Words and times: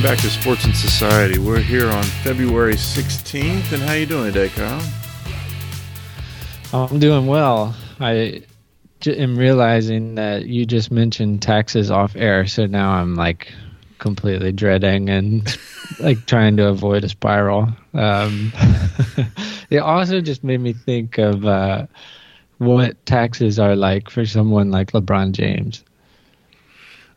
Welcome 0.00 0.16
back 0.16 0.24
to 0.24 0.30
Sports 0.30 0.64
and 0.64 0.74
Society. 0.74 1.38
We're 1.38 1.60
here 1.60 1.90
on 1.90 2.02
February 2.02 2.72
16th, 2.72 3.70
and 3.70 3.82
how 3.82 3.92
you 3.92 4.06
doing 4.06 4.32
today, 4.32 4.48
Kyle? 4.48 4.82
I'm 6.72 6.98
doing 6.98 7.26
well. 7.26 7.76
I 8.00 8.44
j- 9.00 9.18
am 9.18 9.36
realizing 9.36 10.14
that 10.14 10.46
you 10.46 10.64
just 10.64 10.90
mentioned 10.90 11.42
taxes 11.42 11.90
off 11.90 12.16
air, 12.16 12.46
so 12.46 12.64
now 12.64 12.92
I'm 12.92 13.14
like 13.14 13.52
completely 13.98 14.52
dreading 14.52 15.10
and 15.10 15.54
like 16.00 16.24
trying 16.24 16.56
to 16.56 16.68
avoid 16.68 17.04
a 17.04 17.10
spiral. 17.10 17.68
Um, 17.92 18.54
it 19.68 19.80
also 19.80 20.22
just 20.22 20.42
made 20.42 20.62
me 20.62 20.72
think 20.72 21.18
of 21.18 21.44
uh, 21.44 21.86
what 22.56 23.04
taxes 23.04 23.58
are 23.58 23.76
like 23.76 24.08
for 24.08 24.24
someone 24.24 24.70
like 24.70 24.92
LeBron 24.92 25.32
James. 25.32 25.84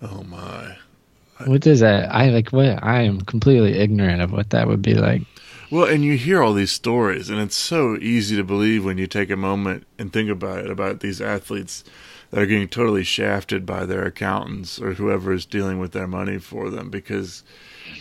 Oh 0.02 0.23
my! 0.23 0.76
What 1.46 1.62
does 1.62 1.80
that? 1.82 2.14
I 2.14 2.30
like 2.30 2.50
what? 2.50 2.84
I 2.84 3.02
am 3.02 3.22
completely 3.22 3.74
ignorant 3.74 4.22
of 4.22 4.32
what 4.32 4.50
that 4.52 4.68
would 4.68 4.82
be 4.82 4.96
like. 4.96 5.22
Well, 5.72 5.86
and 5.86 6.04
you 6.04 6.18
hear 6.18 6.44
all 6.44 6.54
these 6.54 6.72
stories, 6.72 7.30
and 7.30 7.40
it's 7.40 7.56
so 7.56 7.98
easy 7.98 8.36
to 8.36 8.44
believe 8.44 8.86
when 8.86 8.98
you 8.98 9.08
take 9.08 9.32
a 9.32 9.36
moment 9.36 9.88
and 9.98 10.14
think 10.14 10.30
about 10.30 10.60
it 10.60 10.70
about 10.70 11.00
these 11.00 11.20
athletes 11.20 11.84
that 12.30 12.42
are 12.42 12.46
getting 12.46 12.68
totally 12.68 13.04
shafted 13.04 13.66
by 13.66 13.86
their 13.86 14.04
accountants 14.06 14.80
or 14.80 14.94
whoever 14.94 15.34
is 15.34 15.46
dealing 15.46 15.80
with 15.80 15.92
their 15.92 16.08
money 16.08 16.40
for 16.40 16.70
them 16.70 16.90
because 16.90 17.44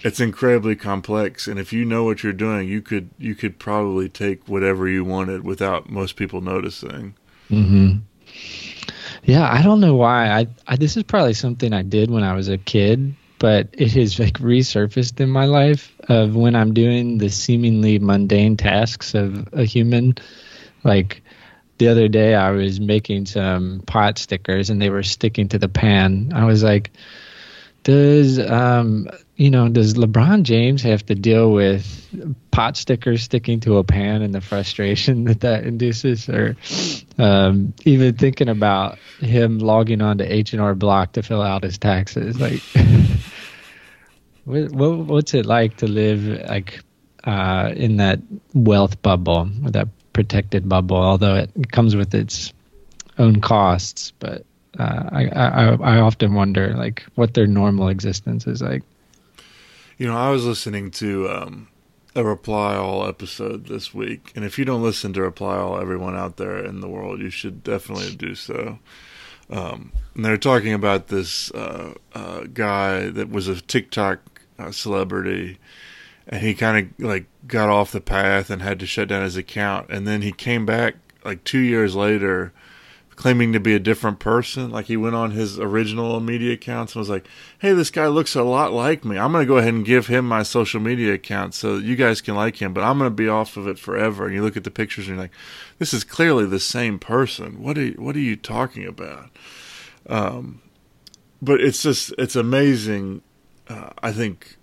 it's 0.02 0.20
incredibly 0.20 0.74
complex 0.74 1.46
and 1.46 1.58
if 1.58 1.72
you 1.72 1.84
know 1.84 2.02
what 2.04 2.22
you're 2.22 2.32
doing 2.32 2.66
you 2.66 2.80
could 2.80 3.10
you 3.18 3.34
could 3.34 3.58
probably 3.58 4.08
take 4.08 4.48
whatever 4.48 4.88
you 4.88 5.04
wanted 5.04 5.44
without 5.44 5.90
most 5.90 6.16
people 6.16 6.40
noticing 6.40 7.14
hmm 7.48 7.92
Yeah, 9.24 9.50
I 9.50 9.62
don't 9.62 9.80
know 9.80 9.94
why. 9.94 10.30
I, 10.30 10.46
I 10.66 10.76
this 10.76 10.96
is 10.96 11.02
probably 11.02 11.34
something 11.34 11.72
I 11.72 11.82
did 11.82 12.10
when 12.10 12.22
I 12.24 12.34
was 12.34 12.48
a 12.48 12.58
kid, 12.58 13.14
but 13.42 13.70
it 13.72 13.90
has 13.90 14.20
like 14.20 14.34
resurfaced 14.34 15.18
in 15.18 15.28
my 15.28 15.46
life 15.46 15.92
of 16.08 16.36
when 16.36 16.54
I'm 16.54 16.74
doing 16.74 17.18
the 17.18 17.28
seemingly 17.28 17.98
mundane 17.98 18.56
tasks 18.56 19.16
of 19.16 19.48
a 19.52 19.64
human. 19.64 20.14
Like 20.84 21.24
the 21.78 21.88
other 21.88 22.06
day, 22.06 22.36
I 22.36 22.52
was 22.52 22.78
making 22.78 23.26
some 23.26 23.82
pot 23.84 24.18
stickers 24.18 24.70
and 24.70 24.80
they 24.80 24.90
were 24.90 25.02
sticking 25.02 25.48
to 25.48 25.58
the 25.58 25.68
pan. 25.68 26.30
I 26.32 26.44
was 26.44 26.62
like, 26.62 26.92
does 27.82 28.38
um 28.38 29.08
you 29.36 29.50
know 29.50 29.68
does 29.68 29.94
LeBron 29.94 30.42
James 30.44 30.82
have 30.82 31.04
to 31.06 31.14
deal 31.14 31.50
with 31.50 31.98
pot 32.50 32.76
stickers 32.76 33.22
sticking 33.22 33.60
to 33.60 33.78
a 33.78 33.84
pan 33.84 34.22
and 34.22 34.34
the 34.34 34.40
frustration 34.40 35.24
that 35.24 35.40
that 35.40 35.64
induces? 35.64 36.28
Or 36.28 36.56
um 37.18 37.74
even 37.84 38.14
thinking 38.16 38.48
about 38.48 38.98
him 39.20 39.58
logging 39.58 40.00
on 40.00 40.18
to 40.18 40.32
H&R 40.32 40.74
Block 40.74 41.12
to 41.12 41.22
fill 41.22 41.42
out 41.42 41.64
his 41.64 41.78
taxes 41.78 42.40
like 42.40 42.62
what, 44.44 44.70
what 44.72 44.98
what's 44.98 45.34
it 45.34 45.46
like 45.46 45.78
to 45.78 45.86
live 45.86 46.24
like 46.48 46.80
uh 47.24 47.72
in 47.74 47.96
that 47.96 48.20
wealth 48.54 49.00
bubble 49.02 49.48
that 49.62 49.88
protected 50.12 50.68
bubble 50.68 50.96
although 50.96 51.36
it 51.36 51.72
comes 51.72 51.96
with 51.96 52.14
its 52.14 52.52
own 53.18 53.40
costs 53.40 54.12
but 54.18 54.44
uh, 54.78 55.08
I, 55.12 55.26
I 55.28 55.96
I 55.96 56.00
often 56.00 56.34
wonder 56.34 56.74
like 56.74 57.04
what 57.14 57.34
their 57.34 57.46
normal 57.46 57.88
existence 57.88 58.46
is 58.46 58.62
like. 58.62 58.82
You 59.98 60.06
know, 60.06 60.16
I 60.16 60.30
was 60.30 60.44
listening 60.44 60.90
to 60.92 61.28
um, 61.28 61.68
a 62.14 62.24
Reply 62.24 62.76
All 62.76 63.06
episode 63.06 63.66
this 63.66 63.92
week, 63.92 64.32
and 64.34 64.44
if 64.44 64.58
you 64.58 64.64
don't 64.64 64.82
listen 64.82 65.12
to 65.12 65.22
Reply 65.22 65.56
All, 65.56 65.78
everyone 65.78 66.16
out 66.16 66.38
there 66.38 66.58
in 66.58 66.80
the 66.80 66.88
world, 66.88 67.20
you 67.20 67.30
should 67.30 67.62
definitely 67.62 68.14
do 68.14 68.34
so. 68.34 68.78
Um, 69.50 69.92
and 70.14 70.24
they're 70.24 70.38
talking 70.38 70.72
about 70.72 71.08
this 71.08 71.50
uh, 71.52 71.94
uh, 72.14 72.44
guy 72.52 73.10
that 73.10 73.30
was 73.30 73.48
a 73.48 73.60
TikTok 73.60 74.20
uh, 74.58 74.70
celebrity, 74.70 75.58
and 76.26 76.40
he 76.40 76.54
kind 76.54 76.86
of 76.98 77.04
like 77.04 77.26
got 77.46 77.68
off 77.68 77.92
the 77.92 78.00
path 78.00 78.48
and 78.48 78.62
had 78.62 78.80
to 78.80 78.86
shut 78.86 79.08
down 79.08 79.22
his 79.22 79.36
account, 79.36 79.90
and 79.90 80.08
then 80.08 80.22
he 80.22 80.32
came 80.32 80.64
back 80.64 80.94
like 81.24 81.44
two 81.44 81.58
years 81.58 81.94
later 81.94 82.52
claiming 83.22 83.52
to 83.52 83.60
be 83.60 83.72
a 83.72 83.78
different 83.78 84.18
person. 84.18 84.68
Like 84.68 84.86
he 84.86 84.96
went 84.96 85.14
on 85.14 85.30
his 85.30 85.56
original 85.56 86.18
media 86.18 86.54
accounts 86.54 86.92
and 86.92 86.98
was 86.98 87.08
like, 87.08 87.24
"Hey, 87.60 87.72
this 87.72 87.88
guy 87.88 88.08
looks 88.08 88.34
a 88.34 88.42
lot 88.42 88.72
like 88.72 89.04
me. 89.04 89.16
I'm 89.16 89.30
going 89.30 89.44
to 89.44 89.46
go 89.46 89.58
ahead 89.58 89.74
and 89.74 89.84
give 89.84 90.08
him 90.08 90.26
my 90.26 90.42
social 90.42 90.80
media 90.80 91.14
account 91.14 91.54
so 91.54 91.76
you 91.76 91.94
guys 91.94 92.20
can 92.20 92.34
like 92.34 92.60
him, 92.60 92.74
but 92.74 92.82
I'm 92.82 92.98
going 92.98 93.08
to 93.08 93.14
be 93.14 93.28
off 93.28 93.56
of 93.56 93.68
it 93.68 93.78
forever." 93.78 94.26
And 94.26 94.34
you 94.34 94.42
look 94.42 94.56
at 94.56 94.64
the 94.64 94.72
pictures 94.72 95.06
and 95.06 95.14
you're 95.14 95.22
like, 95.22 95.34
"This 95.78 95.94
is 95.94 96.02
clearly 96.02 96.46
the 96.46 96.58
same 96.58 96.98
person. 96.98 97.62
What 97.62 97.78
are 97.78 97.84
you, 97.84 97.94
what 97.96 98.16
are 98.16 98.18
you 98.18 98.34
talking 98.34 98.88
about?" 98.88 99.30
Um, 100.08 100.60
but 101.40 101.60
it's 101.60 101.80
just 101.80 102.12
it's 102.18 102.34
amazing. 102.34 103.22
Uh, 103.68 103.90
I 104.02 104.10
think 104.10 104.56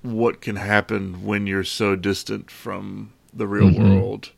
what 0.00 0.40
can 0.40 0.56
happen 0.56 1.26
when 1.26 1.46
you're 1.46 1.62
so 1.62 1.94
distant 1.94 2.50
from 2.50 3.12
the 3.34 3.46
real 3.46 3.68
mm-hmm. 3.68 4.00
world. 4.00 4.32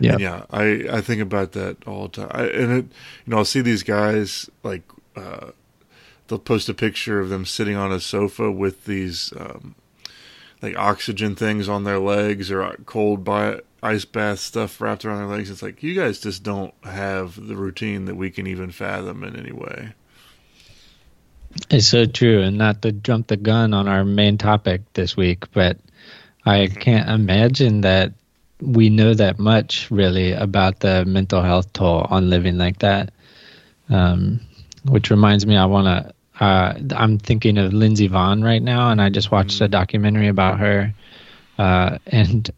Yeah, 0.00 0.16
yeah. 0.18 0.44
I 0.50 0.86
I 0.90 1.00
think 1.00 1.20
about 1.20 1.52
that 1.52 1.86
all 1.86 2.08
the 2.08 2.26
time. 2.26 2.30
I, 2.30 2.44
and 2.46 2.72
it, 2.72 2.84
you 2.84 3.30
know, 3.30 3.38
I'll 3.38 3.44
see 3.44 3.60
these 3.60 3.82
guys 3.82 4.48
like 4.62 4.82
uh, 5.14 5.50
they'll 6.26 6.38
post 6.38 6.68
a 6.68 6.74
picture 6.74 7.20
of 7.20 7.28
them 7.28 7.44
sitting 7.44 7.76
on 7.76 7.92
a 7.92 8.00
sofa 8.00 8.50
with 8.50 8.86
these 8.86 9.32
um, 9.38 9.74
like 10.62 10.76
oxygen 10.76 11.36
things 11.36 11.68
on 11.68 11.84
their 11.84 11.98
legs 11.98 12.50
or 12.50 12.76
cold 12.86 13.24
by 13.24 13.60
ice 13.82 14.04
bath 14.04 14.38
stuff 14.38 14.80
wrapped 14.80 15.04
around 15.04 15.18
their 15.18 15.36
legs. 15.36 15.50
It's 15.50 15.62
like 15.62 15.82
you 15.82 15.94
guys 15.94 16.20
just 16.20 16.42
don't 16.42 16.74
have 16.84 17.46
the 17.46 17.56
routine 17.56 18.06
that 18.06 18.16
we 18.16 18.30
can 18.30 18.46
even 18.46 18.70
fathom 18.70 19.24
in 19.24 19.36
any 19.36 19.52
way. 19.52 19.94
It's 21.68 21.86
so 21.88 22.06
true, 22.06 22.42
and 22.42 22.56
not 22.56 22.82
to 22.82 22.92
jump 22.92 23.26
the 23.26 23.36
gun 23.36 23.74
on 23.74 23.88
our 23.88 24.04
main 24.04 24.38
topic 24.38 24.82
this 24.92 25.16
week, 25.16 25.50
but 25.52 25.78
I 26.46 26.68
can't 26.68 27.08
imagine 27.08 27.80
that 27.80 28.12
we 28.60 28.90
know 28.90 29.14
that 29.14 29.38
much 29.38 29.90
really 29.90 30.32
about 30.32 30.80
the 30.80 31.04
mental 31.04 31.42
health 31.42 31.72
toll 31.72 32.06
on 32.10 32.30
living 32.30 32.58
like 32.58 32.78
that. 32.80 33.10
Um, 33.88 34.40
which 34.84 35.10
reminds 35.10 35.46
me, 35.46 35.56
I 35.56 35.66
want 35.66 35.86
to. 35.86 36.14
Uh, 36.42 36.78
I'm 36.96 37.18
thinking 37.18 37.58
of 37.58 37.74
Lindsey 37.74 38.08
Vonn 38.08 38.42
right 38.42 38.62
now, 38.62 38.90
and 38.90 39.02
I 39.02 39.10
just 39.10 39.30
watched 39.30 39.56
mm-hmm. 39.56 39.64
a 39.64 39.68
documentary 39.68 40.28
about 40.28 40.58
her, 40.58 40.94
uh, 41.58 41.98
and 42.06 42.48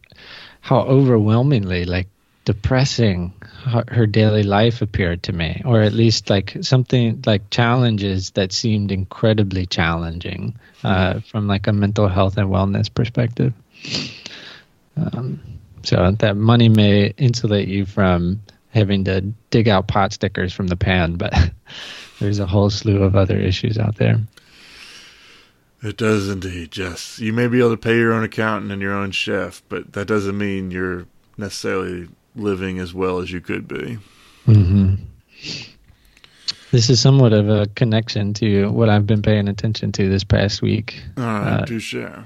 how 0.60 0.80
overwhelmingly 0.82 1.84
like 1.84 2.06
depressing 2.44 3.32
her, 3.64 3.84
her, 3.88 4.06
daily 4.06 4.44
life 4.44 4.82
appeared 4.82 5.24
to 5.24 5.32
me, 5.32 5.62
or 5.64 5.82
at 5.82 5.92
least 5.92 6.30
like 6.30 6.56
something 6.60 7.22
like 7.26 7.50
challenges 7.50 8.30
that 8.30 8.52
seemed 8.52 8.92
incredibly 8.92 9.66
challenging 9.66 10.56
uh, 10.84 11.14
mm-hmm. 11.14 11.18
from 11.20 11.48
like 11.48 11.66
a 11.66 11.72
mental 11.72 12.08
health 12.08 12.36
and 12.36 12.48
wellness 12.48 12.92
perspective. 12.92 13.52
Um, 14.96 15.40
so 15.84 16.12
that 16.18 16.36
money 16.36 16.68
may 16.68 17.08
insulate 17.18 17.68
you 17.68 17.86
from 17.86 18.40
having 18.70 19.04
to 19.04 19.20
dig 19.50 19.68
out 19.68 19.88
pot 19.88 20.12
stickers 20.12 20.52
from 20.52 20.68
the 20.68 20.76
pan, 20.76 21.16
but 21.16 21.32
there's 22.20 22.38
a 22.38 22.46
whole 22.46 22.70
slew 22.70 23.02
of 23.02 23.16
other 23.16 23.38
issues 23.38 23.78
out 23.78 23.96
there. 23.96 24.18
It 25.82 25.96
does 25.96 26.28
indeed, 26.28 26.70
Jess. 26.70 27.18
You 27.18 27.32
may 27.32 27.48
be 27.48 27.58
able 27.58 27.70
to 27.70 27.76
pay 27.76 27.96
your 27.96 28.12
own 28.12 28.22
accountant 28.22 28.70
and 28.70 28.80
your 28.80 28.92
own 28.92 29.10
chef, 29.10 29.62
but 29.68 29.92
that 29.94 30.06
doesn't 30.06 30.38
mean 30.38 30.70
you're 30.70 31.06
necessarily 31.36 32.08
living 32.36 32.78
as 32.78 32.94
well 32.94 33.18
as 33.18 33.32
you 33.32 33.40
could 33.40 33.66
be. 33.66 33.98
Mm-hmm. 34.46 34.94
This 36.70 36.88
is 36.88 37.00
somewhat 37.00 37.32
of 37.32 37.48
a 37.48 37.66
connection 37.74 38.32
to 38.34 38.68
what 38.68 38.88
I've 38.88 39.06
been 39.06 39.22
paying 39.22 39.48
attention 39.48 39.92
to 39.92 40.08
this 40.08 40.24
past 40.24 40.62
week. 40.62 41.02
All 41.18 41.24
right, 41.24 41.60
uh, 41.60 41.64
do 41.64 41.78
share. 41.78 42.24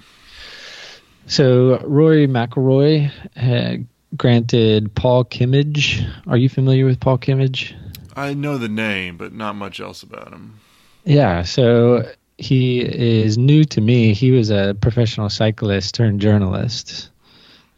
So 1.26 1.78
Rory 1.84 2.26
McIlroy 2.28 3.10
had 3.34 3.86
granted 4.16 4.94
Paul 4.94 5.24
Kimmage. 5.24 6.08
Are 6.26 6.36
you 6.36 6.48
familiar 6.48 6.84
with 6.84 7.00
Paul 7.00 7.18
Kimmage? 7.18 7.74
I 8.14 8.34
know 8.34 8.58
the 8.58 8.68
name, 8.68 9.16
but 9.16 9.32
not 9.32 9.56
much 9.56 9.80
else 9.80 10.02
about 10.02 10.32
him. 10.32 10.58
Yeah, 11.04 11.42
so 11.42 12.10
he 12.38 12.80
is 12.80 13.36
new 13.36 13.64
to 13.64 13.80
me. 13.80 14.14
He 14.14 14.30
was 14.30 14.50
a 14.50 14.76
professional 14.80 15.28
cyclist 15.28 15.94
turned 15.94 16.20
journalist. 16.20 17.10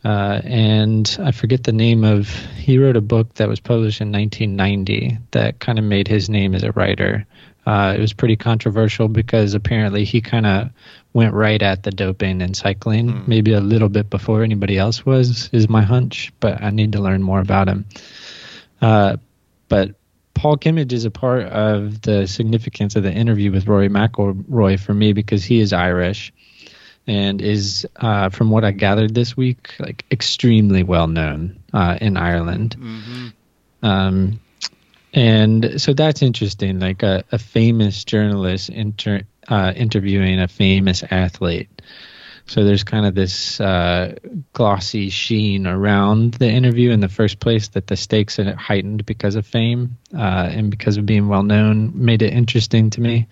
Uh, 0.05 0.41
and 0.45 1.19
I 1.21 1.33
forget 1.33 1.65
the 1.65 1.73
name 1.73 2.05
of. 2.05 2.29
He 2.57 2.79
wrote 2.79 2.97
a 2.97 3.01
book 3.01 3.35
that 3.35 3.49
was 3.49 3.61
published 3.61 4.01
in 4.01 4.13
1990 4.13 5.19
that 5.33 5.59
kind 5.59 5.79
of 5.79 5.85
made 5.85 6.07
his 6.07 6.29
name 6.29 6.55
as 6.55 6.63
a 6.63 6.73
writer. 6.73 7.27
Uh, 7.67 7.95
it 7.97 8.01
was 8.01 8.13
pretty 8.13 8.37
controversial 8.37 9.09
because 9.09 9.55
apparently 9.55 10.05
he 10.05 10.21
kind 10.21 10.47
of 10.47 10.71
went 11.13 11.35
right 11.35 11.61
at 11.63 11.83
the 11.83 11.91
doping 11.91 12.43
and 12.43 12.57
cycling, 12.57 13.09
mm. 13.09 13.29
maybe 13.29 13.53
a 13.53 13.61
little 13.61 13.89
bit 13.89 14.11
before 14.11 14.43
anybody 14.43 14.79
else 14.79 15.05
was, 15.05 15.49
is 15.53 15.69
my 15.69 15.83
hunch, 15.83 16.33
but 16.41 16.63
I 16.63 16.71
need 16.71 16.93
to 16.93 17.01
learn 17.01 17.23
more 17.23 17.41
about 17.41 17.69
him. 17.69 17.87
Uh, 18.81 19.17
but 19.69 19.95
Paul 20.35 20.57
Kimmage 20.57 20.93
is 20.93 21.05
a 21.05 21.11
part 21.11 21.47
of 21.47 22.03
the 22.03 22.27
significance 22.27 22.95
of 22.95 23.03
the 23.03 23.13
interview 23.13 23.51
with 23.51 23.67
Rory 23.67 23.89
McIlroy 23.89 24.79
for 24.79 24.95
me 24.95 25.13
because 25.13 25.45
he 25.45 25.61
is 25.61 25.73
Irish 25.73 26.33
and 27.07 27.41
is, 27.41 27.87
uh, 27.97 28.29
from 28.29 28.51
what 28.51 28.65
I 28.65 28.71
gathered 28.71 29.15
this 29.15 29.37
week, 29.37 29.75
like 29.81 30.05
extremely 30.13 30.83
well 30.83 31.09
known 31.09 31.59
uh, 31.73 31.99
in 32.01 32.17
Ireland. 32.17 32.77
Mm-hmm. 32.79 33.29
Um, 33.83 34.41
and 35.15 35.81
so 35.81 35.95
that's 35.95 36.23
interesting. 36.23 36.79
Like 36.79 37.03
a, 37.03 37.25
a 37.33 37.39
famous 37.39 38.05
journalist 38.05 38.69
inter- 38.69 39.23
uh, 39.49 39.73
interviewing 39.75 40.41
a 40.41 40.49
famous 40.49 41.03
athlete. 41.11 41.69
So 42.49 42.65
there's 42.65 42.83
kind 42.83 43.05
of 43.05 43.15
this 43.15 43.61
uh, 43.61 44.15
glossy 44.55 45.11
sheen 45.11 45.67
around 45.67 46.35
the 46.35 46.49
interview 46.49 46.91
in 46.93 47.01
the 47.01 47.09
first 47.09 47.41
place 47.41 47.69
that 47.69 47.87
the 47.87 47.97
stakes 47.97 48.39
are 48.39 48.55
heightened 48.57 49.05
because 49.05 49.35
of 49.35 49.47
fame 49.47 49.99
uh, 50.15 50.49
and 50.51 50.71
because 50.71 50.97
of 50.97 51.05
being 51.05 51.29
well 51.29 51.43
known 51.43 51.93
made 51.95 52.23
it 52.23 52.33
interesting 52.33 52.89
to 52.91 53.03
me. 53.03 53.29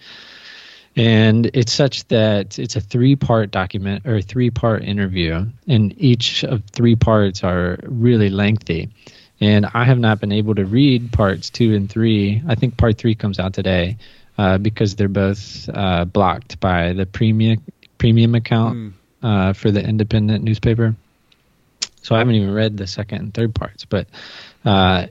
And 0.97 1.51
it's 1.55 1.73
such 1.73 2.07
that 2.09 2.59
it's 2.59 2.77
a 2.77 2.81
three 2.81 3.17
part 3.17 3.51
document 3.51 4.07
or 4.07 4.21
three 4.21 4.51
part 4.51 4.83
interview, 4.83 5.47
and 5.67 5.95
each 5.97 6.43
of 6.45 6.65
three 6.73 6.97
parts 6.97 7.43
are 7.45 7.79
really 7.83 8.31
lengthy. 8.31 8.91
And 9.39 9.67
I 9.67 9.85
have 9.85 9.99
not 9.99 10.21
been 10.21 10.33
able 10.33 10.55
to 10.55 10.65
read 10.65 11.13
parts 11.13 11.51
two 11.51 11.75
and 11.75 11.91
three. 11.91 12.43
I 12.49 12.55
think 12.55 12.79
part 12.79 12.97
three 12.97 13.15
comes 13.15 13.39
out 13.39 13.53
today 13.53 13.99
uh, 14.39 14.59
because 14.59 14.97
they're 14.97 15.09
both 15.09 15.69
uh, 15.73 16.05
blocked 16.05 16.61
by 16.61 16.93
the 16.93 17.07
premium 17.07 17.63
premium 17.99 18.35
account 18.35 18.77
mm. 18.77 18.93
uh, 19.23 19.53
for 19.53 19.71
the 19.71 19.83
independent 19.83 20.45
newspaper. 20.45 20.95
So 22.03 22.15
I 22.15 22.19
haven't 22.19 22.35
even 22.37 22.53
read 22.53 22.77
the 22.77 22.87
second 22.87 23.19
and 23.19 23.35
third 23.35 23.55
parts. 23.55 23.85
But 23.85 24.07
uh, 24.65 25.07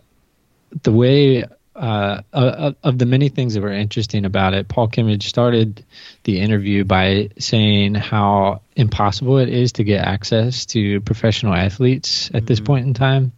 the 0.83 0.91
way 0.91 1.43
uh, 1.75 2.21
of 2.31 2.97
the 2.97 3.05
many 3.05 3.29
things 3.29 3.53
that 3.53 3.61
were 3.61 3.71
interesting 3.71 4.23
about 4.23 4.53
it, 4.53 4.67
Paul 4.67 4.87
Kimmage 4.87 5.23
started 5.23 5.83
the 6.23 6.39
interview 6.39 6.85
by 6.85 7.31
saying 7.37 7.95
how 7.95 8.61
impossible 8.75 9.39
it 9.39 9.49
is 9.49 9.73
to 9.73 9.83
get 9.83 10.05
access 10.05 10.65
to 10.67 11.01
professional 11.01 11.53
athletes 11.53 12.29
at 12.29 12.33
mm-hmm. 12.33 12.45
this 12.45 12.59
point 12.61 12.87
in 12.87 12.93
time. 12.93 13.33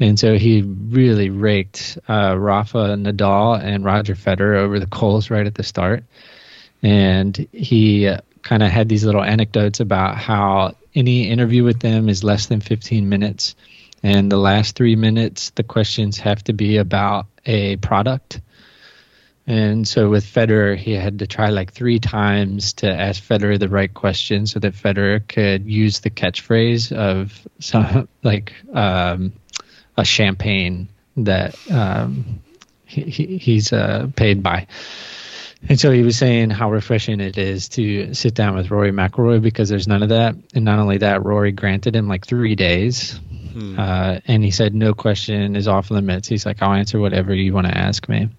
And 0.00 0.18
so 0.18 0.38
he 0.38 0.62
really 0.62 1.28
raked 1.28 1.98
uh, 2.08 2.34
Rafa 2.38 2.96
Nadal 2.96 3.62
and 3.62 3.84
Roger 3.84 4.14
Federer 4.14 4.56
over 4.56 4.80
the 4.80 4.86
coals 4.86 5.28
right 5.28 5.46
at 5.46 5.54
the 5.54 5.62
start. 5.62 6.04
And 6.82 7.36
he 7.52 8.08
uh, 8.08 8.20
kind 8.42 8.62
of 8.62 8.70
had 8.70 8.88
these 8.88 9.04
little 9.04 9.22
anecdotes 9.22 9.80
about 9.80 10.16
how 10.16 10.74
any 10.94 11.28
interview 11.28 11.64
with 11.64 11.80
them 11.80 12.08
is 12.08 12.24
less 12.24 12.46
than 12.46 12.60
15 12.60 13.08
minutes. 13.10 13.54
And 14.02 14.32
the 14.32 14.38
last 14.38 14.74
three 14.74 14.96
minutes, 14.96 15.50
the 15.50 15.62
questions 15.62 16.18
have 16.18 16.42
to 16.44 16.54
be 16.54 16.78
about 16.78 17.26
a 17.44 17.76
product. 17.76 18.40
And 19.46 19.86
so 19.86 20.08
with 20.08 20.24
Federer, 20.24 20.76
he 20.76 20.92
had 20.92 21.18
to 21.18 21.26
try 21.26 21.50
like 21.50 21.72
three 21.72 21.98
times 21.98 22.74
to 22.74 22.90
ask 22.90 23.22
Federer 23.22 23.58
the 23.58 23.68
right 23.68 23.92
question 23.92 24.46
so 24.46 24.60
that 24.60 24.74
Federer 24.74 25.26
could 25.26 25.66
use 25.66 26.00
the 26.00 26.10
catchphrase 26.10 26.92
of 26.92 27.46
some 27.58 28.08
like 28.22 28.54
um, 28.72 29.32
a 30.00 30.04
champagne 30.04 30.88
that 31.16 31.54
um, 31.70 32.40
he, 32.84 33.38
he's 33.38 33.72
uh, 33.72 34.08
paid 34.16 34.42
by. 34.42 34.66
And 35.68 35.78
so 35.78 35.90
he 35.90 36.02
was 36.02 36.16
saying 36.16 36.50
how 36.50 36.70
refreshing 36.70 37.20
it 37.20 37.36
is 37.36 37.68
to 37.70 38.14
sit 38.14 38.34
down 38.34 38.56
with 38.56 38.70
Rory 38.70 38.92
McIlroy 38.92 39.42
because 39.42 39.68
there's 39.68 39.86
none 39.86 40.02
of 40.02 40.08
that. 40.08 40.34
And 40.54 40.64
not 40.64 40.78
only 40.78 40.98
that, 40.98 41.24
Rory 41.24 41.52
granted 41.52 41.94
him 41.94 42.08
like 42.08 42.26
three 42.26 42.54
days. 42.54 43.20
Hmm. 43.52 43.78
Uh, 43.78 44.20
and 44.26 44.42
he 44.42 44.52
said, 44.52 44.74
no 44.74 44.94
question 44.94 45.56
is 45.56 45.68
off 45.68 45.90
limits. 45.90 46.28
He's 46.28 46.46
like, 46.46 46.62
I'll 46.62 46.72
answer 46.72 46.98
whatever 46.98 47.34
you 47.34 47.52
want 47.52 47.66
to 47.66 47.76
ask 47.76 48.08
me. 48.08 48.30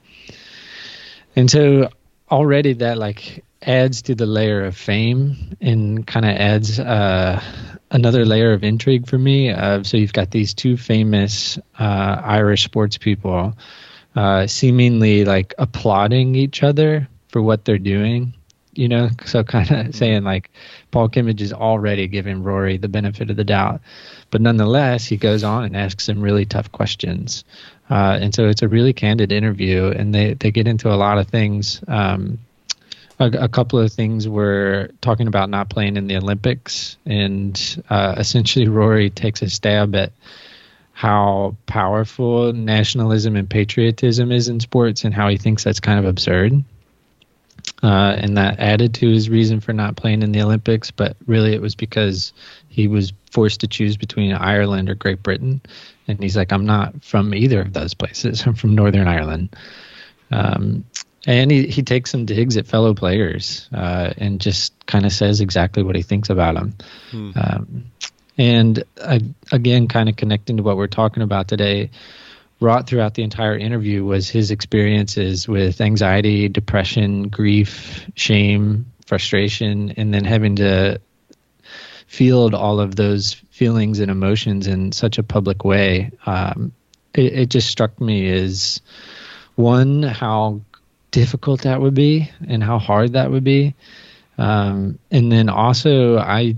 And 1.36 1.50
so 1.50 1.90
already 2.30 2.74
that 2.74 2.98
like 2.98 3.46
adds 3.62 4.02
to 4.04 4.16
the 4.16 4.26
layer 4.26 4.66
of 4.66 4.76
fame 4.76 5.56
and 5.62 6.08
kind 6.08 6.26
of 6.26 6.32
adds 6.32 6.80
uh, 6.80 7.42
another 7.92 8.26
layer 8.26 8.54
of 8.54 8.64
intrigue 8.64 9.08
for 9.08 9.18
me. 9.18 9.52
Uh, 9.52 9.84
so 9.84 9.98
you've 9.98 10.14
got 10.14 10.32
these 10.32 10.54
two 10.54 10.78
famous 10.78 11.60
uh, 11.78 12.22
Irish 12.24 12.64
sports 12.64 12.98
people 12.98 13.54
uh, 14.16 14.48
seemingly 14.48 15.26
like 15.26 15.54
applauding 15.58 16.36
each 16.36 16.64
other 16.64 17.08
for 17.30 17.42
what 17.42 17.66
they're 17.66 17.78
doing. 17.78 18.34
You 18.74 18.88
know, 18.88 19.10
so 19.26 19.44
kind 19.44 19.70
of 19.70 19.78
mm-hmm. 19.78 19.92
saying 19.92 20.24
like 20.24 20.50
Paul 20.92 21.10
Kimmage 21.10 21.42
is 21.42 21.54
already 21.54 22.08
giving 22.08 22.44
Rory 22.44 22.78
the 22.78 22.88
benefit 22.88 23.30
of 23.30 23.36
the 23.36 23.44
doubt, 23.44 23.82
but 24.30 24.42
nonetheless 24.42 25.06
he 25.06 25.18
goes 25.18 25.44
on 25.44 25.66
and 25.66 25.76
asks 25.76 26.06
some 26.06 26.22
really 26.22 26.46
tough 26.46 26.72
questions, 26.72 27.44
uh, 27.90 28.18
and 28.22 28.34
so 28.34 28.48
it's 28.48 28.62
a 28.62 28.70
really 28.70 28.94
candid 28.94 29.34
interview, 29.34 29.88
and 29.88 30.16
they 30.16 30.36
they 30.36 30.52
get 30.52 30.68
into 30.68 30.90
a 30.90 30.96
lot 30.96 31.18
of 31.18 31.28
things. 31.28 31.84
Um, 31.88 32.40
a, 33.22 33.44
a, 33.44 33.50
couple 33.50 33.80
of 33.80 33.92
things 33.92 34.28
were 34.28 34.90
talking 35.00 35.28
about 35.28 35.50
not 35.50 35.70
playing 35.70 35.98
in 35.98 36.08
the 36.08 36.18
Olympics, 36.18 36.98
and 37.06 37.84
uh, 37.90 38.16
essentially 38.18 38.68
Rory 38.68 39.10
takes 39.10 39.42
a 39.42 39.50
stab 39.50 39.96
at 39.96 40.12
how 40.94 41.56
powerful 41.66 42.54
nationalism 42.54 43.36
and 43.36 43.50
patriotism 43.50 44.32
is 44.32 44.48
in 44.48 44.60
sports, 44.60 45.04
and 45.04 45.14
how 45.14 45.30
he 45.30 45.38
thinks 45.38 45.64
that's 45.64 45.80
kind 45.80 46.00
of 46.00 46.06
absurd. 46.06 46.64
Uh, 47.84 48.16
and 48.18 48.38
that 48.38 48.60
added 48.60 48.94
to 48.96 49.10
his 49.10 49.30
reason 49.30 49.60
for 49.60 49.74
not 49.74 49.96
playing 49.96 50.24
in 50.24 50.32
the 50.32 50.42
Olympics, 50.42 50.92
but 50.92 51.16
really 51.28 51.54
it 51.54 51.62
was 51.62 51.76
because 51.76 52.34
he 52.70 52.88
was 52.88 53.14
forced 53.32 53.62
to 53.62 53.68
choose 53.68 53.98
between 53.98 54.34
Ireland 54.34 54.90
or 54.90 54.96
Great 54.96 55.22
Britain, 55.22 55.62
and 56.08 56.22
he's 56.22 56.36
like, 56.36 56.52
I'm 56.52 56.66
not 56.66 57.04
from 57.04 57.34
either 57.34 57.62
of 57.62 57.74
those 57.74 57.94
places. 57.94 58.42
I'm 58.46 58.56
from 58.56 58.76
Northern 58.76 59.08
Ireland. 59.08 59.56
Um, 60.32 60.86
and 61.26 61.52
he, 61.52 61.68
he 61.68 61.84
takes 61.84 62.12
some 62.12 62.26
digs 62.26 62.58
at 62.58 62.68
fellow 62.68 62.94
players 62.94 63.70
uh, 63.74 64.14
and 64.18 64.42
just 64.42 64.74
kind 64.86 65.06
of 65.06 65.12
says 65.12 65.42
exactly 65.42 65.84
what 65.84 65.96
he 65.96 66.02
thinks 66.02 66.30
about 66.30 66.56
them. 66.56 66.74
Hmm. 67.12 67.32
Um, 67.36 67.86
and 68.38 68.84
uh, 69.00 69.20
again, 69.52 69.88
kind 69.88 70.10
of 70.10 70.16
connecting 70.16 70.58
to 70.58 70.64
what 70.64 70.78
we're 70.78 70.88
talking 70.88 71.22
about 71.22 71.48
today, 71.48 71.92
wrought 72.60 72.88
throughout 72.88 73.14
the 73.14 73.24
entire 73.24 73.58
interview 73.58 74.04
was 74.04 74.30
his 74.30 74.52
experiences 74.52 75.48
with 75.48 75.82
anxiety, 75.82 76.48
depression, 76.48 77.28
grief, 77.28 78.10
shame, 78.16 78.86
frustration, 79.06 79.92
and 79.98 80.14
then 80.14 80.24
having 80.24 80.56
to 80.56 81.00
field 82.08 82.54
all 82.54 82.80
of 82.80 82.96
those 82.96 83.34
feelings 83.52 84.00
and 84.00 84.12
emotions 84.12 84.68
in 84.68 84.92
such 84.92 85.18
a 85.18 85.24
public 85.24 85.64
way. 85.64 86.12
Um, 86.26 86.72
it, 87.14 87.34
it 87.34 87.50
just 87.50 87.70
struck 87.70 88.00
me 88.02 88.30
as 88.32 88.82
one, 89.56 90.04
how 90.04 90.62
difficult 91.12 91.62
that 91.62 91.82
would 91.82 91.94
be 91.94 92.32
and 92.48 92.64
how 92.64 92.80
hard 92.80 93.14
that 93.14 93.32
would 93.32 93.44
be. 93.44 93.76
Um, 94.38 94.98
and 95.12 95.32
then 95.32 95.50
also, 95.50 96.18
I 96.18 96.56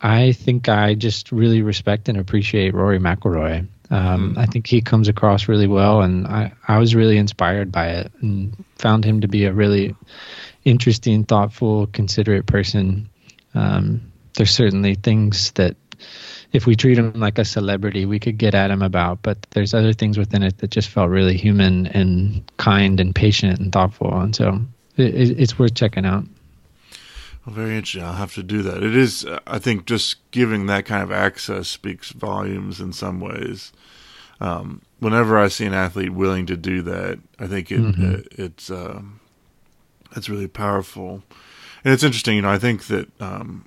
I 0.00 0.32
think 0.32 0.68
I 0.68 0.94
just 0.94 1.32
really 1.32 1.62
respect 1.62 2.08
and 2.08 2.18
appreciate 2.18 2.74
Rory 2.74 2.98
McIlroy. 2.98 3.66
Um, 3.90 4.34
mm. 4.34 4.38
I 4.38 4.46
think 4.46 4.66
he 4.66 4.80
comes 4.80 5.08
across 5.08 5.48
really 5.48 5.66
well, 5.66 6.02
and 6.02 6.26
I, 6.26 6.52
I 6.66 6.78
was 6.78 6.94
really 6.94 7.16
inspired 7.16 7.70
by 7.70 7.88
it 7.88 8.12
and 8.20 8.64
found 8.76 9.04
him 9.04 9.20
to 9.20 9.28
be 9.28 9.44
a 9.44 9.52
really 9.52 9.94
interesting, 10.64 11.24
thoughtful, 11.24 11.86
considerate 11.86 12.46
person. 12.46 13.08
Um, 13.54 14.12
there's 14.34 14.50
certainly 14.50 14.96
things 14.96 15.52
that 15.52 15.76
if 16.52 16.66
we 16.66 16.76
treat 16.76 16.98
him 16.98 17.12
like 17.14 17.38
a 17.38 17.44
celebrity, 17.44 18.06
we 18.06 18.18
could 18.18 18.38
get 18.38 18.54
at 18.54 18.70
him 18.70 18.82
about. 18.82 19.22
But 19.22 19.38
there's 19.50 19.74
other 19.74 19.92
things 19.92 20.18
within 20.18 20.42
it 20.42 20.58
that 20.58 20.70
just 20.70 20.88
felt 20.88 21.10
really 21.10 21.36
human 21.36 21.86
and 21.88 22.42
kind 22.56 23.00
and 23.00 23.14
patient 23.14 23.58
and 23.58 23.72
thoughtful. 23.72 24.18
And 24.18 24.34
so 24.34 24.60
it, 24.96 25.38
it's 25.38 25.58
worth 25.58 25.74
checking 25.74 26.06
out. 26.06 26.24
Well, 27.44 27.54
very 27.54 27.76
interesting. 27.76 28.02
I'll 28.02 28.14
have 28.14 28.34
to 28.34 28.42
do 28.42 28.62
that. 28.62 28.82
It 28.82 28.96
is, 28.96 29.24
uh, 29.24 29.38
I 29.46 29.58
think, 29.58 29.86
just 29.86 30.30
giving 30.32 30.66
that 30.66 30.84
kind 30.84 31.02
of 31.02 31.12
access 31.12 31.68
speaks 31.68 32.10
volumes 32.10 32.80
in 32.80 32.92
some 32.92 33.20
ways. 33.20 33.72
Um, 34.40 34.82
whenever 34.98 35.38
I 35.38 35.48
see 35.48 35.64
an 35.64 35.72
athlete 35.72 36.12
willing 36.12 36.46
to 36.46 36.56
do 36.56 36.82
that, 36.82 37.18
I 37.38 37.46
think 37.46 37.70
it, 37.70 37.80
mm-hmm. 37.80 38.14
it 38.14 38.28
it's 38.32 38.70
um, 38.70 39.20
it's 40.14 40.28
really 40.28 40.48
powerful. 40.48 41.22
And 41.84 41.94
it's 41.94 42.02
interesting, 42.02 42.36
you 42.36 42.42
know. 42.42 42.50
I 42.50 42.58
think 42.58 42.86
that 42.86 43.08
um, 43.20 43.64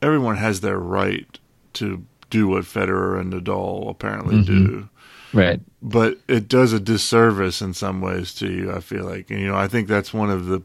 everyone 0.00 0.36
has 0.36 0.60
their 0.60 0.78
right 0.78 1.38
to 1.76 2.04
do 2.30 2.48
what 2.48 2.64
Federer 2.64 3.20
and 3.20 3.32
Nadal 3.32 3.88
apparently 3.90 4.36
mm-hmm. 4.36 4.66
do. 4.66 4.88
Right. 5.32 5.60
But 5.82 6.18
it 6.28 6.48
does 6.48 6.72
a 6.72 6.80
disservice 6.80 7.60
in 7.60 7.74
some 7.74 8.00
ways 8.00 8.34
to 8.36 8.50
you, 8.50 8.72
I 8.72 8.80
feel 8.80 9.04
like. 9.04 9.30
And, 9.30 9.40
you 9.40 9.46
know, 9.46 9.56
I 9.56 9.68
think 9.68 9.88
that's 9.88 10.14
one 10.14 10.30
of 10.30 10.46
the 10.46 10.62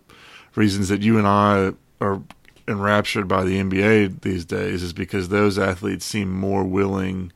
reasons 0.56 0.90
that 0.90 1.02
you 1.02 1.18
and 1.18 1.28
I 1.28 1.74
are 2.00 2.22
enraptured 2.68 3.28
by 3.28 3.44
the 3.44 3.62
NBA 3.62 4.22
these 4.22 4.46
days 4.46 4.82
is 4.82 4.94
because 4.94 5.30
those 5.30 5.60
athletes 5.60 6.06
seem 6.06 6.32
more 6.32 6.64
willing 6.64 7.32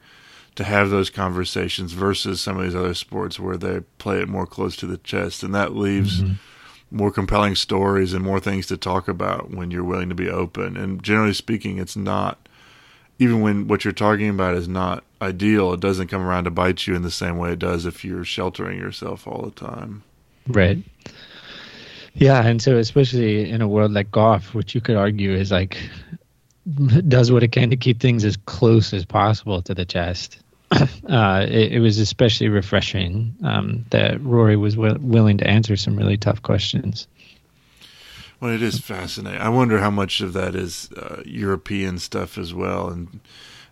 to 0.55 0.63
have 0.63 0.89
those 0.89 1.09
conversations 1.09 1.91
versus 1.91 2.39
some 2.39 2.57
of 2.57 2.63
these 2.63 2.75
other 2.75 2.93
sports 2.93 3.39
where 3.39 3.57
they 3.57 3.81
play 3.97 4.21
it 4.21 4.29
more 4.29 4.47
close 4.47 4.75
to 4.77 4.87
the 4.87 4.97
chest. 4.97 5.43
And 5.43 5.53
that 5.53 5.75
leaves. 5.75 6.21
Mm-hmm 6.21 6.33
more 6.91 7.11
compelling 7.11 7.55
stories 7.55 8.13
and 8.13 8.23
more 8.23 8.39
things 8.39 8.67
to 8.67 8.77
talk 8.77 9.07
about 9.07 9.51
when 9.51 9.71
you're 9.71 9.83
willing 9.83 10.07
to 10.07 10.15
be 10.15 10.29
open. 10.29 10.77
And 10.77 11.01
generally 11.03 11.33
speaking, 11.33 11.77
it's 11.77 11.97
not 11.97 12.47
even 13.19 13.41
when 13.41 13.67
what 13.67 13.83
you're 13.83 13.93
talking 13.93 14.29
about 14.29 14.55
is 14.55 14.67
not 14.67 15.03
ideal, 15.21 15.73
it 15.73 15.79
doesn't 15.79 16.07
come 16.07 16.21
around 16.21 16.43
to 16.45 16.51
bite 16.51 16.87
you 16.87 16.95
in 16.95 17.01
the 17.01 17.11
same 17.11 17.37
way 17.37 17.53
it 17.53 17.59
does 17.59 17.85
if 17.85 18.03
you're 18.03 18.25
sheltering 18.25 18.77
yourself 18.79 19.27
all 19.27 19.43
the 19.43 19.51
time. 19.51 20.03
Right. 20.47 20.77
Yeah, 22.13 22.45
and 22.45 22.61
so 22.61 22.77
especially 22.77 23.49
in 23.49 23.61
a 23.61 23.67
world 23.67 23.91
like 23.91 24.11
golf, 24.11 24.53
which 24.53 24.73
you 24.73 24.81
could 24.81 24.95
argue 24.95 25.33
is 25.33 25.51
like 25.51 25.77
does 27.07 27.31
what 27.31 27.43
it 27.43 27.51
can 27.51 27.69
to 27.69 27.77
keep 27.77 27.99
things 27.99 28.23
as 28.25 28.37
close 28.37 28.93
as 28.93 29.05
possible 29.05 29.61
to 29.61 29.73
the 29.73 29.85
chest. 29.85 30.39
Uh, 31.07 31.45
it, 31.47 31.73
it, 31.73 31.79
was 31.79 31.99
especially 31.99 32.49
refreshing 32.49 33.35
um, 33.43 33.85
that 33.91 34.19
Rory 34.23 34.57
was 34.57 34.73
w- 34.73 34.97
willing 34.99 35.37
to 35.37 35.47
answer 35.47 35.77
some 35.77 35.95
really 35.95 36.17
tough 36.17 36.41
questions. 36.41 37.07
Well, 38.45 38.53
it 38.53 38.61
is 38.61 38.77
fascinating. 38.77 39.41
I 39.41 39.49
wonder 39.49 39.79
how 39.79 39.89
much 39.89 40.21
of 40.21 40.33
that 40.33 40.53
is 40.53 40.91
uh, 40.95 41.23
European 41.25 41.97
stuff 41.97 42.37
as 42.37 42.53
well, 42.53 42.89
and 42.89 43.19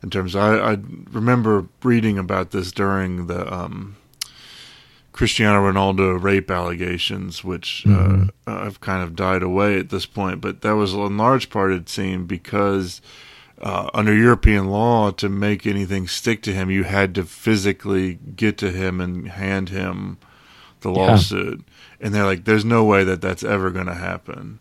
in 0.01 0.09
terms, 0.09 0.33
of, 0.33 0.41
I, 0.41 0.71
I 0.71 0.77
remember 1.11 1.67
reading 1.83 2.17
about 2.17 2.49
this 2.49 2.71
during 2.71 3.27
the 3.27 3.53
um, 3.53 3.97
Cristiano 5.11 5.71
Ronaldo 5.71 6.19
rape 6.19 6.49
allegations, 6.49 7.43
which 7.43 7.85
uh, 7.85 7.89
mm-hmm. 7.89 8.27
uh, 8.47 8.63
have 8.63 8.81
kind 8.81 9.03
of 9.03 9.15
died 9.15 9.43
away 9.43 9.77
at 9.77 9.91
this 9.91 10.07
point. 10.07 10.41
But 10.41 10.63
that 10.63 10.71
was 10.71 10.95
in 10.95 11.17
large 11.17 11.51
part, 11.51 11.71
it 11.71 11.87
seemed, 11.87 12.27
because 12.27 12.99
uh, 13.61 13.91
under 13.93 14.15
European 14.15 14.69
law, 14.69 15.11
to 15.11 15.29
make 15.29 15.67
anything 15.67 16.07
stick 16.07 16.41
to 16.43 16.51
him, 16.51 16.71
you 16.71 16.83
had 16.83 17.13
to 17.13 17.25
physically 17.25 18.15
get 18.15 18.57
to 18.57 18.71
him 18.71 18.99
and 18.99 19.27
hand 19.27 19.69
him 19.69 20.17
the 20.81 20.89
lawsuit. 20.89 21.59
Yeah. 21.59 22.07
And 22.07 22.15
they're 22.15 22.25
like, 22.25 22.45
"There's 22.45 22.65
no 22.65 22.83
way 22.83 23.03
that 23.03 23.21
that's 23.21 23.43
ever 23.43 23.69
going 23.69 23.85
to 23.85 23.93
happen." 23.93 24.57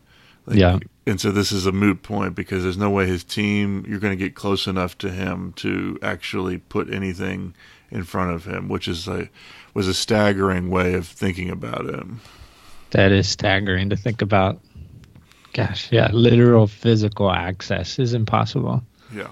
Like, 0.47 0.59
yeah. 0.59 0.79
And 1.07 1.21
so 1.21 1.31
this 1.31 1.53
is 1.53 1.67
a 1.67 1.73
moot 1.73 2.03
point 2.03 2.35
because 2.35 2.63
there's 2.63 2.77
no 2.79 2.91
way 2.91 3.07
his 3.07 3.25
team 3.25 3.85
you're 3.89 3.99
going 3.99 4.17
to 4.17 4.25
get 4.25 4.35
close 4.35 4.67
enough 4.67 4.97
to 4.99 5.11
him 5.11 5.53
to 5.55 5.99
actually 6.03 6.59
put 6.59 6.93
anything 6.93 7.55
in 7.91 8.05
front 8.05 8.33
of 8.33 8.45
him, 8.45 8.69
which 8.69 8.89
is 8.89 9.09
a 9.09 9.29
was 9.75 9.89
a 9.89 9.95
staggering 9.95 10.71
way 10.71 10.95
of 10.95 11.07
thinking 11.07 11.51
about 11.51 11.87
him. 11.87 12.21
That 12.91 13.13
is 13.13 13.29
staggering 13.29 13.91
to 13.91 13.97
think 13.97 14.23
about. 14.23 14.61
Gosh, 15.55 15.91
yeah, 15.93 16.09
literal 16.13 16.67
physical 16.67 17.31
access 17.31 17.99
is 17.99 18.15
impossible. 18.15 18.83
Yeah. 19.15 19.29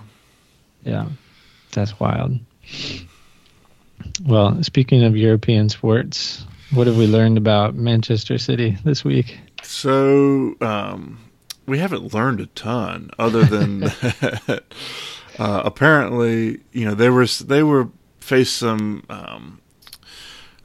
Yeah. 0.84 1.06
That's 1.72 1.98
wild. 1.98 2.38
Well, 4.24 4.62
speaking 4.62 5.02
of 5.04 5.16
European 5.16 5.68
sports, 5.68 6.44
what 6.72 6.86
have 6.86 6.96
we 6.96 7.06
learned 7.06 7.38
about 7.38 7.74
Manchester 7.74 8.38
City 8.38 8.76
this 8.84 9.04
week? 9.04 9.38
So, 9.62 10.56
um, 10.60 11.18
we 11.66 11.78
haven't 11.78 12.12
learned 12.12 12.40
a 12.40 12.46
ton 12.46 13.10
other 13.18 13.44
than 13.44 13.84
uh, 15.38 15.62
apparently, 15.64 16.60
you 16.72 16.84
know, 16.84 16.94
they 16.94 17.10
were 17.10 17.26
they 17.26 17.62
were 17.62 17.88
faced 18.18 18.56
some 18.56 19.04
um, 19.08 19.60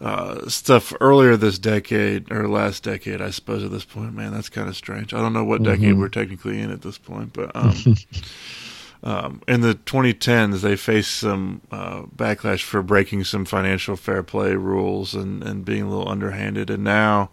uh, 0.02 0.50
stuff 0.50 0.94
earlier 1.00 1.38
this 1.38 1.60
decade 1.60 2.32
or 2.32 2.48
last 2.48 2.84
decade, 2.84 3.22
I 3.22 3.30
suppose. 3.30 3.64
At 3.64 3.72
this 3.72 3.86
point, 3.86 4.14
man, 4.14 4.34
that's 4.34 4.50
kind 4.50 4.68
of 4.68 4.76
strange. 4.76 5.14
I 5.14 5.20
don't 5.20 5.34
know 5.34 5.44
what 5.44 5.64
decade 5.64 5.92
mm-hmm. 5.92 6.00
we're 6.00 6.10
technically 6.10 6.60
in 6.60 6.72
at 6.72 6.82
this 6.82 6.98
point, 6.98 7.34
but 7.34 7.56
um, 7.56 7.76
um, 9.04 9.42
in 9.48 9.62
the 9.62 9.76
2010s, 9.76 10.62
they 10.62 10.76
faced 10.76 11.12
some 11.12 11.62
uh, 11.72 12.02
backlash 12.16 12.64
for 12.64 12.82
breaking 12.82 13.24
some 13.26 13.46
financial 13.46 13.96
fair 13.96 14.24
play 14.24 14.56
rules 14.56 15.14
and 15.14 15.44
and 15.44 15.64
being 15.66 15.84
a 15.84 15.90
little 15.90 16.10
underhanded, 16.10 16.70
and 16.70 16.84
now 16.84 17.30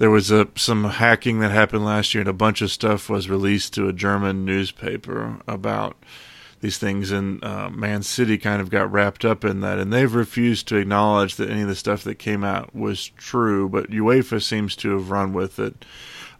there 0.00 0.10
was 0.10 0.30
a 0.30 0.48
some 0.56 0.84
hacking 0.84 1.40
that 1.40 1.50
happened 1.50 1.84
last 1.84 2.14
year, 2.14 2.22
and 2.22 2.28
a 2.28 2.32
bunch 2.32 2.62
of 2.62 2.70
stuff 2.70 3.10
was 3.10 3.28
released 3.28 3.74
to 3.74 3.86
a 3.86 3.92
German 3.92 4.46
newspaper 4.46 5.36
about 5.46 5.94
these 6.62 6.78
things, 6.78 7.10
and 7.10 7.44
uh, 7.44 7.68
Man 7.68 8.02
City 8.02 8.38
kind 8.38 8.62
of 8.62 8.70
got 8.70 8.90
wrapped 8.90 9.26
up 9.26 9.44
in 9.44 9.60
that, 9.60 9.78
and 9.78 9.92
they've 9.92 10.14
refused 10.14 10.66
to 10.68 10.76
acknowledge 10.76 11.36
that 11.36 11.50
any 11.50 11.60
of 11.60 11.68
the 11.68 11.74
stuff 11.74 12.02
that 12.04 12.14
came 12.14 12.42
out 12.42 12.74
was 12.74 13.08
true, 13.18 13.68
but 13.68 13.90
UEFA 13.90 14.42
seems 14.42 14.74
to 14.76 14.92
have 14.92 15.10
run 15.10 15.34
with 15.34 15.58
it. 15.58 15.84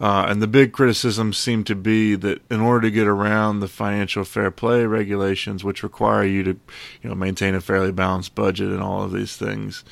Uh, 0.00 0.24
and 0.26 0.40
the 0.40 0.46
big 0.46 0.72
criticism 0.72 1.34
seemed 1.34 1.66
to 1.66 1.74
be 1.74 2.14
that 2.14 2.40
in 2.50 2.60
order 2.60 2.88
to 2.88 2.90
get 2.90 3.06
around 3.06 3.60
the 3.60 3.68
financial 3.68 4.24
fair 4.24 4.50
play 4.50 4.86
regulations, 4.86 5.62
which 5.62 5.82
require 5.82 6.24
you 6.24 6.42
to, 6.42 6.58
you 7.02 7.10
know, 7.10 7.14
maintain 7.14 7.54
a 7.54 7.60
fairly 7.60 7.92
balanced 7.92 8.34
budget 8.34 8.70
and 8.70 8.82
all 8.82 9.02
of 9.02 9.12
these 9.12 9.36
things, 9.36 9.84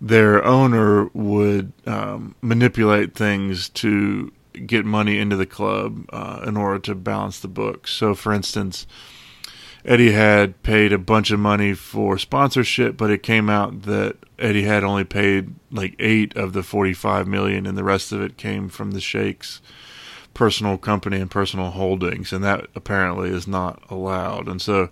their 0.00 0.44
owner 0.44 1.06
would 1.14 1.72
um, 1.86 2.34
manipulate 2.42 3.14
things 3.14 3.68
to 3.70 4.32
get 4.66 4.84
money 4.84 5.18
into 5.18 5.36
the 5.36 5.46
club 5.46 6.06
uh, 6.12 6.42
in 6.46 6.56
order 6.56 6.78
to 6.78 6.94
balance 6.94 7.40
the 7.40 7.48
books. 7.48 7.92
So, 7.92 8.14
for 8.14 8.32
instance, 8.32 8.86
Etihad 9.84 10.54
paid 10.62 10.92
a 10.92 10.98
bunch 10.98 11.30
of 11.30 11.38
money 11.38 11.74
for 11.74 12.18
sponsorship, 12.18 12.96
but 12.96 13.10
it 13.10 13.22
came 13.22 13.48
out 13.48 13.82
that 13.82 14.16
Etihad 14.38 14.82
only 14.82 15.04
paid 15.04 15.54
like 15.70 15.94
eight 15.98 16.36
of 16.36 16.52
the 16.52 16.62
45 16.62 17.26
million, 17.26 17.66
and 17.66 17.78
the 17.78 17.84
rest 17.84 18.12
of 18.12 18.20
it 18.20 18.36
came 18.36 18.68
from 18.68 18.92
the 18.92 19.00
Sheikh's 19.00 19.60
personal 20.34 20.76
company 20.76 21.18
and 21.18 21.30
personal 21.30 21.70
holdings, 21.70 22.32
and 22.32 22.44
that 22.44 22.66
apparently 22.74 23.30
is 23.30 23.46
not 23.46 23.82
allowed. 23.88 24.48
And 24.48 24.60
so 24.60 24.90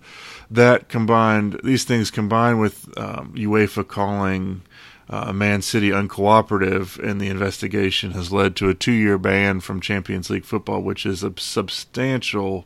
that 0.49 0.89
combined, 0.89 1.59
these 1.63 1.83
things 1.83 2.09
combined 2.09 2.59
with 2.59 2.87
um, 2.97 3.33
UEFA 3.35 3.87
calling 3.87 4.63
uh, 5.09 5.31
Man 5.31 5.61
City 5.61 5.89
uncooperative 5.89 6.99
in 6.99 7.19
the 7.19 7.27
investigation 7.27 8.11
has 8.11 8.31
led 8.31 8.55
to 8.55 8.69
a 8.69 8.73
two 8.73 8.91
year 8.91 9.17
ban 9.17 9.59
from 9.59 9.79
Champions 9.79 10.29
League 10.29 10.45
football, 10.45 10.81
which 10.81 11.05
is 11.05 11.23
a 11.23 11.33
substantial 11.37 12.65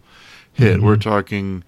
hit. 0.54 0.78
Mm-hmm. 0.78 0.86
We're 0.86 0.98
talking 0.98 1.64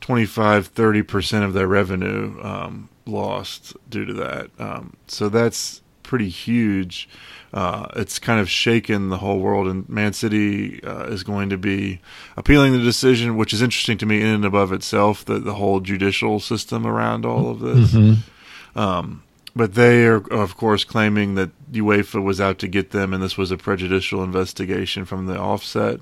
25, 0.00 0.72
30% 0.72 1.44
of 1.44 1.52
their 1.52 1.66
revenue 1.66 2.40
um, 2.42 2.88
lost 3.06 3.76
due 3.88 4.04
to 4.04 4.14
that. 4.14 4.50
Um, 4.58 4.96
so 5.08 5.28
that's 5.28 5.82
pretty 6.02 6.28
huge. 6.28 7.08
Uh, 7.52 7.86
it's 7.96 8.18
kind 8.18 8.40
of 8.40 8.48
shaken 8.48 9.08
the 9.08 9.18
whole 9.18 9.38
world, 9.38 9.66
and 9.66 9.88
Man 9.88 10.12
City 10.12 10.82
uh, 10.84 11.04
is 11.04 11.22
going 11.22 11.48
to 11.48 11.58
be 11.58 12.00
appealing 12.36 12.72
the 12.72 12.78
decision, 12.78 13.36
which 13.36 13.52
is 13.52 13.62
interesting 13.62 13.98
to 13.98 14.06
me 14.06 14.20
in 14.20 14.26
and 14.26 14.44
above 14.44 14.70
itself. 14.70 15.24
The 15.24 15.38
the 15.38 15.54
whole 15.54 15.80
judicial 15.80 16.40
system 16.40 16.86
around 16.86 17.24
all 17.24 17.50
of 17.50 17.60
this. 17.60 17.92
Mm-hmm. 17.92 18.78
Um, 18.78 19.22
but 19.58 19.74
they 19.74 20.06
are, 20.06 20.18
of 20.32 20.56
course, 20.56 20.84
claiming 20.84 21.34
that 21.34 21.50
UEFA 21.72 22.22
was 22.22 22.40
out 22.40 22.60
to 22.60 22.68
get 22.68 22.92
them, 22.92 23.12
and 23.12 23.20
this 23.20 23.36
was 23.36 23.50
a 23.50 23.56
prejudicial 23.56 24.22
investigation 24.22 25.04
from 25.04 25.26
the 25.26 25.36
offset. 25.36 25.98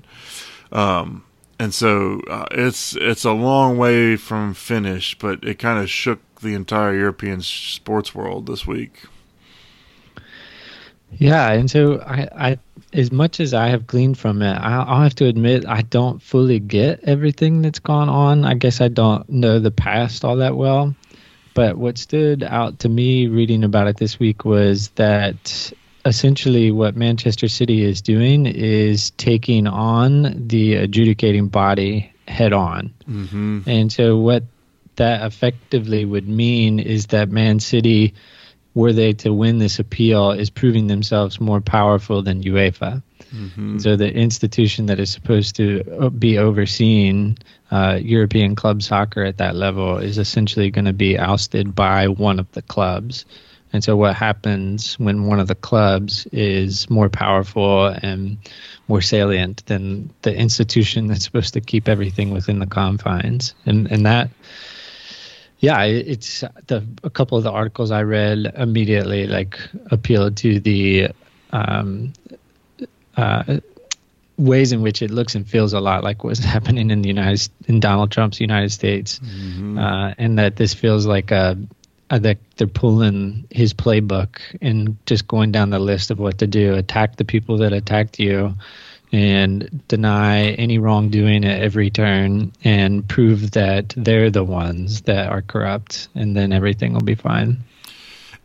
Um, 0.71 1.23
and 1.57 1.73
so 1.73 2.21
uh, 2.29 2.45
it's 2.51 2.95
it's 2.95 3.25
a 3.25 3.31
long 3.31 3.79
way 3.79 4.15
from 4.15 4.53
finished, 4.53 5.17
but 5.17 5.43
it 5.43 5.57
kind 5.57 5.79
of 5.79 5.89
shook 5.89 6.19
the 6.41 6.53
entire 6.53 6.93
European 6.93 7.41
sports 7.41 8.13
world 8.13 8.45
this 8.45 8.67
week. 8.67 9.05
Yeah, 11.17 11.51
and 11.51 11.71
so 11.71 11.99
I, 12.01 12.29
I 12.49 12.59
as 12.93 13.11
much 13.11 13.39
as 13.39 13.55
I 13.55 13.69
have 13.69 13.87
gleaned 13.87 14.19
from 14.19 14.43
it, 14.43 14.53
I, 14.53 14.83
I'll 14.83 15.01
have 15.01 15.15
to 15.15 15.25
admit 15.25 15.65
I 15.67 15.81
don't 15.81 16.21
fully 16.21 16.59
get 16.59 16.99
everything 17.05 17.63
that's 17.63 17.79
gone 17.79 18.07
on. 18.07 18.45
I 18.45 18.53
guess 18.53 18.81
I 18.81 18.87
don't 18.87 19.27
know 19.27 19.57
the 19.57 19.71
past 19.71 20.23
all 20.23 20.35
that 20.35 20.57
well. 20.57 20.93
But 21.57 21.75
what 21.75 21.97
stood 21.97 22.43
out 22.43 22.77
to 22.81 22.89
me 22.89 23.25
reading 23.25 23.63
about 23.63 23.87
it 23.87 23.97
this 23.97 24.19
week 24.19 24.45
was 24.45 24.89
that 24.89 25.73
essentially 26.05 26.69
what 26.69 26.95
Manchester 26.95 27.47
City 27.47 27.83
is 27.83 28.03
doing 28.03 28.45
is 28.45 29.09
taking 29.09 29.65
on 29.65 30.47
the 30.49 30.75
adjudicating 30.75 31.47
body 31.47 32.13
head 32.27 32.53
on. 32.53 32.93
Mm-hmm. 33.09 33.61
And 33.65 33.91
so 33.91 34.19
what 34.19 34.43
that 34.97 35.25
effectively 35.25 36.05
would 36.05 36.27
mean 36.27 36.77
is 36.77 37.07
that 37.07 37.29
Man 37.29 37.59
City, 37.59 38.13
were 38.77 38.93
they 38.93 39.11
to 39.11 39.33
win 39.33 39.57
this 39.57 39.79
appeal, 39.79 40.29
is 40.29 40.51
proving 40.51 40.85
themselves 40.85 41.41
more 41.41 41.59
powerful 41.59 42.21
than 42.21 42.43
UEFA. 42.43 43.01
Mm-hmm. 43.33 43.79
So 43.79 43.95
the 43.95 44.13
institution 44.13 44.85
that 44.85 44.99
is 44.99 45.09
supposed 45.09 45.55
to 45.55 45.83
uh, 45.99 46.09
be 46.09 46.37
overseeing 46.37 47.39
uh, 47.71 47.97
European 47.99 48.55
club 48.55 48.83
soccer 48.83 49.23
at 49.23 49.37
that 49.37 49.55
level 49.55 49.97
is 49.97 50.19
essentially 50.19 50.69
going 50.69 50.85
to 50.85 50.93
be 50.93 51.17
ousted 51.17 51.73
by 51.73 52.07
one 52.07 52.37
of 52.37 52.51
the 52.51 52.61
clubs. 52.61 53.25
And 53.73 53.83
so 53.83 53.97
what 53.97 54.15
happens 54.15 54.93
when 54.99 55.25
one 55.25 55.39
of 55.39 55.47
the 55.47 55.55
clubs 55.55 56.27
is 56.31 56.87
more 56.87 57.09
powerful 57.09 57.87
and 57.87 58.37
more 58.87 59.01
salient 59.01 59.65
than 59.65 60.11
the 60.21 60.33
institution 60.35 61.07
that's 61.07 61.25
supposed 61.25 61.55
to 61.55 61.61
keep 61.61 61.89
everything 61.89 62.29
within 62.29 62.59
the 62.59 62.67
confines? 62.67 63.55
And 63.65 63.91
and 63.91 64.05
that 64.05 64.29
yeah, 65.59 65.83
it's 65.83 66.41
the 66.67 66.85
a 67.03 67.09
couple 67.09 67.37
of 67.37 67.43
the 67.43 67.51
articles 67.51 67.91
I 67.91 68.03
read 68.03 68.53
immediately 68.55 69.27
like 69.27 69.59
appealed 69.89 70.37
to 70.37 70.59
the 70.59 71.09
um, 71.51 72.13
uh, 73.15 73.59
ways 74.37 74.71
in 74.71 74.81
which 74.81 75.01
it 75.01 75.09
looks 75.09 75.33
and 75.33 75.47
feels 75.47 75.73
a 75.73 75.79
lot 75.79 76.03
like 76.03 76.23
what's 76.23 76.39
happening 76.43 76.91
in 76.91 77.01
the 77.01 77.09
United 77.09 77.49
in 77.67 77.79
Donald 77.79 78.11
Trump's 78.11 78.39
United 78.39 78.71
States, 78.71 79.19
mm-hmm. 79.19 79.79
uh, 79.79 80.13
and 80.17 80.37
that 80.37 80.55
this 80.55 80.73
feels 80.73 81.05
like 81.07 81.31
a, 81.31 81.57
that 82.09 82.37
they're 82.57 82.67
pulling 82.67 83.45
his 83.49 83.73
playbook 83.73 84.39
and 84.61 84.95
just 85.05 85.27
going 85.27 85.51
down 85.51 85.71
the 85.71 85.79
list 85.79 86.11
of 86.11 86.19
what 86.19 86.37
to 86.37 86.47
do: 86.47 86.75
attack 86.75 87.15
the 87.15 87.25
people 87.25 87.57
that 87.57 87.73
attacked 87.73 88.19
you, 88.19 88.53
and 89.11 89.81
deny 89.87 90.51
any 90.51 90.77
wrongdoing 90.77 91.45
at 91.45 91.61
every 91.61 91.89
turn, 91.89 92.51
and 92.63 93.07
prove 93.07 93.51
that 93.51 93.93
they're 93.95 94.29
the 94.29 94.43
ones 94.43 95.01
that 95.03 95.29
are 95.29 95.41
corrupt, 95.41 96.09
and 96.15 96.35
then 96.35 96.51
everything 96.51 96.93
will 96.93 97.01
be 97.01 97.15
fine. 97.15 97.57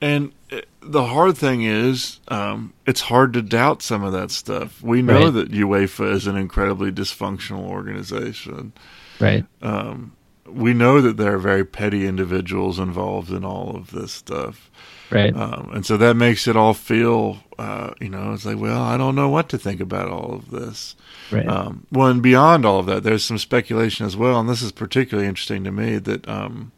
And 0.01 0.33
the 0.81 1.05
hard 1.05 1.37
thing 1.37 1.63
is, 1.63 2.21
um, 2.29 2.73
it's 2.87 3.03
hard 3.03 3.33
to 3.35 3.43
doubt 3.43 3.83
some 3.83 4.03
of 4.03 4.13
that 4.13 4.31
stuff. 4.31 4.83
We 4.83 5.01
know 5.01 5.27
right. 5.27 5.35
that 5.35 5.53
UEFA 5.53 6.13
is 6.13 6.27
an 6.27 6.37
incredibly 6.37 6.91
dysfunctional 6.91 7.65
organization, 7.69 8.73
right? 9.21 9.45
Um, 9.63 10.17
we 10.45 10.75
know 10.75 11.01
that 11.01 11.17
there 11.17 11.35
are 11.35 11.39
very 11.39 11.65
petty 11.65 12.07
individuals 12.07 12.79
involved 12.79 13.31
in 13.31 13.45
all 13.45 13.77
of 13.77 13.93
this 13.93 14.13
stuff. 14.13 14.71
Right. 15.13 15.37
Um, 15.37 15.71
and 15.75 15.87
so 15.87 15.97
that 15.97 16.17
makes 16.17 16.49
it 16.49 16.57
all 16.57 16.75
feel, 16.75 17.39
uh, 17.59 17.93
you 18.01 18.09
know, 18.09 18.33
it's 18.33 18.45
like, 18.45 18.59
well, 18.59 18.81
I 18.81 18.97
don't 18.97 19.15
know 19.15 19.29
what 19.29 19.49
to 19.51 19.59
think 19.59 19.81
about 19.81 20.09
all 20.09 20.35
of 20.35 20.51
this. 20.51 20.97
Right. 21.31 21.47
Um, 21.47 21.87
well, 21.93 22.09
and 22.09 22.23
beyond 22.23 22.65
all 22.65 22.79
of 22.79 22.87
that, 22.87 23.03
there's 23.03 23.25
some 23.25 23.39
speculation 23.39 24.07
as 24.07 24.17
well, 24.17 24.41
and 24.41 24.49
this 24.49 24.63
is 24.63 24.73
particularly 24.73 25.29
interesting 25.29 25.65
to 25.65 25.73
me 25.73 25.99
that 25.99 26.29
um, 26.29 26.73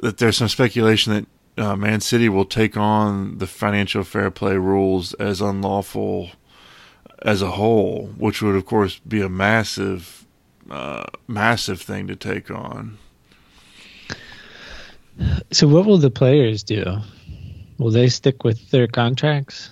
that 0.00 0.18
there's 0.18 0.36
some 0.36 0.48
speculation 0.48 1.12
that 1.12 1.26
uh, 1.64 1.76
Man 1.76 2.00
City 2.00 2.28
will 2.28 2.44
take 2.44 2.76
on 2.76 3.38
the 3.38 3.46
financial 3.46 4.04
fair 4.04 4.30
play 4.30 4.56
rules 4.56 5.14
as 5.14 5.40
unlawful 5.40 6.30
as 7.22 7.42
a 7.42 7.52
whole, 7.52 8.06
which 8.16 8.42
would, 8.42 8.54
of 8.54 8.64
course, 8.64 9.00
be 9.00 9.20
a 9.20 9.28
massive, 9.28 10.26
uh, 10.70 11.04
massive 11.26 11.80
thing 11.80 12.06
to 12.06 12.16
take 12.16 12.50
on. 12.50 12.98
So, 15.50 15.66
what 15.66 15.84
will 15.84 15.98
the 15.98 16.10
players 16.10 16.62
do? 16.62 16.98
Will 17.78 17.90
they 17.90 18.08
stick 18.08 18.44
with 18.44 18.70
their 18.70 18.86
contracts? 18.88 19.70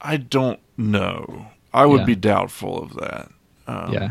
I 0.00 0.16
don't 0.16 0.58
know. 0.76 1.46
I 1.72 1.86
would 1.86 2.00
Yeah. 2.00 2.06
be 2.06 2.16
doubtful 2.16 2.82
of 2.82 2.94
that. 2.94 3.30
Um, 3.66 3.92
yeah. 3.92 4.10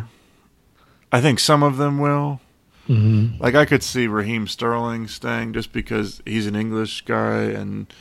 I 1.12 1.20
think 1.22 1.40
some 1.40 1.64
of 1.64 1.78
them 1.78 2.00
will. 2.00 2.40
hmm 2.88 3.28
Like 3.40 3.56
I 3.56 3.66
could 3.66 3.84
see 3.84 4.08
Raheem 4.08 4.48
Sterling 4.48 5.08
staying 5.08 5.54
just 5.54 5.74
because 5.74 6.22
he's 6.26 6.48
an 6.48 6.56
English 6.56 7.02
guy 7.02 7.44
and 7.44 7.94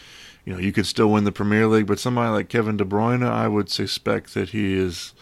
you 0.47 0.53
know 0.53 0.59
you 0.59 0.73
could 0.73 0.87
still 0.87 1.11
win 1.11 1.25
the 1.25 1.33
Premier 1.33 1.67
League. 1.67 1.87
But 1.87 1.99
somebody 1.99 2.31
like 2.31 2.49
Kevin 2.49 2.77
De 2.77 2.85
Bruyne, 2.85 3.25
I 3.25 3.49
would 3.49 3.69
suspect 3.69 4.35
that 4.35 4.51
he 4.51 4.75
is 4.75 5.13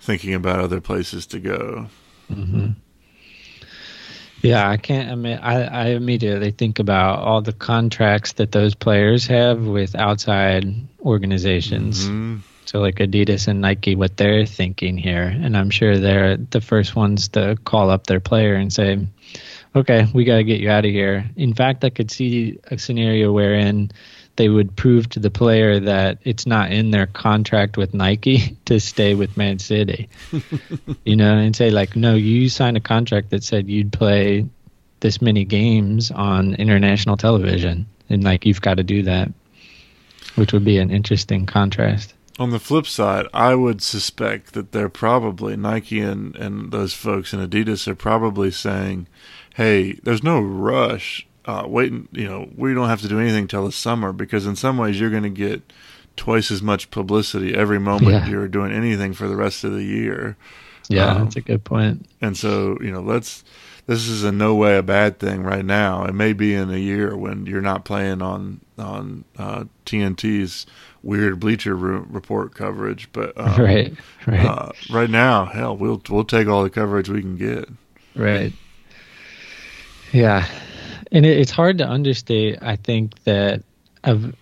thinking 0.00 0.34
about 0.34 0.58
other 0.60 0.80
places 0.80 1.26
to 1.26 1.38
go. 1.38 1.86
hmm 2.28 2.70
Yeah, 4.46 4.68
I 4.68 4.76
can't 4.76 5.10
admit. 5.10 5.40
I, 5.42 5.64
I 5.64 5.86
immediately 5.88 6.52
think 6.52 6.78
about 6.78 7.18
all 7.18 7.42
the 7.42 7.52
contracts 7.52 8.34
that 8.34 8.52
those 8.52 8.76
players 8.76 9.26
have 9.26 9.60
with 9.66 9.96
outside 9.96 10.72
organizations. 11.00 12.06
Mhm. 12.08 12.42
So, 12.64 12.80
like 12.80 12.96
Adidas 12.96 13.48
and 13.48 13.60
Nike, 13.60 13.96
what 13.96 14.16
they're 14.16 14.46
thinking 14.46 14.96
here. 14.98 15.22
And 15.24 15.56
I'm 15.56 15.70
sure 15.70 15.98
they're 15.98 16.36
the 16.36 16.60
first 16.60 16.96
ones 16.96 17.28
to 17.28 17.56
call 17.64 17.90
up 17.90 18.06
their 18.06 18.20
player 18.20 18.54
and 18.54 18.72
say, 18.72 19.06
okay, 19.74 20.06
we 20.12 20.24
got 20.24 20.36
to 20.36 20.44
get 20.44 20.60
you 20.60 20.70
out 20.70 20.84
of 20.84 20.90
here. 20.90 21.28
In 21.36 21.54
fact, 21.54 21.84
I 21.84 21.90
could 21.90 22.10
see 22.10 22.58
a 22.70 22.78
scenario 22.78 23.32
wherein 23.32 23.90
they 24.36 24.48
would 24.48 24.76
prove 24.76 25.08
to 25.10 25.20
the 25.20 25.30
player 25.30 25.80
that 25.80 26.18
it's 26.24 26.46
not 26.46 26.70
in 26.70 26.90
their 26.90 27.06
contract 27.06 27.76
with 27.76 27.94
Nike 27.94 28.56
to 28.66 28.78
stay 28.78 29.14
with 29.14 29.36
Man 29.36 29.58
City. 29.58 30.08
you 31.04 31.16
know, 31.16 31.36
and 31.36 31.56
say, 31.56 31.70
like, 31.70 31.96
no, 31.96 32.14
you 32.14 32.48
signed 32.48 32.76
a 32.76 32.80
contract 32.80 33.30
that 33.30 33.42
said 33.42 33.68
you'd 33.68 33.92
play 33.92 34.46
this 35.00 35.20
many 35.20 35.44
games 35.44 36.10
on 36.10 36.54
international 36.54 37.16
television. 37.16 37.86
And, 38.08 38.22
like, 38.24 38.46
you've 38.46 38.60
got 38.60 38.76
to 38.76 38.84
do 38.84 39.02
that, 39.02 39.32
which 40.36 40.52
would 40.52 40.64
be 40.64 40.78
an 40.78 40.90
interesting 40.90 41.46
contrast. 41.46 42.14
On 42.38 42.50
the 42.50 42.58
flip 42.58 42.86
side, 42.86 43.26
I 43.32 43.54
would 43.54 43.82
suspect 43.82 44.52
that 44.52 44.72
they're 44.72 44.90
probably 44.90 45.56
Nike 45.56 46.00
and, 46.00 46.36
and 46.36 46.70
those 46.70 46.92
folks 46.92 47.32
in 47.32 47.40
Adidas 47.40 47.88
are 47.88 47.94
probably 47.94 48.50
saying, 48.50 49.06
"Hey, 49.54 49.94
there's 50.02 50.22
no 50.22 50.38
rush. 50.38 51.25
Uh, 51.46 51.64
wait, 51.66 51.92
you 52.12 52.26
know, 52.26 52.48
we 52.56 52.74
don't 52.74 52.88
have 52.88 53.00
to 53.02 53.08
do 53.08 53.20
anything 53.20 53.46
till 53.46 53.64
the 53.64 53.72
summer 53.72 54.12
because 54.12 54.46
in 54.46 54.56
some 54.56 54.76
ways 54.78 54.98
you're 54.98 55.10
going 55.10 55.22
to 55.22 55.28
get 55.30 55.72
twice 56.16 56.50
as 56.50 56.60
much 56.60 56.90
publicity 56.90 57.54
every 57.54 57.78
moment 57.78 58.10
Yeah. 58.12 58.28
you're 58.28 58.48
doing 58.48 58.72
anything 58.72 59.12
for 59.12 59.28
the 59.28 59.36
rest 59.36 59.62
of 59.64 59.72
the 59.72 59.84
year." 59.84 60.36
Yeah, 60.88 61.12
Um, 61.12 61.24
that's 61.24 61.36
a 61.36 61.40
good 61.40 61.64
point. 61.64 62.06
And 62.20 62.36
so, 62.36 62.78
you 62.80 62.90
know, 62.92 63.00
let's. 63.00 63.44
This 63.88 64.08
is 64.08 64.24
in 64.24 64.36
no 64.36 64.52
way 64.56 64.76
a 64.76 64.82
bad 64.82 65.20
thing 65.20 65.44
right 65.44 65.64
now. 65.64 66.04
It 66.06 66.12
may 66.12 66.32
be 66.32 66.52
in 66.54 66.70
a 66.72 66.76
year 66.76 67.16
when 67.16 67.46
you're 67.46 67.60
not 67.60 67.84
playing 67.84 68.20
on 68.20 68.60
on 68.78 69.22
uh, 69.38 69.64
TNT's 69.84 70.66
weird 71.04 71.38
Bleacher 71.38 71.76
report 71.76 72.52
coverage, 72.56 73.08
but 73.12 73.32
um, 73.38 73.62
right, 73.62 73.94
right, 74.26 74.44
uh, 74.44 74.72
right 74.90 75.08
now, 75.08 75.44
hell, 75.44 75.76
we'll 75.76 76.02
we'll 76.10 76.24
take 76.24 76.48
all 76.48 76.64
the 76.64 76.70
coverage 76.70 77.08
we 77.08 77.20
can 77.20 77.36
get. 77.36 77.68
right. 78.16 78.52
Yeah, 80.12 80.46
and 81.12 81.24
it, 81.26 81.38
it's 81.38 81.50
hard 81.50 81.78
to 81.78 81.88
understate. 81.88 82.58
I 82.62 82.76
think 82.76 83.22
that 83.24 83.62
of 84.04 84.34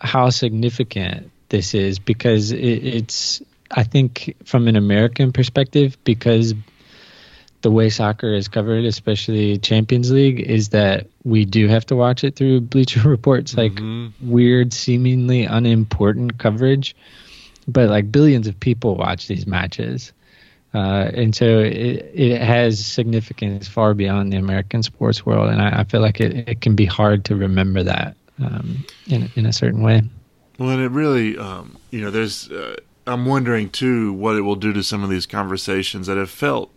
how 0.00 0.30
significant 0.30 1.30
this 1.48 1.74
is 1.74 1.98
because 1.98 2.52
it, 2.52 2.58
it's. 2.58 3.42
I 3.72 3.84
think 3.84 4.34
from 4.44 4.66
an 4.66 4.74
American 4.74 5.30
perspective, 5.32 5.96
because 6.02 6.54
the 7.62 7.70
way 7.70 7.88
soccer 7.90 8.32
is 8.34 8.48
covered, 8.48 8.84
especially 8.84 9.58
Champions 9.58 10.10
League, 10.10 10.40
is 10.40 10.70
that 10.70 11.06
we 11.24 11.44
do 11.44 11.68
have 11.68 11.86
to 11.86 11.94
watch 11.96 12.24
it 12.24 12.34
through 12.34 12.62
Bleacher 12.62 13.00
Reports, 13.08 13.56
like 13.56 13.72
Mhm. 13.74 14.12
weird, 14.22 14.72
seemingly 14.72 15.44
unimportant 15.44 16.38
coverage. 16.38 16.96
But 17.68 17.90
like 17.90 18.10
billions 18.10 18.48
of 18.48 18.58
people 18.58 18.96
watch 18.96 19.28
these 19.28 19.46
matches. 19.46 20.12
Uh, 20.72 21.10
and 21.14 21.34
so 21.34 21.58
it, 21.58 22.10
it 22.14 22.40
has 22.40 22.84
significance 22.84 23.66
far 23.66 23.92
beyond 23.92 24.32
the 24.32 24.36
American 24.36 24.82
sports 24.82 25.26
world. 25.26 25.50
And 25.50 25.60
I, 25.60 25.80
I 25.80 25.84
feel 25.84 26.00
like 26.00 26.20
it, 26.20 26.48
it 26.48 26.60
can 26.60 26.76
be 26.76 26.86
hard 26.86 27.24
to 27.26 27.36
remember 27.36 27.82
that 27.82 28.16
um, 28.42 28.84
in, 29.08 29.28
in 29.34 29.46
a 29.46 29.52
certain 29.52 29.82
way. 29.82 30.02
Well, 30.58 30.70
and 30.70 30.82
it 30.82 30.90
really, 30.90 31.36
um, 31.38 31.78
you 31.90 32.00
know, 32.00 32.10
there's. 32.10 32.50
Uh, 32.50 32.76
I'm 33.06 33.24
wondering 33.26 33.70
too 33.70 34.12
what 34.12 34.36
it 34.36 34.42
will 34.42 34.56
do 34.56 34.72
to 34.72 34.82
some 34.82 35.02
of 35.02 35.10
these 35.10 35.26
conversations 35.26 36.06
that 36.06 36.16
have 36.16 36.30
felt 36.30 36.70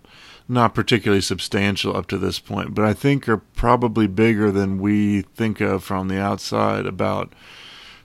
not 0.48 0.74
particularly 0.74 1.22
substantial 1.22 1.96
up 1.96 2.08
to 2.08 2.18
this 2.18 2.40
point, 2.40 2.74
but 2.74 2.86
I 2.86 2.94
think 2.94 3.30
are 3.30 3.38
probably 3.38 4.08
bigger 4.08 4.52
than 4.52 4.80
we 4.80 5.22
think 5.22 5.62
of 5.62 5.84
from 5.84 6.08
the 6.08 6.20
outside 6.20 6.86
about 6.86 7.34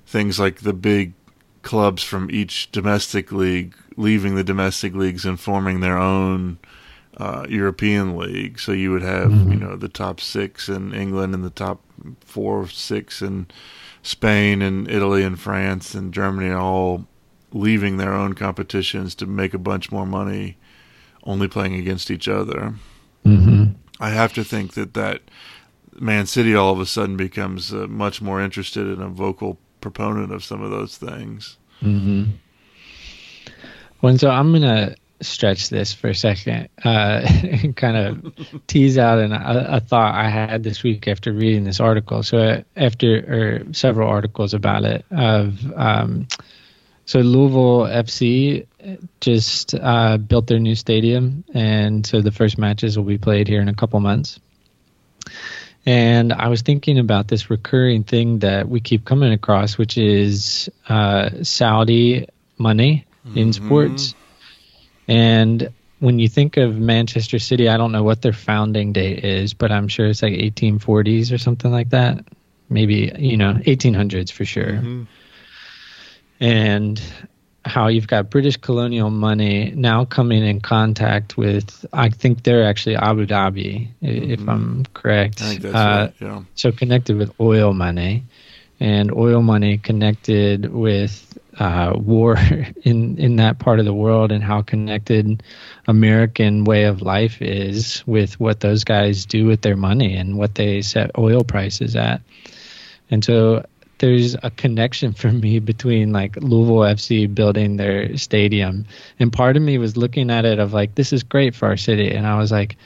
things 0.07 0.39
like 0.39 0.61
the 0.61 0.73
big 0.73 1.15
clubs 1.63 2.03
from 2.03 2.31
each 2.31 2.71
domestic 2.71 3.33
league 3.33 3.75
leaving 3.99 4.37
the 4.37 4.45
domestic 4.45 4.95
leagues 4.95 5.27
and 5.27 5.39
forming 5.39 5.81
their 5.81 5.99
own 5.99 6.59
uh, 7.17 7.45
European 7.49 8.17
league. 8.17 8.61
So 8.61 8.71
you 8.71 8.93
would 8.93 9.03
have, 9.03 9.31
Mhm. 9.33 9.51
you 9.51 9.59
know, 9.59 9.75
the 9.75 9.89
top 9.89 10.21
six 10.21 10.69
in 10.69 10.95
England 10.95 11.35
and 11.35 11.45
the 11.45 11.51
top 11.51 11.81
four, 12.21 12.69
six 12.69 13.21
in 13.21 13.49
Spain 14.03 14.63
and 14.63 14.89
Italy 14.89 15.25
and 15.25 15.37
France 15.37 15.97
and 15.97 16.15
Germany 16.15 16.53
all 16.53 17.09
leaving 17.53 17.97
their 17.97 18.15
own 18.15 18.35
competitions 18.35 19.17
to 19.17 19.27
make 19.27 19.53
a 19.53 19.59
bunch 19.59 19.91
more 19.91 20.07
money 20.07 20.59
only 21.25 21.49
playing 21.49 21.75
against 21.75 22.09
each 22.09 22.29
other. 22.29 22.75
Mm-hmm. 23.27 23.73
I 23.99 24.11
have 24.11 24.33
to 24.35 24.45
think 24.45 24.75
that 24.75 24.95
that 24.95 25.23
Man 25.99 26.27
City 26.27 26.55
all 26.55 26.73
of 26.73 26.81
a 26.81 26.87
sudden 26.87 27.17
becomes 27.17 27.75
uh, 27.75 27.89
much 27.89 28.23
more 28.23 28.41
interested 28.41 28.87
in 28.87 29.03
a 29.03 29.09
vocal 29.09 29.59
proponent 29.81 30.33
of 30.33 30.45
some 30.45 30.63
of 30.63 30.71
those 30.71 30.97
things. 30.97 31.57
Mm-hmm. 31.83 32.31
Well, 34.01 34.17
so 34.19 34.31
I'm 34.31 34.53
gonna 34.53 34.95
stretch 35.21 35.69
this 35.69 35.93
for 35.93 36.09
a 36.09 36.15
second, 36.15 36.69
uh, 36.85 37.23
and 37.27 37.77
kind 37.77 37.97
of 37.97 38.67
tease 38.67 38.99
out 38.99 39.19
an, 39.19 39.33
a, 39.33 39.67
a 39.71 39.81
thought 39.81 40.15
I 40.15 40.29
had 40.29 40.63
this 40.63 40.83
week 40.83 41.09
after 41.09 41.33
reading 41.33 41.65
this 41.65 41.81
article. 41.81 42.23
So 42.23 42.39
uh, 42.39 42.63
after 42.77 43.65
or 43.67 43.73
several 43.75 44.09
articles 44.09 44.55
about 44.55 44.85
it 44.85 45.05
of 45.11 45.59
um, 45.75 46.29
so 47.07 47.21
Louisville 47.21 47.87
FC 47.87 48.67
just 49.21 49.75
uh, 49.75 50.19
built 50.19 50.47
their 50.47 50.59
new 50.59 50.75
stadium, 50.75 51.43
and 51.55 52.07
so 52.07 52.21
the 52.21 52.31
first 52.31 52.59
matches 52.59 52.97
will 52.97 53.05
be 53.05 53.19
played 53.19 53.49
here 53.49 53.61
in 53.61 53.69
a 53.69 53.75
couple 53.75 53.99
months. 53.99 54.39
And 55.87 56.35
I 56.35 56.49
was 56.49 56.61
thinking 56.61 56.99
about 56.99 57.27
this 57.27 57.49
recurring 57.49 58.05
thing 58.05 58.41
that 58.41 58.69
we 58.69 58.81
keep 58.81 59.07
coming 59.07 59.33
across, 59.33 59.79
which 59.79 59.97
is 59.97 60.69
uh, 60.87 61.31
Saudi 61.43 62.29
money 62.59 63.07
in 63.35 63.49
Mhm. 63.49 63.55
sports. 63.55 64.15
And 65.09 65.71
when 66.01 66.19
you 66.19 66.29
think 66.29 66.57
of 66.57 66.77
Manchester 66.77 67.39
City, 67.39 67.69
I 67.69 67.77
don't 67.77 67.93
know 67.93 68.05
what 68.05 68.23
their 68.23 68.33
founding 68.33 68.93
date 68.93 69.25
is, 69.25 69.55
but 69.55 69.73
I'm 69.73 69.89
sure 69.89 70.07
it's 70.07 70.23
like 70.23 70.35
1840s 70.35 71.33
or 71.33 71.39
something 71.39 71.71
like 71.73 71.91
that. 71.91 72.25
Maybe, 72.71 73.11
you 73.19 73.37
know, 73.37 73.59
1800s 73.67 74.31
for 74.31 74.45
sure 74.45 74.67
Mhm. 74.67 75.07
and 76.41 77.01
how 77.65 77.89
you've 77.89 78.07
got 78.07 78.31
British 78.31 78.57
colonial 78.57 79.11
money 79.11 79.73
now 79.75 80.05
coming 80.05 80.43
in 80.45 80.61
contact 80.61 81.37
with, 81.37 81.85
I 81.93 82.09
think 82.09 82.43
they're 82.43 82.65
actually 82.65 82.97
Abu 82.97 83.27
Dhabi, 83.27 83.89
i 84.03 84.07
if. 84.07 84.49
I'm 84.49 84.85
correct. 84.95 85.43
I 85.43 85.49
think 85.49 85.63
that's 85.63 85.75
Uh, 85.75 86.07
right. 86.07 86.15
Yeah. 86.21 86.43
So 86.55 86.73
connected 86.73 87.17
with 87.17 87.33
oil 87.41 87.75
money, 87.75 88.23
and 88.81 89.13
oil 89.13 89.43
money 89.43 89.79
connected 89.79 90.73
with 90.73 91.37
uh, 91.59 91.93
war 91.97 92.37
in 92.83 93.19
in 93.19 93.37
that 93.37 93.59
part 93.59 93.79
of 93.79 93.85
the 93.85 93.95
world, 93.95 94.33
and 94.33 94.43
how 94.43 94.63
connected 94.63 95.43
American 95.87 96.65
way 96.65 96.85
of 96.85 97.03
life 97.03 97.43
is 97.43 98.03
with 98.07 98.39
what 98.39 98.61
those 98.61 98.85
guys 98.85 99.27
do 99.27 99.47
with 99.47 99.63
their 99.63 99.77
money 99.77 100.15
and 100.17 100.39
what 100.39 100.55
they 100.55 100.83
set 100.83 101.19
oil 101.19 101.43
prices 101.43 101.97
at. 101.97 102.23
And 103.11 103.25
so 103.25 103.65
there's 103.99 104.37
a 104.43 104.51
connection 104.51 105.13
for 105.13 105.33
me 105.33 105.59
between 105.73 106.13
like 106.13 106.37
Louisville 106.37 106.95
FC 106.95 107.33
building 107.33 107.77
their 107.77 108.17
stadium, 108.17 108.87
and 109.19 109.33
part 109.33 109.57
of 109.57 109.63
me 109.63 109.79
was 109.79 109.97
looking 109.97 110.31
at 110.31 110.45
it 110.45 110.59
of 110.59 110.73
like 110.73 110.95
this 110.95 111.13
is 111.13 111.23
great 111.23 111.55
for 111.55 111.67
our 111.67 111.77
city, 111.77 112.13
and 112.13 112.27
I 112.27 112.39
was 112.39 112.53
like, 112.53 112.77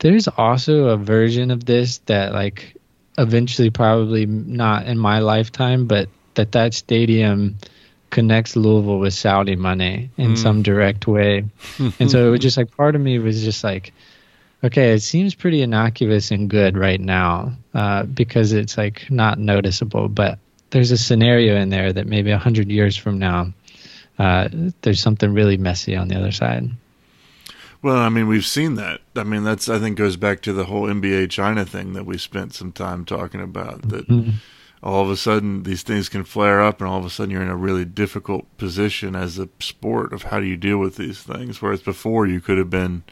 there's 0.00 0.28
also 0.28 0.88
a 0.88 0.96
version 0.96 1.50
of 1.50 1.64
this 1.64 1.98
that 2.06 2.32
like 2.32 2.76
eventually 3.18 3.70
probably 3.70 4.26
not 4.26 4.86
in 4.86 4.98
my 4.98 5.20
lifetime, 5.20 5.86
but 5.86 6.10
that 6.34 6.52
that 6.52 6.74
stadium 6.74 7.56
connects 8.10 8.56
Louisville 8.56 8.98
with 8.98 9.14
Saudi 9.14 9.56
money 9.56 10.10
in 10.16 10.32
mm. 10.32 10.38
some 10.38 10.62
direct 10.62 11.06
way. 11.06 11.44
and 12.00 12.10
so 12.10 12.28
it 12.28 12.30
was 12.30 12.40
just 12.40 12.56
like 12.56 12.74
part 12.76 12.94
of 12.94 13.00
me 13.00 13.18
was 13.18 13.42
just 13.42 13.64
like, 13.64 13.92
okay, 14.64 14.92
it 14.92 15.00
seems 15.00 15.34
pretty 15.34 15.62
innocuous 15.62 16.30
and 16.30 16.48
good 16.48 16.76
right 16.76 17.00
now 17.00 17.52
uh, 17.74 18.04
because 18.04 18.52
it's 18.52 18.78
like 18.78 19.10
not 19.10 19.38
noticeable, 19.38 20.08
but 20.08 20.38
there's 20.70 20.90
a 20.90 20.98
scenario 20.98 21.56
in 21.56 21.70
there 21.70 21.92
that 21.92 22.06
maybe 22.06 22.30
a 22.30 22.38
hundred 22.38 22.70
years 22.70 22.96
from 22.96 23.18
now, 23.18 23.52
uh, 24.18 24.48
there's 24.82 25.00
something 25.00 25.32
really 25.32 25.56
messy 25.56 25.94
on 25.94 26.08
the 26.08 26.16
other 26.16 26.32
side. 26.32 26.70
Well, 27.82 27.98
I 27.98 28.08
mean, 28.08 28.26
we've 28.26 28.46
seen 28.46 28.74
that. 28.76 29.00
I 29.14 29.22
mean, 29.22 29.44
that's 29.44 29.68
I 29.68 29.78
think 29.78 29.96
goes 29.96 30.16
back 30.16 30.40
to 30.42 30.52
the 30.52 30.64
whole 30.64 30.84
NBA 30.84 31.30
China 31.30 31.64
thing 31.64 31.92
that 31.92 32.06
we 32.06 32.18
spent 32.18 32.54
some 32.54 32.72
time 32.72 33.04
talking 33.04 33.40
about. 33.40 33.82
That 33.82 34.08
mm-hmm. 34.08 34.30
All 34.86 35.02
of 35.02 35.10
a 35.10 35.16
sudden 35.16 35.64
these 35.64 35.82
things 35.82 36.08
can 36.08 36.22
flare 36.22 36.62
up, 36.62 36.80
and 36.80 36.88
all 36.88 36.98
of 36.98 37.04
a 37.04 37.10
sudden 37.10 37.32
you're 37.32 37.42
in 37.42 37.48
a 37.48 37.56
really 37.56 37.84
difficult 37.84 38.46
position 38.56 39.16
as 39.16 39.36
a 39.36 39.48
sport 39.58 40.12
of 40.12 40.22
how 40.24 40.38
do 40.38 40.46
you 40.46 40.56
deal 40.56 40.78
with 40.78 40.94
these 40.94 41.20
things. 41.22 41.60
Whereas 41.60 41.82
before 41.82 42.26
you 42.26 42.40
could 42.40 42.56
have 42.56 42.70
been 42.70 43.02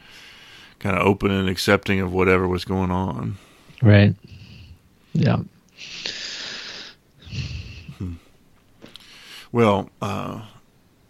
kind 0.78 0.96
of 0.96 1.04
open 1.04 1.32
and 1.32 1.48
accepting 1.48 1.98
of 1.98 2.12
whatever 2.12 2.46
was 2.46 2.64
going 2.64 2.92
on. 2.92 3.38
Right. 3.82 4.14
Yeah. 5.14 5.38
Hmm. 7.98 8.14
Well, 9.50 9.90
uh, 10.00 10.42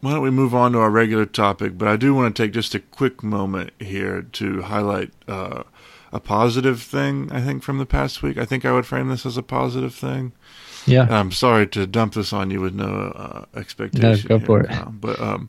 why 0.01 0.13
don't 0.13 0.23
we 0.23 0.31
move 0.31 0.55
on 0.55 0.73
to 0.73 0.79
our 0.79 0.91
regular 0.91 1.27
topic? 1.27 1.77
But 1.77 1.89
I 1.89 1.97
do 1.97 2.15
want 2.15 2.35
to 2.35 2.43
take 2.43 2.53
just 2.53 2.75
a 2.75 2.81
quick 2.81 3.23
moment 3.23 3.71
here 3.79 4.23
to 4.33 4.63
highlight 4.63 5.11
uh, 5.29 5.65
a 6.11 6.21
positive 6.21 6.81
thing, 6.81 7.31
I 7.33 7.43
think, 7.43 7.63
from 7.63 7.77
the 7.77 7.85
past 7.85 8.23
week. 8.23 8.39
I 8.39 8.47
think 8.47 8.65
I 8.65 8.73
would 8.73 8.87
frame 8.87 9.09
this 9.09 9.27
as 9.27 9.37
a 9.37 9.43
positive 9.43 9.95
thing. 9.95 10.33
Yeah. 10.87 11.07
I'm 11.11 11.33
sorry 11.33 11.67
to 11.69 11.87
dump 11.87 12.15
this 12.15 12.33
on 12.33 12.51
you 12.51 12.61
with 12.61 12.75
no 12.75 12.85
uh, 12.85 13.45
expectation. 13.59 14.29
No, 14.29 14.39
go 14.39 14.45
for 14.45 14.61
it. 14.61 14.71
Now, 14.71 14.93
but 14.95 15.19
um, 15.21 15.49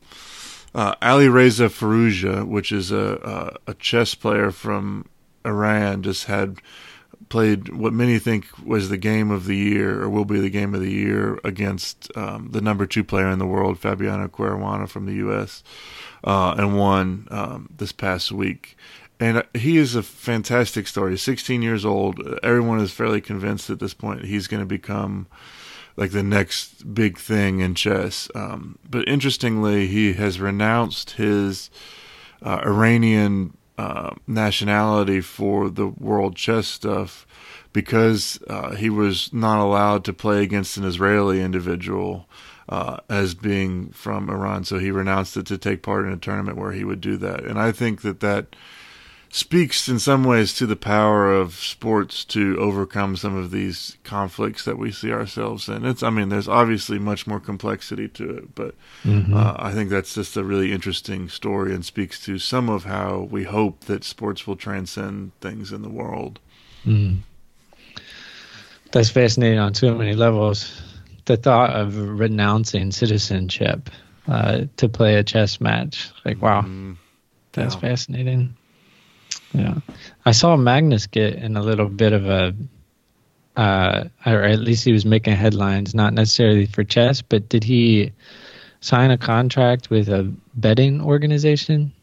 uh, 0.74 0.95
Alireza 1.02 1.69
Firouzja, 1.69 2.45
which 2.48 2.71
is 2.71 2.91
a, 2.91 3.58
a, 3.67 3.71
a 3.71 3.74
chess 3.76 4.15
player 4.15 4.52
from 4.52 5.06
Iran, 5.45 6.04
just 6.04 6.26
had 6.26 6.58
played 7.30 7.69
what 7.69 7.93
many 7.93 8.19
think 8.19 8.45
was 8.63 8.89
the 8.89 8.98
game 8.98 9.32
of 9.32 9.45
the 9.45 9.56
year 9.56 10.04
or 10.04 10.10
will 10.10 10.26
be 10.26 10.39
the 10.39 10.50
game 10.50 10.76
of 10.76 10.82
the 10.82 10.91
year 10.91 11.39
against 11.43 12.15
um, 12.15 12.50
the 12.52 12.62
number 12.62 12.86
two 12.86 13.04
player 13.04 13.30
in 13.30 13.39
the 13.39 13.48
world, 13.48 13.80
Fabiano 13.80 14.28
Caruana 14.28 14.88
from 14.88 15.06
the 15.06 15.13
U.S., 15.15 15.63
uh, 16.24 16.56
and 16.58 16.78
won 16.78 17.28
um, 17.32 17.69
this 17.76 17.91
past 17.91 18.32
week. 18.32 18.78
And 19.19 19.38
uh, 19.38 19.43
he 19.54 19.78
is 19.78 19.95
a 19.95 20.04
fantastic 20.04 20.88
story. 20.88 21.17
16 21.17 21.62
years 21.62 21.86
old. 21.86 22.19
Everyone 22.43 22.80
is 22.80 22.91
fairly 22.91 23.21
convinced 23.21 23.69
at 23.69 23.80
this 23.80 23.93
point 23.93 24.25
he's 24.25 24.47
going 24.47 24.62
to 24.62 24.65
become 24.65 25.28
like 25.97 26.12
the 26.12 26.23
next 26.23 26.93
big 26.93 27.17
thing 27.17 27.62
in 27.62 27.75
chess. 27.75 28.30
Um, 28.36 28.78
but 28.89 29.08
interestingly, 29.08 29.88
he 29.88 30.13
has 30.13 30.39
renounced 30.39 31.12
his 31.12 31.69
uh, 32.41 32.62
Iranian 32.65 33.56
uh, 33.78 34.12
nationality 34.28 35.21
for 35.21 35.69
the 35.69 35.88
world 35.88 36.36
chess 36.36 36.67
stuff 36.67 37.25
because 37.73 38.39
uh, 38.47 38.75
he 38.75 38.89
was 38.89 39.34
not 39.34 39.60
allowed 39.60 40.06
to 40.06 40.13
play 40.13 40.43
against 40.43 40.78
an 40.78 40.86
Israeli 40.86 41.41
individual 41.41 42.28
uh, 42.69 42.97
as 43.10 43.34
being 43.34 43.89
from 43.89 44.30
Iran. 44.30 44.63
So 44.63 44.80
he 44.80 44.91
renounced 44.91 45.38
it 45.38 45.45
to 45.47 45.58
take 45.58 45.84
part 45.84 46.06
in 46.06 46.13
a 46.13 46.17
tournament 46.17 46.58
where 46.58 46.71
he 46.71 46.84
would 46.84 47.01
do 47.01 47.17
that. 47.17 47.43
And 47.43 47.60
I 47.60 47.71
think 47.71 48.01
that 48.01 48.21
that 48.21 48.56
speaks 49.36 49.89
in 49.89 50.00
some 50.00 50.24
ways 50.24 50.54
to 50.54 50.65
the 50.65 50.78
power 50.78 51.34
of 51.34 51.56
sports 51.56 52.24
to 52.24 52.58
overcome 52.58 53.17
some 53.17 53.36
of 53.36 53.52
these 53.52 53.98
conflicts 54.06 54.63
that 54.63 54.78
we 54.78 54.89
see 54.89 55.12
ourselves 55.12 55.67
in. 55.67 55.84
It's, 55.84 56.02
I 56.02 56.10
mean, 56.10 56.30
there's 56.30 56.48
obviously 56.48 57.00
much 57.00 57.28
more 57.28 57.41
complexity 57.41 58.08
to 58.08 58.38
it, 58.38 58.56
but 58.56 58.76
mm-hmm. 59.04 59.34
uh, 59.34 59.56
I 59.60 59.74
think 59.74 59.89
that's 59.89 60.15
just 60.15 60.38
a 60.38 60.43
really 60.45 60.71
interesting 60.71 61.28
story 61.28 61.76
and 61.76 61.84
speaks 61.84 62.24
to 62.24 62.39
some 62.39 62.69
of 62.69 62.86
how 62.86 63.28
we 63.30 63.43
hope 63.43 63.82
that 63.82 64.06
sports 64.06 64.48
will 64.48 64.56
transcend 64.56 65.34
things 65.41 65.74
in 65.74 65.82
the 65.82 65.89
world. 65.89 66.39
Mm. 66.86 67.17
That's 68.93 69.10
fascinating 69.10 69.60
on 69.60 69.74
so 69.74 69.93
many 69.95 70.13
levels. 70.13 70.82
The 71.26 71.36
thought 71.36 71.71
of 71.71 71.98
renouncing 71.98 72.89
citizenship 72.89 73.89
uh, 74.30 74.62
to 74.78 74.88
play 74.88 75.15
a 75.15 75.26
chess 75.26 75.60
match, 75.60 76.10
like, 76.24 76.41
wow, 76.41 76.62
mm. 76.62 76.95
that's 77.52 77.76
yeah. 77.76 77.82
fascinating. 77.82 78.56
Yeah, 79.55 79.75
I 80.25 80.31
saw 80.31 80.57
Magnus 80.57 81.07
get 81.07 81.35
in 81.35 81.55
a 81.55 81.61
little 81.61 81.87
bit 81.87 82.13
of 82.13 82.25
a, 82.25 82.53
uh, 83.55 84.05
or 84.25 84.43
at 84.43 84.59
least 84.59 84.83
he 84.83 84.91
was 84.91 85.05
making 85.05 85.35
headlines, 85.35 85.95
not 85.95 86.13
necessarily 86.13 86.65
for 86.65 86.83
chess, 86.83 87.21
but 87.21 87.47
did 87.47 87.63
he 87.63 88.11
sign 88.81 89.11
a 89.11 89.17
contract 89.17 89.89
with 89.89 90.09
a 90.09 90.31
betting 90.55 91.01
organization? 91.01 91.93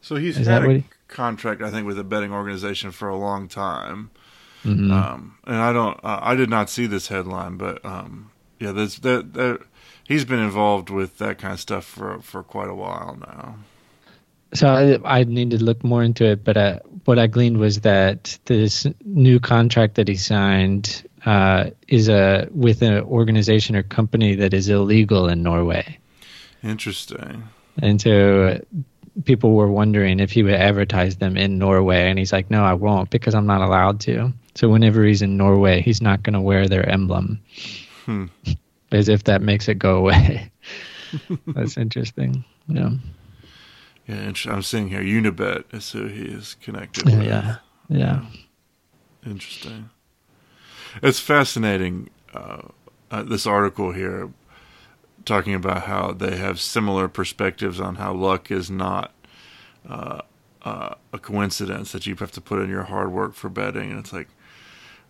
So 0.00 0.16
he's 0.16 0.38
Is 0.38 0.46
had 0.46 0.64
a 0.64 0.72
he... 0.74 0.84
contract, 1.08 1.60
I 1.62 1.70
think, 1.70 1.86
with 1.86 1.98
a 1.98 2.04
betting 2.04 2.32
organization 2.32 2.92
for 2.92 3.08
a 3.08 3.16
long 3.16 3.48
time. 3.48 4.10
Mm-hmm. 4.64 4.92
Um, 4.92 5.38
and 5.44 5.56
I 5.56 5.72
don't, 5.72 5.98
uh, 6.04 6.20
I 6.22 6.36
did 6.36 6.48
not 6.48 6.70
see 6.70 6.86
this 6.86 7.08
headline, 7.08 7.56
but 7.56 7.84
um, 7.84 8.30
yeah, 8.60 8.70
there's 8.70 9.00
that, 9.00 9.34
that 9.34 9.60
he's 10.06 10.24
been 10.24 10.38
involved 10.38 10.88
with 10.88 11.18
that 11.18 11.38
kind 11.38 11.54
of 11.54 11.60
stuff 11.60 11.84
for 11.84 12.20
for 12.20 12.42
quite 12.44 12.68
a 12.68 12.74
while 12.74 13.18
now. 13.20 13.56
So 14.54 14.68
I, 14.68 15.20
I 15.20 15.24
need 15.24 15.50
to 15.50 15.62
look 15.62 15.82
more 15.82 16.02
into 16.02 16.26
it, 16.26 16.44
but 16.44 16.56
uh, 16.56 16.80
what 17.04 17.18
I 17.18 17.26
gleaned 17.26 17.58
was 17.58 17.80
that 17.80 18.38
this 18.44 18.86
new 19.04 19.40
contract 19.40 19.94
that 19.94 20.08
he 20.08 20.16
signed 20.16 21.08
uh, 21.24 21.70
is 21.88 22.08
a 22.08 22.48
with 22.52 22.82
an 22.82 23.00
organization 23.04 23.76
or 23.76 23.82
company 23.82 24.36
that 24.36 24.52
is 24.52 24.68
illegal 24.68 25.28
in 25.28 25.42
Norway. 25.42 25.98
Interesting. 26.62 27.44
And 27.80 28.00
so 28.00 28.60
people 29.24 29.52
were 29.52 29.70
wondering 29.70 30.20
if 30.20 30.30
he 30.30 30.42
would 30.42 30.54
advertise 30.54 31.16
them 31.16 31.36
in 31.36 31.58
Norway, 31.58 32.08
and 32.08 32.18
he's 32.18 32.32
like, 32.32 32.50
"No, 32.50 32.62
I 32.62 32.74
won't 32.74 33.10
because 33.10 33.34
I'm 33.34 33.46
not 33.46 33.60
allowed 33.60 34.00
to." 34.00 34.32
So 34.54 34.68
whenever 34.68 35.04
he's 35.04 35.22
in 35.22 35.36
Norway, 35.36 35.80
he's 35.80 36.02
not 36.02 36.22
going 36.22 36.34
to 36.34 36.40
wear 36.40 36.68
their 36.68 36.86
emblem, 36.88 37.40
hmm. 38.04 38.26
as 38.90 39.08
if 39.08 39.24
that 39.24 39.42
makes 39.42 39.68
it 39.68 39.78
go 39.78 39.96
away. 39.96 40.50
That's 41.46 41.76
interesting. 41.76 42.44
Yeah. 42.68 42.90
Yeah, 44.06 44.32
I'm 44.46 44.62
seeing 44.62 44.88
here 44.88 45.02
Unibet 45.02 45.64
is 45.72 45.90
who 45.92 46.06
he 46.06 46.22
is 46.22 46.56
connected 46.60 47.08
yeah, 47.08 47.16
with. 47.18 47.26
Yeah, 47.26 47.56
yeah. 47.88 48.24
Interesting. 49.24 49.90
It's 51.02 51.20
fascinating. 51.20 52.10
Uh, 52.34 52.62
uh, 53.10 53.22
this 53.22 53.46
article 53.46 53.92
here 53.92 54.30
talking 55.24 55.54
about 55.54 55.82
how 55.82 56.12
they 56.12 56.36
have 56.36 56.60
similar 56.60 57.06
perspectives 57.06 57.80
on 57.80 57.96
how 57.96 58.12
luck 58.12 58.50
is 58.50 58.70
not 58.70 59.12
uh, 59.88 60.22
uh, 60.62 60.94
a 61.12 61.18
coincidence 61.18 61.92
that 61.92 62.06
you 62.06 62.16
have 62.16 62.32
to 62.32 62.40
put 62.40 62.60
in 62.60 62.68
your 62.68 62.84
hard 62.84 63.12
work 63.12 63.34
for 63.34 63.48
betting, 63.48 63.90
and 63.90 64.00
it's 64.00 64.12
like, 64.12 64.28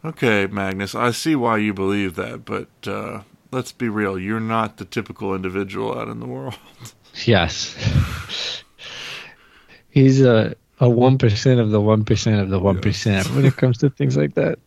okay, 0.04 0.46
Magnus, 0.46 0.94
I 0.94 1.12
see 1.12 1.34
why 1.34 1.58
you 1.58 1.72
believe 1.72 2.14
that, 2.16 2.44
but 2.44 2.68
uh, 2.86 3.22
let's 3.50 3.72
be 3.72 3.88
real, 3.88 4.18
you're 4.18 4.40
not 4.40 4.76
the 4.76 4.84
typical 4.84 5.34
individual 5.34 5.98
out 5.98 6.08
in 6.08 6.20
the 6.20 6.26
world. 6.26 6.58
Yes 7.24 7.74
he's 9.92 10.20
a 10.20 10.56
a 10.80 10.90
one 10.90 11.16
percent 11.18 11.60
of 11.60 11.70
the 11.70 11.80
one 11.80 12.04
percent 12.04 12.40
of 12.40 12.50
the 12.50 12.58
one 12.58 12.80
percent 12.80 13.26
when 13.34 13.44
it 13.44 13.56
comes 13.56 13.78
to 13.78 13.90
things 13.90 14.16
like 14.16 14.34
that. 14.34 14.58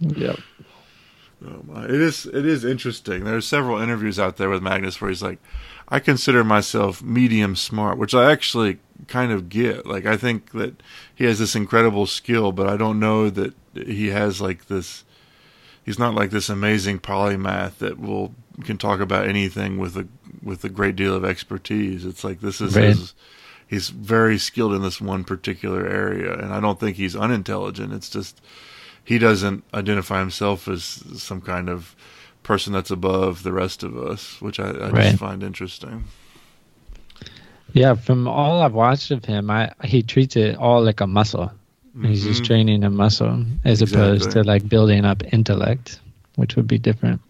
Yeah. 0.00 0.34
Oh 1.46 1.62
it 1.84 1.90
is 1.90 2.26
it 2.26 2.44
is 2.44 2.64
interesting. 2.64 3.24
There's 3.24 3.46
several 3.46 3.80
interviews 3.80 4.18
out 4.18 4.38
there 4.38 4.50
with 4.50 4.62
Magnus 4.62 5.00
where 5.00 5.08
he's 5.08 5.22
like, 5.22 5.38
I 5.88 6.00
consider 6.00 6.42
myself 6.42 7.00
medium 7.00 7.54
smart, 7.54 7.96
which 7.96 8.14
I 8.14 8.32
actually 8.32 8.78
kind 9.06 9.30
of 9.30 9.48
get. 9.48 9.86
Like 9.86 10.04
I 10.04 10.16
think 10.16 10.50
that 10.50 10.82
he 11.14 11.24
has 11.24 11.38
this 11.38 11.54
incredible 11.54 12.06
skill, 12.06 12.50
but 12.50 12.68
I 12.68 12.76
don't 12.76 12.98
know 12.98 13.30
that 13.30 13.54
he 13.74 14.08
has 14.08 14.40
like 14.40 14.66
this 14.66 15.04
he's 15.84 15.98
not 15.98 16.14
like 16.14 16.30
this 16.30 16.48
amazing 16.48 16.98
polymath 16.98 17.78
that 17.78 18.00
will 18.00 18.34
can 18.64 18.76
talk 18.76 18.98
about 18.98 19.28
anything 19.28 19.78
with 19.78 19.96
a 19.96 20.08
with 20.42 20.64
a 20.64 20.68
great 20.68 20.96
deal 20.96 21.14
of 21.14 21.24
expertise. 21.24 22.04
It's 22.04 22.24
like 22.24 22.40
this 22.40 22.60
is 22.60 22.74
right. 22.74 22.86
his 22.86 23.14
he's 23.68 23.90
very 23.90 24.38
skilled 24.38 24.74
in 24.74 24.82
this 24.82 25.00
one 25.00 25.22
particular 25.22 25.86
area, 25.86 26.32
and 26.32 26.52
I 26.52 26.60
don't 26.60 26.80
think 26.80 26.96
he's 26.96 27.14
unintelligent. 27.14 27.92
It's 27.92 28.10
just 28.10 28.40
he 29.04 29.18
doesn't 29.18 29.62
identify 29.72 30.18
himself 30.18 30.66
as 30.66 30.82
some 31.16 31.40
kind 31.40 31.68
of 31.68 31.94
person 32.42 32.72
that's 32.72 32.90
above 32.90 33.42
the 33.42 33.52
rest 33.52 33.82
of 33.82 33.96
us, 33.96 34.40
which 34.40 34.58
I, 34.58 34.70
I 34.70 34.90
right. 34.90 35.02
just 35.04 35.18
find 35.18 35.42
interesting. 35.42 36.04
Yeah, 37.74 37.94
from 37.94 38.26
all 38.26 38.62
I've 38.62 38.72
watched 38.72 39.10
of 39.10 39.24
him, 39.24 39.50
I 39.50 39.72
he 39.84 40.02
treats 40.02 40.34
it 40.36 40.56
all 40.56 40.82
like 40.82 41.00
a 41.00 41.06
muscle. 41.06 41.52
Mm-hmm. 41.96 42.06
He's 42.06 42.24
just 42.24 42.42
mm-hmm. 42.42 42.46
training 42.46 42.84
a 42.84 42.90
muscle 42.90 43.44
as 43.64 43.82
exactly. 43.82 44.06
opposed 44.06 44.30
to 44.32 44.42
like 44.44 44.68
building 44.68 45.04
up 45.04 45.22
intellect, 45.32 46.00
which 46.36 46.56
would 46.56 46.66
be 46.66 46.78
different. 46.78 47.20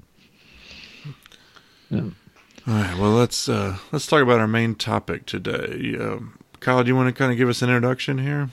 Yeah. 1.91 2.03
All 2.69 2.75
right. 2.75 2.99
Well, 2.99 3.13
let's 3.13 3.49
uh, 3.49 3.79
let's 3.93 4.07
talk 4.07 4.23
about 4.23 4.41
our 4.41 4.47
main 4.47 4.75
topic 4.75 5.25
today. 5.25 5.97
Um, 5.99 6.39
Kyle, 6.61 6.85
do 6.85 6.89
you 6.89 6.97
want 6.97 7.09
to 7.09 7.19
kind 7.19 7.33
of 7.33 7.39
give 7.39 7.49
us 7.49 7.63
an 7.63 7.71
introduction 7.71 8.19
here? 8.19 8.51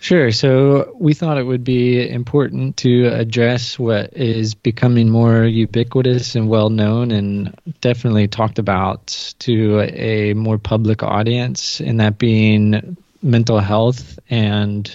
Sure. 0.00 0.30
So 0.30 0.94
we 0.98 1.14
thought 1.14 1.38
it 1.38 1.44
would 1.44 1.64
be 1.64 2.06
important 2.10 2.76
to 2.78 3.06
address 3.06 3.78
what 3.78 4.12
is 4.12 4.54
becoming 4.54 5.08
more 5.08 5.44
ubiquitous 5.44 6.34
and 6.34 6.50
well 6.50 6.68
known 6.68 7.10
and 7.10 7.58
definitely 7.80 8.28
talked 8.28 8.58
about 8.58 9.34
to 9.38 9.80
a 9.80 10.34
more 10.34 10.58
public 10.58 11.02
audience, 11.02 11.80
and 11.80 12.00
that 12.00 12.18
being 12.18 12.98
mental 13.22 13.60
health 13.60 14.18
and 14.28 14.94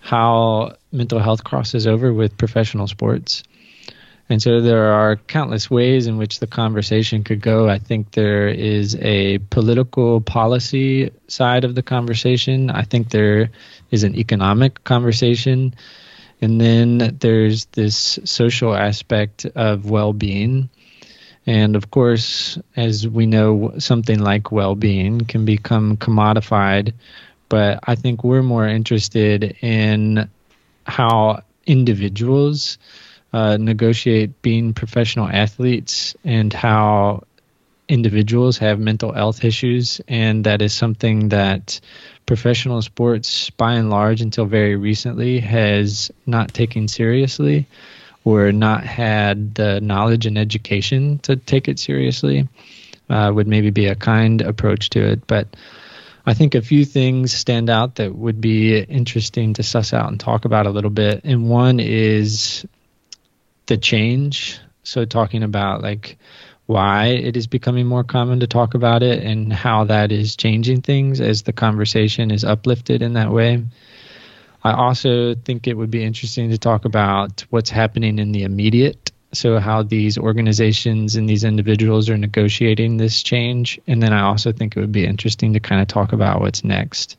how 0.00 0.72
mental 0.92 1.18
health 1.18 1.44
crosses 1.44 1.86
over 1.86 2.10
with 2.14 2.38
professional 2.38 2.86
sports. 2.86 3.42
And 4.30 4.42
so 4.42 4.60
there 4.60 4.92
are 4.92 5.16
countless 5.16 5.70
ways 5.70 6.06
in 6.06 6.18
which 6.18 6.38
the 6.38 6.46
conversation 6.46 7.24
could 7.24 7.40
go. 7.40 7.68
I 7.68 7.78
think 7.78 8.10
there 8.10 8.48
is 8.48 8.94
a 8.96 9.38
political 9.50 10.20
policy 10.20 11.10
side 11.28 11.64
of 11.64 11.74
the 11.74 11.82
conversation. 11.82 12.68
I 12.68 12.82
think 12.82 13.10
there 13.10 13.50
is 13.90 14.04
an 14.04 14.14
economic 14.16 14.84
conversation. 14.84 15.74
And 16.42 16.60
then 16.60 17.16
there's 17.20 17.64
this 17.66 18.18
social 18.24 18.74
aspect 18.74 19.46
of 19.54 19.88
well 19.88 20.12
being. 20.12 20.68
And 21.46 21.74
of 21.74 21.90
course, 21.90 22.58
as 22.76 23.08
we 23.08 23.24
know, 23.24 23.72
something 23.78 24.18
like 24.18 24.52
well 24.52 24.74
being 24.74 25.20
can 25.20 25.46
become 25.46 25.96
commodified. 25.96 26.92
But 27.48 27.80
I 27.84 27.94
think 27.94 28.22
we're 28.22 28.42
more 28.42 28.68
interested 28.68 29.56
in 29.62 30.28
how 30.84 31.42
individuals 31.64 32.76
uh, 33.32 33.56
negotiate 33.56 34.40
being 34.42 34.72
professional 34.72 35.28
athletes 35.28 36.16
and 36.24 36.52
how 36.52 37.24
individuals 37.88 38.58
have 38.58 38.78
mental 38.78 39.12
health 39.12 39.44
issues. 39.44 40.00
And 40.08 40.44
that 40.44 40.62
is 40.62 40.72
something 40.72 41.30
that 41.30 41.80
professional 42.26 42.82
sports, 42.82 43.50
by 43.50 43.74
and 43.74 43.90
large, 43.90 44.20
until 44.20 44.44
very 44.44 44.76
recently, 44.76 45.40
has 45.40 46.10
not 46.26 46.52
taken 46.52 46.88
seriously 46.88 47.66
or 48.24 48.52
not 48.52 48.84
had 48.84 49.54
the 49.54 49.80
knowledge 49.80 50.26
and 50.26 50.36
education 50.36 51.18
to 51.20 51.36
take 51.36 51.68
it 51.68 51.78
seriously. 51.78 52.48
Uh, 53.08 53.32
would 53.34 53.48
maybe 53.48 53.70
be 53.70 53.86
a 53.86 53.94
kind 53.94 54.42
approach 54.42 54.90
to 54.90 55.00
it. 55.00 55.26
But 55.26 55.56
I 56.26 56.34
think 56.34 56.54
a 56.54 56.60
few 56.60 56.84
things 56.84 57.32
stand 57.32 57.70
out 57.70 57.94
that 57.94 58.14
would 58.14 58.38
be 58.38 58.78
interesting 58.78 59.54
to 59.54 59.62
suss 59.62 59.94
out 59.94 60.10
and 60.10 60.20
talk 60.20 60.44
about 60.44 60.66
a 60.66 60.70
little 60.70 60.90
bit. 60.90 61.22
And 61.24 61.48
one 61.48 61.80
is 61.80 62.66
the 63.68 63.78
change. 63.78 64.60
So 64.82 65.04
talking 65.04 65.42
about 65.42 65.82
like 65.82 66.18
why 66.66 67.06
it 67.06 67.36
is 67.36 67.46
becoming 67.46 67.86
more 67.86 68.04
common 68.04 68.40
to 68.40 68.46
talk 68.46 68.74
about 68.74 69.02
it 69.02 69.22
and 69.22 69.50
how 69.52 69.84
that 69.84 70.12
is 70.12 70.36
changing 70.36 70.82
things 70.82 71.20
as 71.20 71.42
the 71.42 71.52
conversation 71.52 72.30
is 72.30 72.44
uplifted 72.44 73.00
in 73.00 73.14
that 73.14 73.30
way. 73.30 73.64
I 74.64 74.72
also 74.72 75.34
think 75.34 75.66
it 75.66 75.78
would 75.78 75.90
be 75.90 76.04
interesting 76.04 76.50
to 76.50 76.58
talk 76.58 76.84
about 76.84 77.44
what's 77.50 77.70
happening 77.70 78.18
in 78.18 78.32
the 78.32 78.42
immediate. 78.42 79.12
So, 79.32 79.58
how 79.58 79.82
these 79.82 80.18
organizations 80.18 81.16
and 81.16 81.28
these 81.28 81.44
individuals 81.44 82.08
are 82.10 82.16
negotiating 82.16 82.96
this 82.96 83.22
change. 83.22 83.78
And 83.86 84.02
then 84.02 84.12
I 84.12 84.22
also 84.22 84.52
think 84.52 84.76
it 84.76 84.80
would 84.80 84.92
be 84.92 85.04
interesting 85.04 85.52
to 85.52 85.60
kind 85.60 85.80
of 85.80 85.88
talk 85.88 86.12
about 86.12 86.40
what's 86.40 86.64
next. 86.64 87.16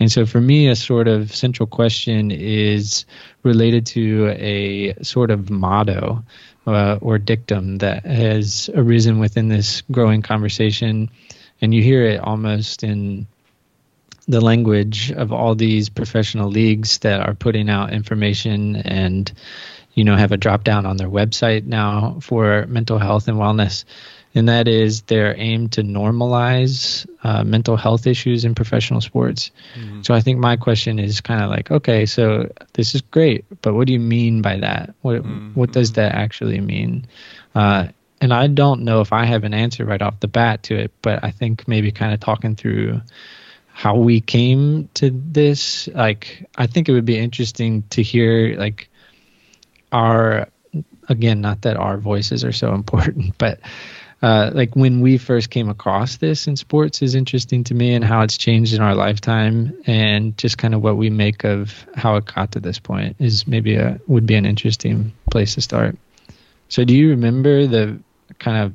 And 0.00 0.10
so 0.10 0.26
for 0.26 0.40
me, 0.40 0.68
a 0.68 0.76
sort 0.76 1.06
of 1.06 1.34
central 1.34 1.66
question 1.66 2.30
is 2.30 3.04
related 3.42 3.86
to 3.86 4.28
a 4.30 4.94
sort 5.02 5.30
of 5.30 5.50
motto 5.50 6.24
uh, 6.66 6.98
or 7.00 7.18
dictum 7.18 7.78
that 7.78 8.04
has 8.04 8.70
arisen 8.74 9.18
within 9.18 9.48
this 9.48 9.82
growing 9.92 10.22
conversation. 10.22 11.10
And 11.60 11.74
you 11.74 11.82
hear 11.82 12.04
it 12.04 12.20
almost 12.20 12.82
in 12.82 13.26
the 14.26 14.40
language 14.40 15.10
of 15.12 15.32
all 15.32 15.54
these 15.54 15.88
professional 15.88 16.48
leagues 16.48 16.98
that 16.98 17.20
are 17.20 17.34
putting 17.34 17.68
out 17.68 17.92
information 17.92 18.76
and 18.76 19.32
you 19.94 20.04
know 20.04 20.16
have 20.16 20.32
a 20.32 20.36
drop 20.36 20.64
down 20.64 20.86
on 20.86 20.96
their 20.96 21.08
website 21.08 21.66
now 21.66 22.16
for 22.20 22.66
mental 22.66 22.98
health 22.98 23.26
and 23.28 23.36
wellness 23.36 23.84
and 24.34 24.48
that 24.48 24.66
is 24.66 25.02
their 25.02 25.34
aim 25.38 25.68
to 25.70 25.82
normalize 25.82 27.06
uh, 27.22 27.44
mental 27.44 27.76
health 27.76 28.06
issues 28.06 28.44
in 28.44 28.54
professional 28.54 29.00
sports. 29.00 29.50
Mm-hmm. 29.74 30.02
So 30.02 30.14
I 30.14 30.20
think 30.20 30.38
my 30.38 30.56
question 30.56 30.98
is 30.98 31.20
kind 31.20 31.42
of 31.42 31.50
like, 31.50 31.70
okay, 31.70 32.06
so 32.06 32.50
this 32.72 32.94
is 32.94 33.02
great, 33.02 33.44
but 33.60 33.74
what 33.74 33.86
do 33.86 33.92
you 33.92 34.00
mean 34.00 34.40
by 34.40 34.58
that? 34.58 34.94
What 35.02 35.22
mm-hmm. 35.22 35.52
what 35.54 35.72
does 35.72 35.92
that 35.92 36.14
actually 36.14 36.60
mean? 36.60 37.06
Uh, 37.54 37.88
and 38.20 38.32
I 38.32 38.46
don't 38.46 38.82
know 38.82 39.00
if 39.00 39.12
I 39.12 39.24
have 39.24 39.44
an 39.44 39.52
answer 39.52 39.84
right 39.84 40.00
off 40.00 40.20
the 40.20 40.28
bat 40.28 40.62
to 40.64 40.76
it, 40.76 40.92
but 41.02 41.24
I 41.24 41.32
think 41.32 41.66
maybe 41.66 41.90
kind 41.90 42.14
of 42.14 42.20
talking 42.20 42.54
through 42.54 43.02
how 43.66 43.96
we 43.96 44.20
came 44.20 44.88
to 44.94 45.10
this, 45.10 45.88
like 45.88 46.46
I 46.56 46.66
think 46.66 46.88
it 46.88 46.92
would 46.92 47.04
be 47.04 47.18
interesting 47.18 47.82
to 47.90 48.02
hear 48.02 48.56
like 48.58 48.88
our 49.90 50.48
again, 51.08 51.40
not 51.40 51.62
that 51.62 51.76
our 51.76 51.98
voices 51.98 52.44
are 52.44 52.52
so 52.52 52.74
important, 52.74 53.36
but 53.38 53.60
uh, 54.22 54.52
like 54.54 54.76
when 54.76 55.00
we 55.00 55.18
first 55.18 55.50
came 55.50 55.68
across 55.68 56.18
this 56.18 56.46
in 56.46 56.56
sports 56.56 57.02
is 57.02 57.16
interesting 57.16 57.64
to 57.64 57.74
me 57.74 57.92
and 57.92 58.04
how 58.04 58.22
it's 58.22 58.36
changed 58.36 58.72
in 58.72 58.80
our 58.80 58.94
lifetime 58.94 59.76
and 59.84 60.38
just 60.38 60.58
kind 60.58 60.74
of 60.74 60.82
what 60.82 60.96
we 60.96 61.10
make 61.10 61.44
of 61.44 61.84
how 61.96 62.14
it 62.14 62.24
got 62.26 62.52
to 62.52 62.60
this 62.60 62.78
point 62.78 63.16
is 63.18 63.48
maybe 63.48 63.74
a 63.74 64.00
would 64.06 64.24
be 64.24 64.36
an 64.36 64.46
interesting 64.46 65.12
place 65.30 65.54
to 65.54 65.60
start. 65.60 65.98
So 66.68 66.84
do 66.84 66.94
you 66.94 67.10
remember 67.10 67.66
the 67.66 67.98
kind 68.38 68.58
of 68.64 68.72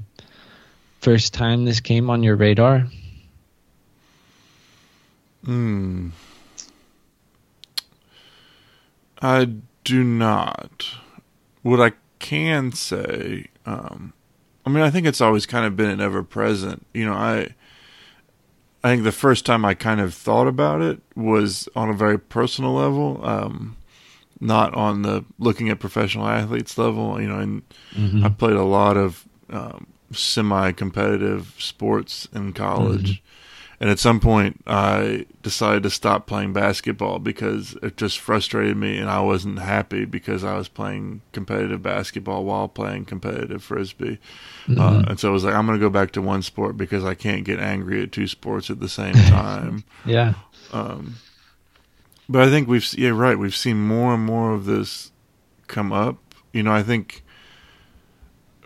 first 1.00 1.34
time 1.34 1.64
this 1.64 1.80
came 1.80 2.10
on 2.10 2.24
your 2.24 2.36
radar? 2.36 2.86
Hmm. 5.46 6.10
I 9.22 9.50
do 9.86 10.04
not. 10.04 10.90
What 11.62 11.80
I 11.80 11.94
can 12.20 12.74
say 12.74 13.48
um, 13.66 14.12
I 14.68 14.70
mean, 14.70 14.84
I 14.84 14.90
think 14.90 15.08
it's 15.08 15.22
always 15.22 15.46
kind 15.46 15.66
of 15.66 15.78
been 15.78 15.90
an 15.90 16.02
ever 16.02 16.24
present. 16.24 16.86
You 16.94 17.06
know, 17.06 17.14
I 17.14 17.56
I 18.84 18.90
think 18.90 19.06
the 19.06 19.14
first 19.14 19.46
time 19.46 19.64
I 19.64 19.74
kind 19.74 20.02
of 20.02 20.14
thought 20.14 20.46
about 20.46 20.82
it 20.82 21.00
was 21.16 21.70
on 21.74 21.90
a 21.90 21.94
very 21.94 22.20
personal 22.20 22.74
level, 22.74 23.26
um, 23.26 23.78
not 24.42 24.74
on 24.74 25.04
the 25.04 25.24
looking 25.40 25.70
at 25.70 25.80
professional 25.80 26.28
athletes 26.28 26.78
level. 26.78 27.22
You 27.22 27.30
know, 27.30 27.40
and 27.40 27.62
mm-hmm. 27.94 28.26
I 28.26 28.30
played 28.30 28.58
a 28.58 28.64
lot 28.64 28.98
of 28.98 29.26
um, 29.50 29.88
semi-competitive 30.12 31.56
sports 31.58 32.28
in 32.34 32.52
college, 32.52 33.22
mm-hmm. 33.22 33.47
And 33.80 33.92
at 33.92 34.00
some 34.00 34.20
point, 34.20 34.64
I 34.66 35.28
decided 35.44 35.84
to 35.84 35.92
stop 35.92 36.26
playing 36.26 36.52
basketball 36.52 37.20
because 37.20 37.78
it 37.84 37.96
just 37.96 38.18
frustrated 38.18 38.76
me, 38.76 38.98
and 38.98 39.08
I 39.08 39.20
wasn't 39.20 39.60
happy 39.60 40.06
because 40.06 40.44
I 40.44 40.58
was 40.58 40.68
playing 40.68 41.22
competitive 41.32 41.84
basketball 41.84 42.44
while 42.44 42.68
playing 42.68 43.06
competitive 43.06 43.64
frisbee. 43.64 44.18
Mm-hmm. 44.66 44.80
Uh, 44.80 45.04
and 45.10 45.20
so 45.20 45.30
I 45.30 45.32
was 45.32 45.44
like, 45.44 45.54
I'm 45.54 45.68
going 45.68 45.78
to 45.78 45.86
go 45.86 45.92
back 45.92 46.12
to 46.14 46.24
one 46.24 46.42
sport 46.42 46.76
because 46.76 47.06
I 47.06 47.14
can't 47.14 47.44
get 47.44 47.60
angry 47.60 48.02
at 48.02 48.12
two 48.12 48.28
sports 48.28 48.72
at 48.72 48.80
the 48.80 48.90
same 48.90 49.14
time. 49.14 49.84
yeah. 50.06 50.34
Um, 50.74 51.18
but 52.30 52.42
I 52.42 52.50
think 52.50 52.68
we've 52.68 52.94
yeah 52.96 53.12
right 53.12 53.40
we've 53.40 53.56
seen 53.56 53.80
more 53.88 54.14
and 54.14 54.26
more 54.26 54.54
of 54.54 54.66
this 54.66 55.12
come 55.68 55.94
up. 55.94 56.18
You 56.52 56.64
know, 56.64 56.72
I 56.72 56.84
think 56.84 57.24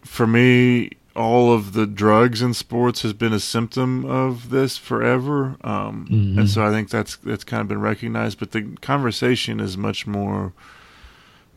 for 0.04 0.26
me, 0.26 0.92
all 1.16 1.54
of 1.54 1.74
the 1.74 1.86
drugs 1.86 2.42
in 2.42 2.54
sports 2.54 3.02
has 3.02 3.14
been 3.14 3.34
a 3.34 3.40
symptom 3.40 4.06
of 4.06 4.50
this 4.50 4.78
forever, 4.78 5.58
um, 5.62 6.08
mm-hmm. 6.10 6.40
and 6.40 6.50
so 6.50 6.66
I 6.66 6.72
think 6.72 6.90
that's 6.90 7.18
that's 7.18 7.44
kind 7.44 7.62
of 7.62 7.68
been 7.68 7.82
recognized. 7.82 8.40
But 8.40 8.52
the 8.52 8.78
conversation 8.82 9.60
is 9.60 9.78
much 9.78 10.08
more 10.08 10.54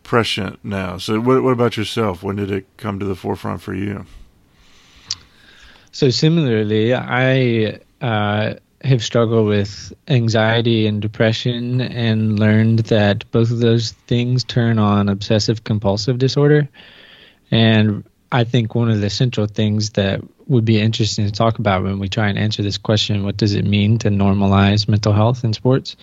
prescient 0.05 0.61
now. 0.64 0.99
So, 0.99 1.19
what, 1.19 1.43
what 1.43 1.53
about 1.53 1.77
yourself? 1.77 2.23
When 2.23 2.37
did 2.37 2.51
it 2.51 2.67
come 2.77 3.01
to 3.01 3.05
the 3.05 3.17
forefront 3.17 3.62
for 3.62 3.75
you? 3.75 4.07
So, 5.90 6.11
similarly, 6.11 6.95
I 6.95 7.81
uh, 8.01 8.55
have 8.85 9.03
struggled 9.03 9.49
with 9.49 9.93
anxiety 10.09 10.87
and 10.87 11.03
depression, 11.03 11.81
and 11.81 12.38
learned 12.38 12.81
that 12.81 13.29
both 13.33 13.51
of 13.51 13.59
those 13.59 13.93
things 14.07 14.45
turn 14.45 14.79
on 14.79 15.09
obsessive 15.09 15.64
compulsive 15.64 16.19
disorder, 16.19 16.69
and 17.51 18.05
I 18.35 18.42
think 18.42 18.75
one 18.75 18.90
of 18.90 19.01
the 19.01 19.11
central 19.11 19.47
things 19.47 19.90
that 19.90 20.20
would 20.49 20.64
be 20.64 20.81
interesting 20.81 21.25
to 21.25 21.31
talk 21.31 21.61
about 21.61 21.85
when 21.85 22.01
we 22.01 22.09
try 22.09 22.29
and 22.29 22.37
answer 22.37 22.64
this 22.64 22.79
question, 22.79 23.23
what 23.23 23.37
does 23.37 23.55
it 23.55 23.64
mean 23.64 23.99
to 23.99 24.09
normalize 24.09 24.88
mental 24.88 25.12
health 25.12 25.44
in 25.44 25.53
sports, 25.53 25.94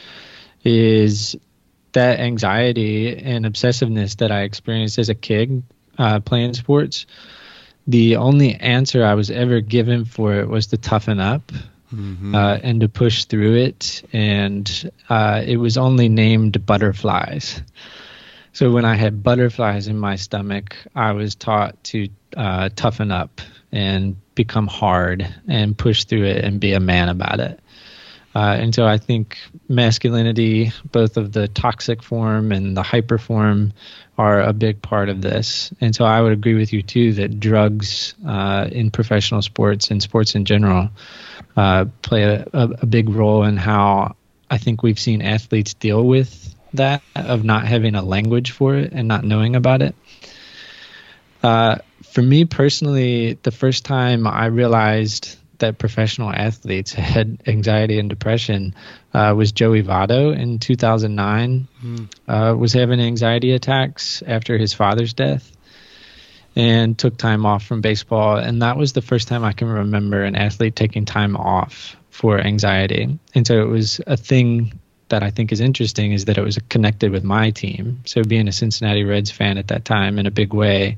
is 0.63 1.35
that 1.91 2.21
anxiety 2.21 3.17
and 3.17 3.45
obsessiveness 3.45 4.15
that 4.19 4.31
I 4.31 4.43
experienced 4.43 4.97
as 4.97 5.09
a 5.09 5.13
kid 5.13 5.61
uh, 5.97 6.21
playing 6.21 6.53
sports. 6.53 7.05
The 7.85 8.15
only 8.15 8.55
answer 8.55 9.03
I 9.03 9.15
was 9.15 9.29
ever 9.29 9.59
given 9.59 10.05
for 10.05 10.35
it 10.35 10.47
was 10.47 10.67
to 10.67 10.77
toughen 10.77 11.19
up 11.19 11.51
mm-hmm. 11.93 12.33
uh, 12.33 12.59
and 12.63 12.79
to 12.79 12.87
push 12.87 13.25
through 13.25 13.55
it. 13.55 14.03
And 14.13 14.89
uh, 15.09 15.43
it 15.45 15.57
was 15.57 15.77
only 15.77 16.07
named 16.07 16.65
butterflies. 16.65 17.61
So 18.53 18.71
when 18.71 18.85
I 18.85 18.95
had 18.95 19.21
butterflies 19.21 19.89
in 19.89 19.99
my 19.99 20.15
stomach, 20.15 20.77
I 20.95 21.11
was 21.11 21.35
taught 21.35 21.83
to 21.85 22.07
uh, 22.35 22.69
toughen 22.75 23.11
up 23.11 23.41
and 23.71 24.15
become 24.35 24.67
hard 24.67 25.27
and 25.47 25.77
push 25.77 26.05
through 26.05 26.25
it 26.25 26.43
and 26.43 26.59
be 26.59 26.73
a 26.73 26.79
man 26.79 27.09
about 27.09 27.39
it. 27.39 27.59
Uh, 28.33 28.55
and 28.59 28.73
so 28.73 28.85
I 28.85 28.97
think 28.97 29.37
masculinity, 29.67 30.71
both 30.89 31.17
of 31.17 31.33
the 31.33 31.49
toxic 31.49 32.01
form 32.01 32.51
and 32.51 32.77
the 32.77 32.83
hyper 32.83 33.17
form, 33.17 33.73
are 34.17 34.41
a 34.41 34.53
big 34.53 34.81
part 34.81 35.09
of 35.09 35.21
this. 35.21 35.73
And 35.81 35.95
so 35.95 36.05
I 36.05 36.21
would 36.21 36.31
agree 36.31 36.53
with 36.53 36.71
you 36.71 36.81
too 36.81 37.13
that 37.13 37.39
drugs 37.39 38.13
uh, 38.25 38.69
in 38.71 38.91
professional 38.91 39.41
sports 39.41 39.91
and 39.91 40.01
sports 40.01 40.35
in 40.35 40.45
general 40.45 40.89
uh, 41.57 41.85
play 42.01 42.23
a, 42.23 42.47
a, 42.53 42.69
a, 42.81 42.85
big 42.85 43.09
role 43.09 43.43
in 43.43 43.57
how 43.57 44.15
I 44.49 44.57
think 44.57 44.83
we've 44.83 44.99
seen 44.99 45.21
athletes 45.21 45.73
deal 45.73 46.05
with 46.05 46.55
that 46.73 47.01
of 47.15 47.43
not 47.43 47.65
having 47.65 47.95
a 47.95 48.01
language 48.01 48.51
for 48.51 48.75
it 48.75 48.93
and 48.93 49.07
not 49.07 49.25
knowing 49.25 49.55
about 49.55 49.81
it. 49.81 49.95
For 52.11 52.21
me 52.21 52.43
personally, 52.43 53.39
the 53.41 53.51
first 53.51 53.85
time 53.85 54.27
I 54.27 54.47
realized 54.47 55.37
that 55.59 55.77
professional 55.77 56.29
athletes 56.29 56.91
had 56.91 57.41
anxiety 57.47 57.99
and 57.99 58.09
depression 58.09 58.75
uh, 59.13 59.33
was 59.37 59.53
Joey 59.53 59.81
Votto 59.81 60.37
in 60.37 60.59
2009. 60.59 61.67
Mm. 61.81 62.09
Uh, 62.27 62.57
was 62.57 62.73
having 62.73 62.99
anxiety 62.99 63.53
attacks 63.53 64.21
after 64.27 64.57
his 64.57 64.73
father's 64.73 65.13
death, 65.13 65.55
and 66.53 66.97
took 66.97 67.15
time 67.15 67.45
off 67.45 67.63
from 67.63 67.79
baseball. 67.79 68.35
And 68.35 68.61
that 68.61 68.75
was 68.75 68.91
the 68.91 69.01
first 69.01 69.29
time 69.29 69.45
I 69.45 69.53
can 69.53 69.69
remember 69.69 70.21
an 70.23 70.35
athlete 70.35 70.75
taking 70.75 71.05
time 71.05 71.37
off 71.37 71.95
for 72.09 72.39
anxiety. 72.39 73.17
And 73.33 73.47
so 73.47 73.61
it 73.61 73.69
was 73.69 74.01
a 74.05 74.17
thing 74.17 74.77
that 75.07 75.23
I 75.23 75.29
think 75.29 75.53
is 75.53 75.61
interesting 75.61 76.11
is 76.11 76.25
that 76.25 76.37
it 76.37 76.43
was 76.43 76.59
connected 76.67 77.11
with 77.11 77.23
my 77.23 77.51
team. 77.51 78.01
So 78.05 78.21
being 78.23 78.49
a 78.49 78.51
Cincinnati 78.51 79.05
Reds 79.05 79.31
fan 79.31 79.57
at 79.57 79.69
that 79.69 79.85
time 79.85 80.19
in 80.19 80.25
a 80.25 80.31
big 80.31 80.53
way, 80.53 80.97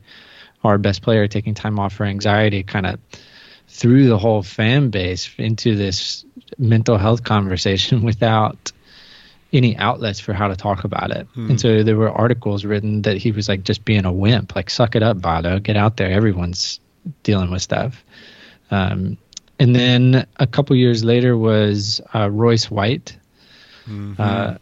our 0.63 0.78
best 0.78 1.02
player 1.02 1.28
taking 1.28 1.54
time 1.54 1.80
off 1.80 1.93
for 1.93 2.06
anxiety 2.06 2.63
kind 2.63 2.86
of 2.86 2.99
threw 3.67 4.08
the 4.08 4.17
whole 4.17 4.43
fan 4.43 4.89
base 4.89 5.30
into 5.38 5.76
this 5.76 6.26
mental 6.58 6.97
health 6.97 7.23
conversation 7.23 8.02
without 8.04 8.71
any 9.52 9.78
outlets 9.78 10.19
for 10.19 10.34
how 10.34 10.47
to 10.47 10.56
talk 10.56 10.84
about 10.84 11.12
it. 11.12 11.28
Hmm. 11.36 11.52
And 11.52 11.62
so 11.62 11.84
there 11.84 11.95
were 11.95 12.10
articles 12.10 12.65
written 12.65 13.04
that 13.04 13.17
he 13.17 13.32
was 13.32 13.47
like 13.47 13.63
just 13.63 13.86
being 13.86 14.06
a 14.06 14.12
wimp, 14.12 14.56
like 14.56 14.69
suck 14.69 14.95
it 14.95 15.04
up, 15.04 15.17
Votto, 15.17 15.62
get 15.62 15.78
out 15.78 15.97
there. 15.97 16.12
Everyone's 16.12 16.80
dealing 17.21 17.52
with 17.52 17.62
stuff. 17.62 18.04
Um, 18.71 19.17
and 19.60 19.76
then 19.76 20.26
a 20.38 20.47
couple 20.47 20.76
years 20.76 21.04
later 21.04 21.38
was 21.38 22.02
uh, 22.13 22.30
Royce 22.30 22.71
White. 22.71 23.15
Mm-hmm. 23.88 24.15
Uh, 24.17 24.56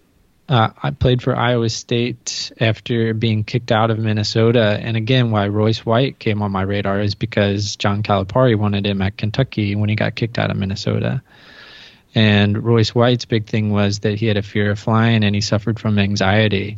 uh, 0.52 0.70
I 0.84 0.92
played 0.92 1.22
for 1.22 1.34
Iowa 1.34 1.70
State 1.70 2.52
after 2.60 3.14
being 3.14 3.46
kicked 3.46 3.72
out 3.72 3.90
of 3.90 3.98
Minnesota. 3.98 4.78
And 4.82 4.98
again, 4.98 5.32
why 5.32 5.48
Royce 5.48 5.86
White 5.86 6.20
came 6.20 6.42
on 6.42 6.52
my 6.52 6.64
radar 6.64 7.00
is 7.00 7.16
because 7.16 7.78
John 7.78 8.04
Calipari 8.04 8.58
wanted 8.58 8.86
him 8.86 9.02
at 9.02 9.16
Kentucky 9.16 9.76
when 9.76 9.88
he 9.88 9.96
got 9.96 10.16
kicked 10.16 10.38
out 10.38 10.52
of 10.52 10.58
Minnesota. 10.58 11.22
And 12.14 12.62
Royce 12.62 12.94
White's 12.94 13.24
big 13.24 13.46
thing 13.46 13.72
was 13.72 14.00
that 14.00 14.20
he 14.20 14.26
had 14.26 14.36
a 14.36 14.42
fear 14.42 14.72
of 14.72 14.80
flying 14.80 15.24
and 15.24 15.34
he 15.34 15.40
suffered 15.40 15.80
from 15.80 15.98
anxiety. 15.98 16.78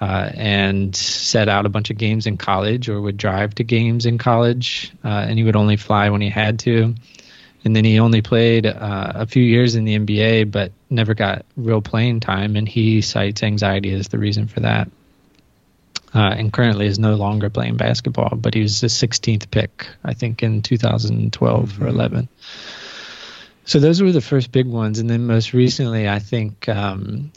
Uh, 0.00 0.30
and 0.34 0.94
set 0.94 1.48
out 1.48 1.66
a 1.66 1.68
bunch 1.68 1.90
of 1.90 1.98
games 1.98 2.28
in 2.28 2.36
college 2.36 2.88
or 2.88 3.00
would 3.00 3.16
drive 3.16 3.52
to 3.52 3.64
games 3.64 4.06
in 4.06 4.16
college. 4.16 4.92
Uh, 5.04 5.08
and 5.08 5.38
he 5.38 5.44
would 5.44 5.56
only 5.56 5.76
fly 5.76 6.10
when 6.10 6.20
he 6.20 6.28
had 6.28 6.58
to 6.60 6.94
and 7.64 7.74
then 7.74 7.84
he 7.84 7.98
only 7.98 8.22
played 8.22 8.66
uh, 8.66 9.12
a 9.14 9.26
few 9.26 9.42
years 9.42 9.74
in 9.74 9.84
the 9.84 9.98
NBA, 9.98 10.50
but 10.50 10.72
never 10.90 11.14
got 11.14 11.44
real 11.56 11.82
playing 11.82 12.20
time. 12.20 12.56
And 12.56 12.68
he 12.68 13.00
cites 13.00 13.42
anxiety 13.42 13.92
as 13.92 14.08
the 14.08 14.18
reason 14.18 14.48
for 14.48 14.60
that. 14.60 14.90
Uh, 16.14 16.34
and 16.36 16.52
currently 16.52 16.86
is 16.86 16.98
no 16.98 17.16
longer 17.16 17.50
playing 17.50 17.76
basketball, 17.76 18.34
but 18.34 18.54
he 18.54 18.62
was 18.62 18.80
the 18.80 18.86
16th 18.86 19.50
pick, 19.50 19.86
I 20.02 20.14
think, 20.14 20.42
in 20.42 20.62
2012 20.62 21.72
mm-hmm. 21.72 21.84
or 21.84 21.86
11. 21.86 22.28
So 23.66 23.78
those 23.78 24.00
were 24.00 24.12
the 24.12 24.22
first 24.22 24.50
big 24.50 24.66
ones, 24.66 24.98
and 24.98 25.10
then 25.10 25.26
most 25.26 25.52
recently, 25.52 26.08
I 26.08 26.20
think 26.20 26.66
um, 26.70 27.30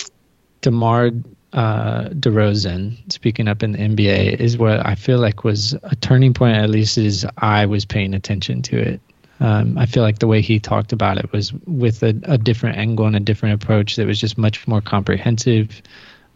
DeMar 0.61 1.11
uh, 1.51 2.05
DeRozan 2.09 3.11
speaking 3.11 3.49
up 3.49 3.63
in 3.63 3.73
the 3.73 3.79
NBA 3.79 4.39
is 4.39 4.57
what 4.57 4.85
I 4.85 4.95
feel 4.95 5.19
like 5.19 5.43
was 5.43 5.73
a 5.83 5.95
turning 5.97 6.33
point. 6.33 6.55
At 6.55 6.69
least 6.69 6.97
as 6.97 7.25
I 7.37 7.65
was 7.65 7.83
paying 7.83 8.13
attention 8.13 8.61
to 8.63 8.77
it, 8.77 9.01
um, 9.41 9.75
I 9.75 9.87
feel 9.87 10.03
like 10.03 10.19
the 10.19 10.27
way 10.27 10.41
he 10.41 10.59
talked 10.59 10.93
about 10.93 11.17
it 11.17 11.31
was 11.33 11.51
with 11.65 12.03
a, 12.03 12.15
a, 12.23 12.37
different 12.37 12.77
angle 12.77 13.07
and 13.07 13.15
a 13.15 13.19
different 13.19 13.61
approach 13.61 13.95
that 13.95 14.05
was 14.05 14.19
just 14.19 14.37
much 14.37 14.67
more 14.67 14.81
comprehensive, 14.81 15.81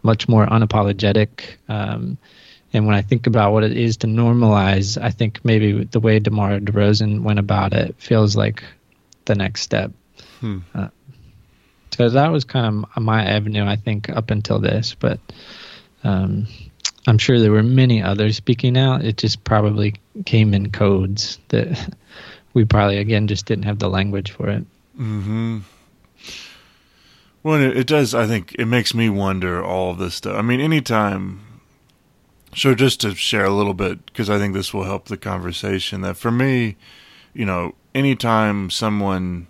much 0.02 0.28
more 0.28 0.44
unapologetic. 0.44 1.56
Um, 1.68 2.18
and 2.72 2.84
when 2.84 2.96
I 2.96 3.02
think 3.02 3.28
about 3.28 3.52
what 3.52 3.62
it 3.62 3.76
is 3.76 3.98
to 3.98 4.08
normalize, 4.08 5.00
I 5.00 5.10
think 5.10 5.44
maybe 5.44 5.84
the 5.84 6.00
way 6.00 6.18
DeMar 6.18 6.58
DeRozan 6.58 7.22
went 7.22 7.38
about 7.38 7.72
it 7.72 7.94
feels 7.96 8.36
like 8.36 8.64
the 9.24 9.36
next 9.36 9.62
step. 9.62 9.92
Hmm. 10.40 10.58
Uh, 10.74 10.88
so 11.96 12.10
that 12.10 12.32
was 12.32 12.44
kind 12.44 12.84
of 12.84 13.02
my 13.02 13.24
avenue, 13.24 13.64
I 13.64 13.76
think, 13.76 14.10
up 14.10 14.32
until 14.32 14.58
this. 14.58 14.96
But 14.98 15.20
um, 16.02 16.48
I'm 17.06 17.18
sure 17.18 17.38
there 17.38 17.52
were 17.52 17.62
many 17.62 18.02
others 18.02 18.36
speaking 18.36 18.76
out. 18.76 19.04
It 19.04 19.16
just 19.16 19.44
probably 19.44 19.94
came 20.24 20.54
in 20.54 20.72
codes 20.72 21.38
that 21.48 21.94
we 22.56 22.64
probably 22.64 22.96
again 22.96 23.26
just 23.26 23.44
didn't 23.44 23.66
have 23.66 23.80
the 23.80 23.90
language 23.90 24.30
for 24.30 24.48
it. 24.48 24.64
Hmm. 24.96 25.58
Well, 27.42 27.60
it, 27.60 27.76
it 27.76 27.86
does. 27.86 28.14
I 28.14 28.26
think 28.26 28.56
it 28.58 28.64
makes 28.64 28.94
me 28.94 29.10
wonder 29.10 29.62
all 29.62 29.90
of 29.90 29.98
this 29.98 30.14
stuff. 30.14 30.34
I 30.34 30.40
mean, 30.40 30.58
anytime. 30.58 31.42
So 32.54 32.74
just 32.74 33.02
to 33.02 33.14
share 33.14 33.44
a 33.44 33.52
little 33.52 33.74
bit, 33.74 34.06
because 34.06 34.30
I 34.30 34.38
think 34.38 34.54
this 34.54 34.72
will 34.72 34.84
help 34.84 35.08
the 35.08 35.18
conversation. 35.18 36.00
That 36.00 36.16
for 36.16 36.30
me, 36.30 36.76
you 37.34 37.44
know, 37.44 37.74
anytime 37.94 38.70
someone 38.70 39.48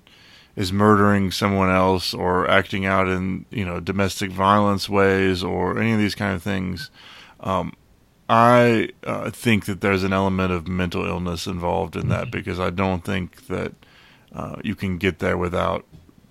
is 0.57 0.73
murdering 0.73 1.31
someone 1.31 1.71
else 1.71 2.13
or 2.13 2.51
acting 2.51 2.87
out 2.87 3.07
in 3.07 3.47
you 3.51 3.65
know 3.65 3.79
domestic 3.79 4.33
violence 4.33 4.89
ways 4.89 5.45
or 5.45 5.79
any 5.79 5.93
of 5.93 5.99
these 6.01 6.17
kind 6.17 6.35
of 6.35 6.43
things, 6.43 6.91
um, 7.39 7.73
I 8.29 8.91
uh, 9.05 9.31
think 9.31 9.67
that 9.67 9.81
there's 9.81 10.03
an 10.03 10.13
element 10.13 10.53
of 10.53 10.67
mental 10.67 11.07
illness 11.07 11.47
involved 11.47 11.95
in 11.95 12.09
that 12.09 12.23
mm-hmm. 12.23 12.31
because 12.31 12.59
I 12.59 12.71
don't 12.71 13.05
think 13.05 13.47
that 13.47 13.73
uh, 14.35 14.57
you 14.65 14.75
can 14.75 14.99
get 14.99 15.21
there 15.21 15.39
without 15.39 15.85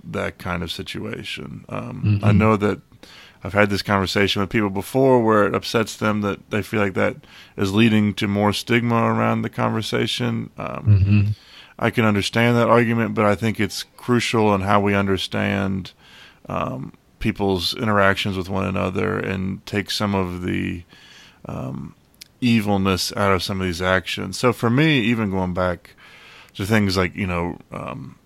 that 0.03 0.37
kind 0.37 0.61
of 0.61 0.71
situation. 0.71 1.65
Um, 1.69 2.03
mm-hmm. 2.05 2.25
I 2.25 2.31
know 2.31 2.57
that 2.57 2.81
I've 3.43 3.53
had 3.53 3.69
this 3.69 3.81
conversation 3.81 4.41
with 4.41 4.49
people 4.49 4.69
before 4.69 5.23
where 5.23 5.45
it 5.45 5.55
upsets 5.55 5.95
them 5.95 6.21
that 6.21 6.49
they 6.49 6.61
feel 6.61 6.81
like 6.81 6.95
that 6.95 7.17
is 7.55 7.73
leading 7.73 8.13
to 8.15 8.27
more 8.27 8.51
stigma 8.51 9.03
around 9.03 9.41
the 9.41 9.49
conversation. 9.49 10.49
Um, 10.57 10.85
mm-hmm. 10.85 11.21
I 11.77 11.89
can 11.91 12.05
understand 12.05 12.57
that 12.57 12.69
argument, 12.69 13.13
but 13.15 13.25
I 13.25 13.35
think 13.35 13.59
it's 13.59 13.83
crucial 13.97 14.53
in 14.55 14.61
how 14.61 14.79
we 14.79 14.95
understand 14.95 15.91
um, 16.47 16.93
people's 17.19 17.73
interactions 17.75 18.37
with 18.37 18.49
one 18.49 18.65
another 18.65 19.17
and 19.17 19.65
take 19.65 19.91
some 19.91 20.15
of 20.15 20.41
the 20.41 20.83
um, 21.45 21.95
evilness 22.41 23.15
out 23.15 23.31
of 23.31 23.43
some 23.43 23.61
of 23.61 23.67
these 23.67 23.81
actions. 23.81 24.37
So 24.37 24.53
for 24.53 24.69
me, 24.69 24.99
even 24.99 25.31
going 25.31 25.53
back 25.53 25.95
to 26.55 26.65
things 26.65 26.97
like 26.97 27.15
you 27.15 27.27
know, 27.27 27.57
um, 27.71 28.17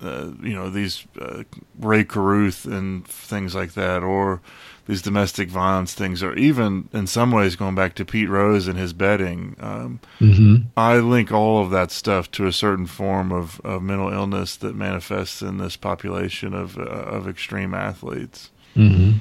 uh, 0.00 0.30
you 0.42 0.54
know 0.54 0.70
these 0.70 1.06
uh, 1.20 1.44
Rae 1.78 2.04
Carruth 2.04 2.64
and 2.64 3.06
things 3.06 3.54
like 3.54 3.72
that, 3.74 4.02
or 4.02 4.40
these 4.86 5.02
domestic 5.02 5.48
violence 5.48 5.94
things, 5.94 6.22
or 6.22 6.34
even 6.34 6.88
in 6.92 7.06
some 7.06 7.30
ways 7.30 7.56
going 7.56 7.74
back 7.74 7.94
to 7.96 8.04
Pete 8.04 8.28
Rose 8.28 8.66
and 8.66 8.78
his 8.78 8.92
betting. 8.92 9.54
Um, 9.60 10.00
mm-hmm. 10.18 10.68
I 10.76 10.96
link 10.98 11.30
all 11.30 11.62
of 11.62 11.70
that 11.70 11.90
stuff 11.90 12.30
to 12.32 12.46
a 12.46 12.52
certain 12.52 12.86
form 12.86 13.30
of, 13.30 13.60
of 13.64 13.82
mental 13.82 14.12
illness 14.12 14.56
that 14.56 14.74
manifests 14.74 15.42
in 15.42 15.58
this 15.58 15.76
population 15.76 16.54
of 16.54 16.78
uh, 16.78 16.82
of 16.82 17.28
extreme 17.28 17.74
athletes. 17.74 18.50
Mm-hmm. 18.74 19.18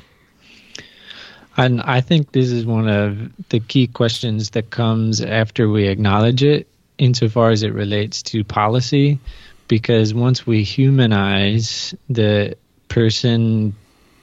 And 1.58 1.82
I 1.82 2.02
think 2.02 2.32
this 2.32 2.52
is 2.52 2.66
one 2.66 2.88
of 2.88 3.50
the 3.50 3.60
key 3.60 3.88
questions 3.88 4.52
that 4.52 4.70
comes 4.70 5.22
after 5.22 5.68
we 5.68 5.88
acknowledge 5.88 6.44
it, 6.44 6.68
insofar 7.00 7.50
as 7.50 7.64
it 7.64 7.74
relates 7.74 8.22
to 8.24 8.44
policy, 8.44 9.20
because 9.68 10.14
once 10.14 10.46
we 10.46 10.64
humanize 10.64 11.96
the 12.10 12.56
person 12.90 13.76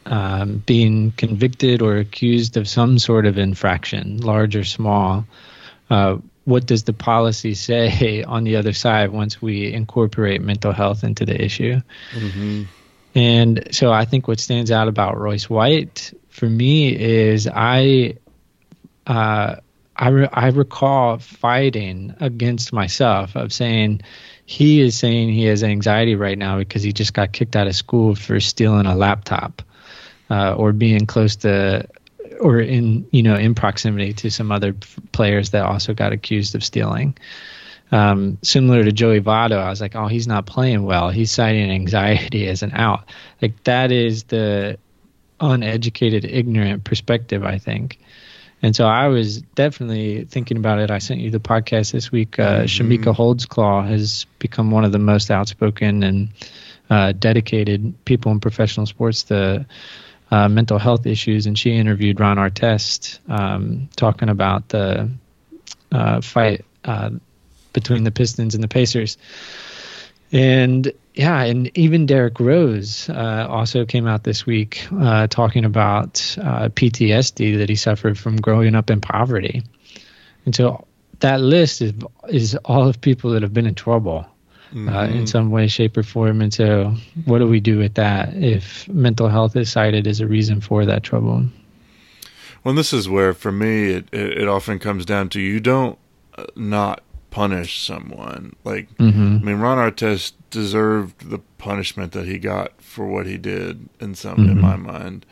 um, 0.06 0.62
being 0.66 1.10
convicted 1.12 1.82
or 1.82 1.96
accused 1.96 2.56
of 2.56 2.68
some 2.68 2.98
sort 3.00 3.26
of 3.26 3.36
infraction, 3.36 4.18
large 4.18 4.54
or 4.54 4.64
small, 4.64 5.26
uh, 5.90 6.16
what 6.44 6.66
does 6.66 6.84
the 6.84 6.92
policy 6.92 7.54
say 7.54 8.22
on 8.26 8.44
the 8.44 8.56
other 8.56 8.72
side 8.72 9.10
once 9.10 9.42
we 9.42 9.72
incorporate 9.72 10.40
mental 10.40 10.72
health 10.72 11.02
into 11.02 11.24
the 11.24 11.42
issue? 11.42 11.80
Mm-hmm. 12.12 12.62
And 13.16 13.68
so 13.70 13.92
I 13.92 14.04
think 14.04 14.28
what 14.28 14.40
stands 14.40 14.70
out 14.70 14.88
about 14.88 15.18
Royce 15.18 15.48
White 15.48 16.12
for 16.34 16.46
me 16.46 16.92
is 16.92 17.46
I 17.46 18.16
uh, 19.06 19.54
I, 19.94 20.08
re- 20.08 20.28
I 20.32 20.48
recall 20.48 21.18
fighting 21.18 22.12
against 22.18 22.72
myself 22.72 23.36
of 23.36 23.52
saying 23.52 24.00
he 24.44 24.80
is 24.80 24.98
saying 24.98 25.28
he 25.28 25.44
has 25.44 25.62
anxiety 25.62 26.16
right 26.16 26.36
now 26.36 26.58
because 26.58 26.82
he 26.82 26.92
just 26.92 27.14
got 27.14 27.32
kicked 27.32 27.54
out 27.54 27.68
of 27.68 27.76
school 27.76 28.16
for 28.16 28.40
stealing 28.40 28.86
a 28.86 28.96
laptop 28.96 29.62
uh, 30.28 30.56
or 30.56 30.72
being 30.72 31.06
close 31.06 31.36
to 31.36 31.86
or 32.40 32.58
in 32.58 33.06
you 33.12 33.22
know 33.22 33.36
in 33.36 33.54
proximity 33.54 34.12
to 34.14 34.28
some 34.28 34.50
other 34.50 34.74
players 35.12 35.50
that 35.50 35.64
also 35.64 35.94
got 35.94 36.12
accused 36.12 36.56
of 36.56 36.64
stealing 36.64 37.16
um, 37.92 38.38
similar 38.42 38.82
to 38.82 38.90
Joey 38.90 39.20
Votto, 39.20 39.58
I 39.58 39.68
was 39.68 39.80
like, 39.80 39.94
oh, 39.94 40.08
he's 40.08 40.26
not 40.26 40.46
playing 40.46 40.82
well. 40.82 41.10
He's 41.10 41.30
citing 41.30 41.70
anxiety 41.70 42.48
as 42.48 42.64
an 42.64 42.72
out. 42.72 43.08
Like 43.40 43.62
that 43.64 43.92
is 43.92 44.24
the 44.24 44.78
uneducated, 45.40 46.24
ignorant 46.24 46.84
perspective, 46.84 47.44
I 47.44 47.58
think. 47.58 47.98
And 48.62 48.74
so 48.74 48.86
I 48.86 49.08
was 49.08 49.42
definitely 49.42 50.24
thinking 50.24 50.56
about 50.56 50.78
it. 50.78 50.90
I 50.90 50.98
sent 50.98 51.20
you 51.20 51.30
the 51.30 51.38
podcast 51.38 51.92
this 51.92 52.10
week. 52.10 52.38
Uh, 52.38 52.62
mm-hmm. 52.62 52.64
Chamique 52.64 53.14
Holdsclaw 53.14 53.86
has 53.86 54.24
become 54.38 54.70
one 54.70 54.84
of 54.84 54.92
the 54.92 54.98
most 54.98 55.30
outspoken 55.30 56.02
and 56.02 56.28
uh, 56.88 57.12
dedicated 57.12 57.94
people 58.06 58.32
in 58.32 58.40
professional 58.40 58.86
sports 58.86 59.24
to 59.24 59.66
uh, 60.30 60.48
mental 60.48 60.78
health 60.78 61.06
issues. 61.06 61.46
And 61.46 61.58
she 61.58 61.72
interviewed 61.72 62.20
Ron 62.20 62.38
Artest 62.38 63.18
um, 63.28 63.90
talking 63.96 64.30
about 64.30 64.70
the 64.70 65.10
uh, 65.92 66.20
fight 66.22 66.64
uh, 66.84 67.10
between 67.74 68.04
the 68.04 68.10
Pistons 68.10 68.54
and 68.54 68.64
the 68.64 68.68
Pacers. 68.68 69.18
And 70.32 70.90
yeah, 71.14 71.42
and 71.42 71.70
even 71.78 72.06
Derrick 72.06 72.40
Rose 72.40 73.08
uh, 73.08 73.46
also 73.48 73.84
came 73.84 74.06
out 74.06 74.24
this 74.24 74.44
week 74.44 74.86
uh, 75.00 75.28
talking 75.28 75.64
about 75.64 76.36
uh, 76.40 76.68
PTSD 76.70 77.58
that 77.58 77.68
he 77.68 77.76
suffered 77.76 78.18
from 78.18 78.36
growing 78.36 78.74
up 78.74 78.90
in 78.90 79.00
poverty. 79.00 79.62
And 80.44 80.54
so 80.54 80.86
that 81.20 81.40
list 81.40 81.80
is 81.80 81.92
is 82.28 82.56
all 82.64 82.88
of 82.88 83.00
people 83.00 83.30
that 83.30 83.42
have 83.42 83.54
been 83.54 83.66
in 83.66 83.76
trouble 83.76 84.26
uh, 84.72 84.76
mm-hmm. 84.76 85.18
in 85.18 85.26
some 85.28 85.52
way, 85.52 85.68
shape, 85.68 85.96
or 85.96 86.02
form. 86.02 86.40
And 86.40 86.52
so, 86.52 86.94
what 87.26 87.38
do 87.38 87.46
we 87.46 87.60
do 87.60 87.78
with 87.78 87.94
that 87.94 88.34
if 88.34 88.88
mental 88.88 89.28
health 89.28 89.54
is 89.54 89.70
cited 89.70 90.08
as 90.08 90.20
a 90.20 90.26
reason 90.26 90.60
for 90.60 90.84
that 90.84 91.04
trouble? 91.04 91.44
Well, 92.64 92.74
this 92.74 92.92
is 92.92 93.08
where, 93.08 93.34
for 93.34 93.52
me, 93.52 93.92
it, 93.92 94.08
it, 94.10 94.38
it 94.38 94.48
often 94.48 94.80
comes 94.80 95.06
down 95.06 95.28
to 95.30 95.40
you 95.40 95.60
don't 95.60 95.96
uh, 96.36 96.46
not 96.56 97.04
punish 97.34 97.80
someone. 97.80 98.54
Like, 98.62 98.96
mm-hmm. 98.96 99.38
I 99.40 99.44
mean, 99.44 99.56
Ron 99.56 99.76
Artest 99.76 100.34
deserved 100.50 101.30
the 101.30 101.40
punishment 101.58 102.12
that 102.12 102.28
he 102.28 102.38
got 102.38 102.80
for 102.80 103.08
what 103.08 103.26
he 103.26 103.38
did 103.38 103.88
in 103.98 104.14
some, 104.14 104.36
mm-hmm. 104.36 104.52
in 104.52 104.60
my 104.60 104.76
mind, 104.76 105.26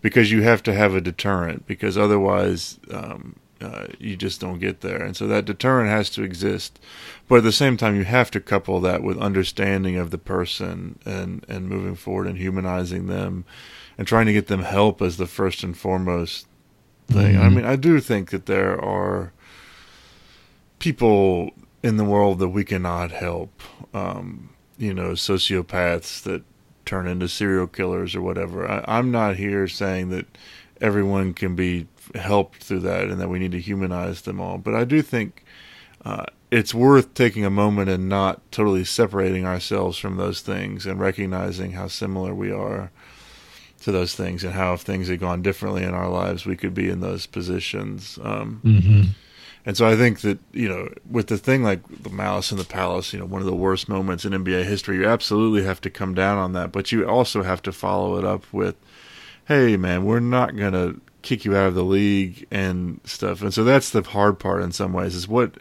because 0.00 0.30
you 0.30 0.42
have 0.42 0.62
to 0.62 0.72
have 0.72 0.94
a 0.94 1.00
deterrent. 1.00 1.66
Because 1.66 1.98
otherwise, 1.98 2.78
um, 2.92 3.34
uh, 3.60 3.88
you 3.98 4.14
just 4.16 4.40
don't 4.40 4.60
get 4.60 4.82
there. 4.82 5.02
And 5.02 5.16
so 5.16 5.26
that 5.26 5.46
deterrent 5.46 5.90
has 5.90 6.10
to 6.10 6.22
exist. 6.22 6.78
But 7.26 7.38
at 7.38 7.44
the 7.44 7.50
same 7.50 7.76
time, 7.76 7.96
you 7.96 8.04
have 8.04 8.30
to 8.30 8.40
couple 8.40 8.78
that 8.82 9.02
with 9.02 9.18
understanding 9.18 9.96
of 9.96 10.12
the 10.12 10.18
person 10.18 11.00
and, 11.04 11.44
and 11.48 11.68
moving 11.68 11.96
forward 11.96 12.28
and 12.28 12.38
humanizing 12.38 13.08
them 13.08 13.44
and 13.98 14.06
trying 14.06 14.26
to 14.26 14.32
get 14.32 14.46
them 14.46 14.62
help 14.62 15.02
as 15.02 15.16
the 15.16 15.26
first 15.26 15.64
and 15.64 15.76
foremost 15.76 16.46
thing. 17.08 17.34
Mm-hmm. 17.34 17.42
I 17.42 17.48
mean, 17.48 17.64
I 17.64 17.74
do 17.74 17.98
think 17.98 18.30
that 18.30 18.46
there 18.46 18.80
are 18.80 19.32
people 20.78 21.50
in 21.82 21.96
the 21.96 22.04
world 22.04 22.38
that 22.38 22.48
we 22.48 22.64
cannot 22.64 23.10
help. 23.10 23.62
Um, 23.94 24.50
you 24.76 24.94
know, 24.94 25.10
sociopaths 25.10 26.22
that 26.22 26.42
turn 26.84 27.06
into 27.06 27.28
serial 27.28 27.66
killers 27.66 28.14
or 28.14 28.22
whatever. 28.22 28.68
I, 28.68 28.84
I'm 28.86 29.10
not 29.10 29.36
here 29.36 29.68
saying 29.68 30.10
that 30.10 30.26
everyone 30.80 31.34
can 31.34 31.54
be 31.54 31.86
helped 32.14 32.62
through 32.62 32.80
that 32.80 33.08
and 33.08 33.20
that 33.20 33.28
we 33.28 33.38
need 33.38 33.52
to 33.52 33.60
humanize 33.60 34.22
them 34.22 34.40
all. 34.40 34.58
But 34.58 34.74
I 34.74 34.84
do 34.84 35.02
think 35.02 35.44
uh, 36.04 36.24
it's 36.50 36.72
worth 36.72 37.14
taking 37.14 37.44
a 37.44 37.50
moment 37.50 37.90
and 37.90 38.08
not 38.08 38.40
totally 38.50 38.84
separating 38.84 39.44
ourselves 39.44 39.98
from 39.98 40.16
those 40.16 40.40
things 40.40 40.86
and 40.86 40.98
recognizing 40.98 41.72
how 41.72 41.88
similar 41.88 42.34
we 42.34 42.50
are 42.50 42.90
to 43.82 43.92
those 43.92 44.14
things 44.14 44.42
and 44.42 44.54
how 44.54 44.74
if 44.74 44.80
things 44.80 45.08
had 45.08 45.20
gone 45.20 45.42
differently 45.42 45.84
in 45.84 45.94
our 45.94 46.08
lives, 46.08 46.46
we 46.46 46.56
could 46.56 46.74
be 46.74 46.88
in 46.88 47.00
those 47.00 47.26
positions. 47.26 48.18
Um, 48.22 48.60
mm-hmm. 48.64 49.02
And 49.68 49.76
so 49.76 49.86
I 49.86 49.96
think 49.96 50.22
that, 50.22 50.38
you 50.54 50.66
know, 50.66 50.88
with 51.10 51.26
the 51.26 51.36
thing 51.36 51.62
like 51.62 51.86
the 52.02 52.08
Malice 52.08 52.50
in 52.50 52.56
the 52.56 52.64
Palace, 52.64 53.12
you 53.12 53.18
know, 53.18 53.26
one 53.26 53.42
of 53.42 53.46
the 53.46 53.54
worst 53.54 53.86
moments 53.86 54.24
in 54.24 54.32
NBA 54.32 54.64
history, 54.64 54.96
you 54.96 55.06
absolutely 55.06 55.62
have 55.62 55.78
to 55.82 55.90
come 55.90 56.14
down 56.14 56.38
on 56.38 56.54
that. 56.54 56.72
But 56.72 56.90
you 56.90 57.06
also 57.06 57.42
have 57.42 57.60
to 57.64 57.70
follow 57.70 58.16
it 58.16 58.24
up 58.24 58.50
with, 58.50 58.76
hey, 59.44 59.76
man, 59.76 60.06
we're 60.06 60.20
not 60.20 60.56
going 60.56 60.72
to 60.72 60.98
kick 61.20 61.44
you 61.44 61.54
out 61.54 61.66
of 61.66 61.74
the 61.74 61.84
league 61.84 62.46
and 62.50 63.02
stuff. 63.04 63.42
And 63.42 63.52
so 63.52 63.62
that's 63.62 63.90
the 63.90 64.00
hard 64.00 64.38
part 64.38 64.62
in 64.62 64.72
some 64.72 64.94
ways 64.94 65.14
is 65.14 65.28
what 65.28 65.58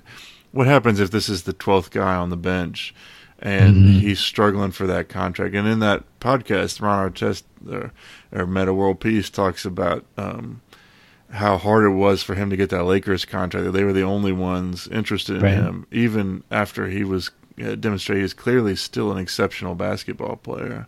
what 0.54 0.68
happens 0.68 1.02
if 1.02 1.12
this 1.12 1.28
is 1.28 1.44
the 1.44 1.54
12th 1.54 1.92
guy 1.92 2.16
on 2.16 2.30
the 2.30 2.38
bench 2.38 2.96
and 3.40 3.76
mm-hmm. 3.76 4.00
he's 4.00 4.22
struggling 4.22 4.72
for 4.72 4.88
that 4.88 5.10
contract. 5.10 5.54
And 5.54 5.68
in 5.68 5.80
that 5.80 6.06
podcast, 6.22 6.82
Ron 6.82 7.12
Artest 7.12 7.44
or, 7.70 7.92
or 8.32 8.48
Metta 8.48 8.74
World 8.74 9.02
Peace 9.02 9.30
talks 9.30 9.66
about 9.66 10.06
um, 10.18 10.62
how 11.32 11.58
hard 11.58 11.86
it 11.86 11.96
was 11.96 12.24
for 12.24 12.36
him 12.36 12.50
to 12.50 12.58
get 12.58 12.70
that 12.70 12.84
Lakers 12.84 13.26
contract. 13.26 13.66
That 13.66 13.72
they 13.72 13.84
were 13.84 13.94
the 13.94 14.04
only 14.04 14.32
ones 14.32 14.88
interested 14.88 15.38
in 15.38 15.42
right. 15.42 15.54
him, 15.54 15.86
even 15.92 16.44
after 16.52 16.88
he 16.88 17.04
was 17.04 17.32
uh, 17.62 17.76
demonstrated 17.76 18.24
he's 18.24 18.34
clearly 18.34 18.76
still 18.76 19.12
an 19.12 19.18
exceptional 19.18 19.76
basketball 19.76 20.38
player. 20.38 20.88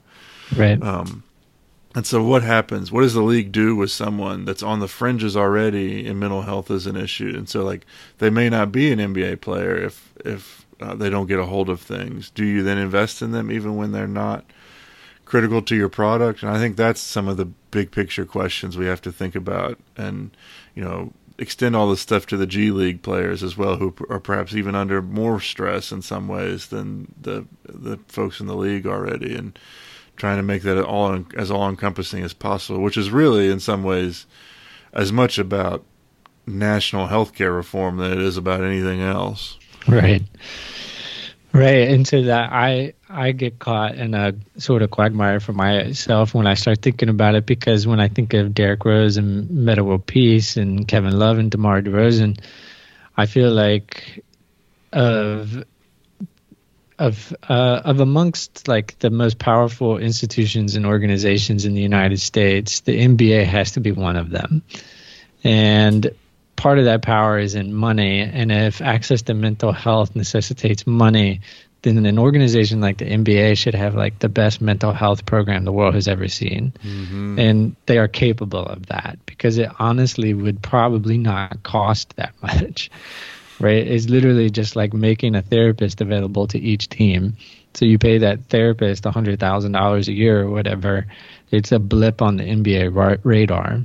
Right. 0.55 0.81
Um, 0.81 1.23
and 1.95 2.05
so, 2.05 2.23
what 2.23 2.43
happens? 2.43 2.91
What 2.91 3.01
does 3.01 3.15
the 3.15 3.21
league 3.21 3.51
do 3.51 3.75
with 3.75 3.89
someone 3.89 4.45
that's 4.45 4.61
on 4.61 4.79
the 4.79 4.87
fringes 4.87 5.35
already 5.35 6.07
and 6.07 6.19
mental 6.19 6.43
health 6.43 6.69
is 6.69 6.85
an 6.85 6.95
issue? 6.95 7.33
And 7.35 7.49
so, 7.49 7.63
like, 7.63 7.85
they 8.19 8.29
may 8.29 8.49
not 8.49 8.71
be 8.71 8.91
an 8.91 8.99
NBA 8.99 9.41
player 9.41 9.75
if 9.75 10.13
if 10.23 10.65
uh, 10.79 10.95
they 10.95 11.09
don't 11.09 11.27
get 11.27 11.39
a 11.39 11.45
hold 11.45 11.69
of 11.69 11.81
things. 11.81 12.29
Do 12.29 12.45
you 12.45 12.63
then 12.63 12.77
invest 12.77 13.21
in 13.21 13.31
them 13.31 13.51
even 13.51 13.75
when 13.75 13.91
they're 13.91 14.07
not 14.07 14.45
critical 15.29 15.61
to 15.61 15.75
your 15.75 15.89
product? 15.89 16.43
And 16.43 16.51
I 16.51 16.57
think 16.57 16.75
that's 16.75 16.99
some 16.99 17.27
of 17.27 17.37
the 17.37 17.45
big 17.45 17.91
picture 17.91 18.25
questions 18.25 18.77
we 18.77 18.87
have 18.87 19.01
to 19.03 19.11
think 19.11 19.35
about. 19.35 19.79
And 19.95 20.35
you 20.75 20.83
know, 20.83 21.13
extend 21.37 21.75
all 21.75 21.89
this 21.89 22.01
stuff 22.01 22.25
to 22.27 22.37
the 22.37 22.47
G 22.47 22.71
League 22.71 23.01
players 23.01 23.43
as 23.43 23.55
well, 23.55 23.77
who 23.77 23.95
are 24.09 24.19
perhaps 24.19 24.53
even 24.53 24.75
under 24.75 25.01
more 25.01 25.39
stress 25.39 25.91
in 25.91 26.01
some 26.01 26.27
ways 26.27 26.67
than 26.67 27.13
the 27.19 27.45
the 27.63 27.97
folks 28.07 28.39
in 28.39 28.47
the 28.47 28.55
league 28.55 28.85
already. 28.85 29.35
And 29.35 29.57
trying 30.17 30.37
to 30.37 30.43
make 30.43 30.63
that 30.63 30.83
all 30.83 31.23
as 31.37 31.49
all 31.49 31.69
encompassing 31.69 32.23
as 32.23 32.33
possible, 32.33 32.81
which 32.81 32.97
is 32.97 33.09
really 33.09 33.49
in 33.49 33.59
some 33.59 33.83
ways 33.83 34.25
as 34.91 35.13
much 35.13 35.37
about 35.37 35.85
national 36.45 37.07
health 37.07 37.33
care 37.33 37.53
reform 37.53 37.97
than 37.97 38.11
it 38.11 38.19
is 38.19 38.35
about 38.35 38.63
anything 38.63 39.01
else. 39.01 39.57
Right. 39.87 40.23
Right. 41.51 41.89
And 41.89 42.07
so 42.07 42.23
that 42.23 42.51
I 42.51 42.93
I 43.09 43.31
get 43.31 43.57
caught 43.57 43.95
in 43.95 44.13
a 44.13 44.33
sort 44.57 44.83
of 44.83 44.91
quagmire 44.91 45.39
for 45.39 45.53
myself 45.53 46.35
when 46.35 46.45
I 46.45 46.53
start 46.53 46.81
thinking 46.81 47.09
about 47.09 47.35
it 47.35 47.45
because 47.45 47.87
when 47.87 47.99
I 47.99 48.07
think 48.07 48.33
of 48.33 48.53
Derrick 48.53 48.85
Rose 48.85 49.17
and 49.17 49.49
Metta 49.49 49.83
World 49.83 50.05
Peace 50.05 50.57
and 50.57 50.87
Kevin 50.87 51.17
Love 51.17 51.39
and 51.39 51.49
DeMar 51.49 51.81
DeRozan, 51.81 52.39
I 53.17 53.25
feel 53.25 53.51
like 53.51 54.23
of 54.93 55.63
of 56.99 57.33
uh, 57.47 57.81
of 57.85 57.99
amongst 57.99 58.67
like 58.67 58.99
the 58.99 59.09
most 59.09 59.39
powerful 59.39 59.97
institutions 59.97 60.75
and 60.75 60.85
organizations 60.85 61.65
in 61.65 61.73
the 61.73 61.81
United 61.81 62.19
States, 62.19 62.81
the 62.81 62.99
NBA 62.99 63.45
has 63.45 63.71
to 63.71 63.79
be 63.79 63.91
one 63.91 64.17
of 64.17 64.29
them. 64.29 64.61
And 65.43 66.11
part 66.59 66.77
of 66.77 66.85
that 66.85 67.01
power 67.01 67.39
is 67.39 67.55
in 67.55 67.73
money. 67.73 68.19
And 68.19 68.51
if 68.51 68.81
access 68.81 69.21
to 69.23 69.33
mental 69.33 69.71
health 69.71 70.13
necessitates 70.15 70.85
money, 70.85 71.39
then 71.83 72.05
an 72.05 72.19
organization 72.19 72.81
like 72.81 72.97
the 72.97 73.05
NBA 73.05 73.57
should 73.57 73.75
have 73.75 73.95
like 73.95 74.19
the 74.19 74.27
best 74.27 74.59
mental 74.59 74.91
health 74.91 75.25
program 75.25 75.63
the 75.63 75.71
world 75.71 75.95
has 75.95 76.09
ever 76.09 76.27
seen. 76.27 76.73
Mm-hmm. 76.83 77.39
And 77.39 77.75
they 77.85 77.97
are 77.97 78.09
capable 78.09 78.65
of 78.65 78.87
that 78.87 79.17
because 79.25 79.57
it 79.57 79.69
honestly 79.79 80.33
would 80.33 80.61
probably 80.61 81.17
not 81.17 81.63
cost 81.63 82.13
that 82.17 82.33
much 82.41 82.91
right? 83.59 83.85
It's 83.87 84.09
literally 84.09 84.49
just 84.49 84.75
like 84.75 84.93
making 84.93 85.35
a 85.35 85.41
therapist 85.41 86.01
available 86.01 86.47
to 86.47 86.59
each 86.59 86.89
team. 86.89 87.35
So 87.73 87.85
you 87.85 87.97
pay 87.97 88.19
that 88.19 88.45
therapist 88.45 89.05
a 89.05 89.11
hundred 89.11 89.39
thousand 89.39 89.73
dollars 89.73 90.07
a 90.07 90.13
year 90.13 90.41
or 90.41 90.49
whatever. 90.49 91.07
It's 91.51 91.71
a 91.71 91.79
blip 91.79 92.21
on 92.21 92.37
the 92.37 92.43
NBA 92.43 92.95
ra- 92.95 93.17
radar. 93.23 93.81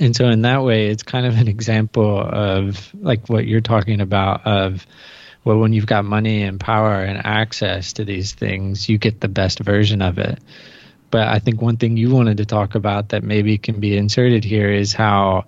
And 0.00 0.16
so 0.16 0.28
in 0.28 0.42
that 0.42 0.62
way, 0.64 0.88
it's 0.88 1.02
kind 1.02 1.26
of 1.26 1.38
an 1.38 1.46
example 1.46 2.18
of 2.18 2.92
like 2.94 3.28
what 3.28 3.46
you're 3.46 3.60
talking 3.60 4.00
about 4.00 4.46
of 4.46 4.86
well, 5.44 5.58
when 5.58 5.72
you've 5.72 5.86
got 5.86 6.04
money 6.04 6.42
and 6.42 6.60
power 6.60 7.02
and 7.02 7.24
access 7.24 7.94
to 7.94 8.04
these 8.04 8.34
things, 8.34 8.88
you 8.88 8.98
get 8.98 9.20
the 9.20 9.28
best 9.28 9.60
version 9.60 10.02
of 10.02 10.18
it. 10.18 10.38
But 11.10 11.28
I 11.28 11.38
think 11.38 11.62
one 11.62 11.76
thing 11.76 11.96
you 11.96 12.10
wanted 12.10 12.38
to 12.38 12.44
talk 12.44 12.74
about 12.74 13.10
that 13.10 13.22
maybe 13.22 13.56
can 13.56 13.80
be 13.80 13.96
inserted 13.96 14.44
here 14.44 14.70
is 14.70 14.92
how 14.92 15.46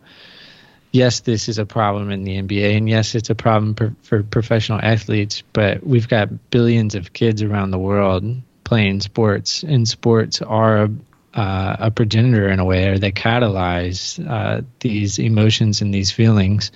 yes, 0.92 1.20
this 1.20 1.48
is 1.48 1.58
a 1.58 1.66
problem 1.66 2.10
in 2.10 2.22
the 2.22 2.40
NBA, 2.42 2.76
and 2.76 2.88
yes, 2.88 3.14
it's 3.14 3.30
a 3.30 3.34
problem 3.34 3.74
per, 3.74 3.94
for 4.02 4.22
professional 4.22 4.78
athletes, 4.82 5.42
but 5.52 5.84
we've 5.84 6.08
got 6.08 6.50
billions 6.50 6.94
of 6.94 7.12
kids 7.12 7.42
around 7.42 7.70
the 7.70 7.78
world 7.78 8.24
playing 8.64 9.00
sports, 9.00 9.62
and 9.62 9.88
sports 9.88 10.42
are 10.42 10.84
a, 10.84 10.90
uh, 11.34 11.76
a 11.78 11.90
progenitor 11.90 12.48
in 12.48 12.58
a 12.58 12.64
way, 12.64 12.88
or 12.88 12.98
they 12.98 13.12
catalyze 13.12 14.24
uh, 14.28 14.62
these 14.80 15.18
emotions 15.18 15.80
and 15.80 15.92
these 15.92 16.10
feelings. 16.10 16.72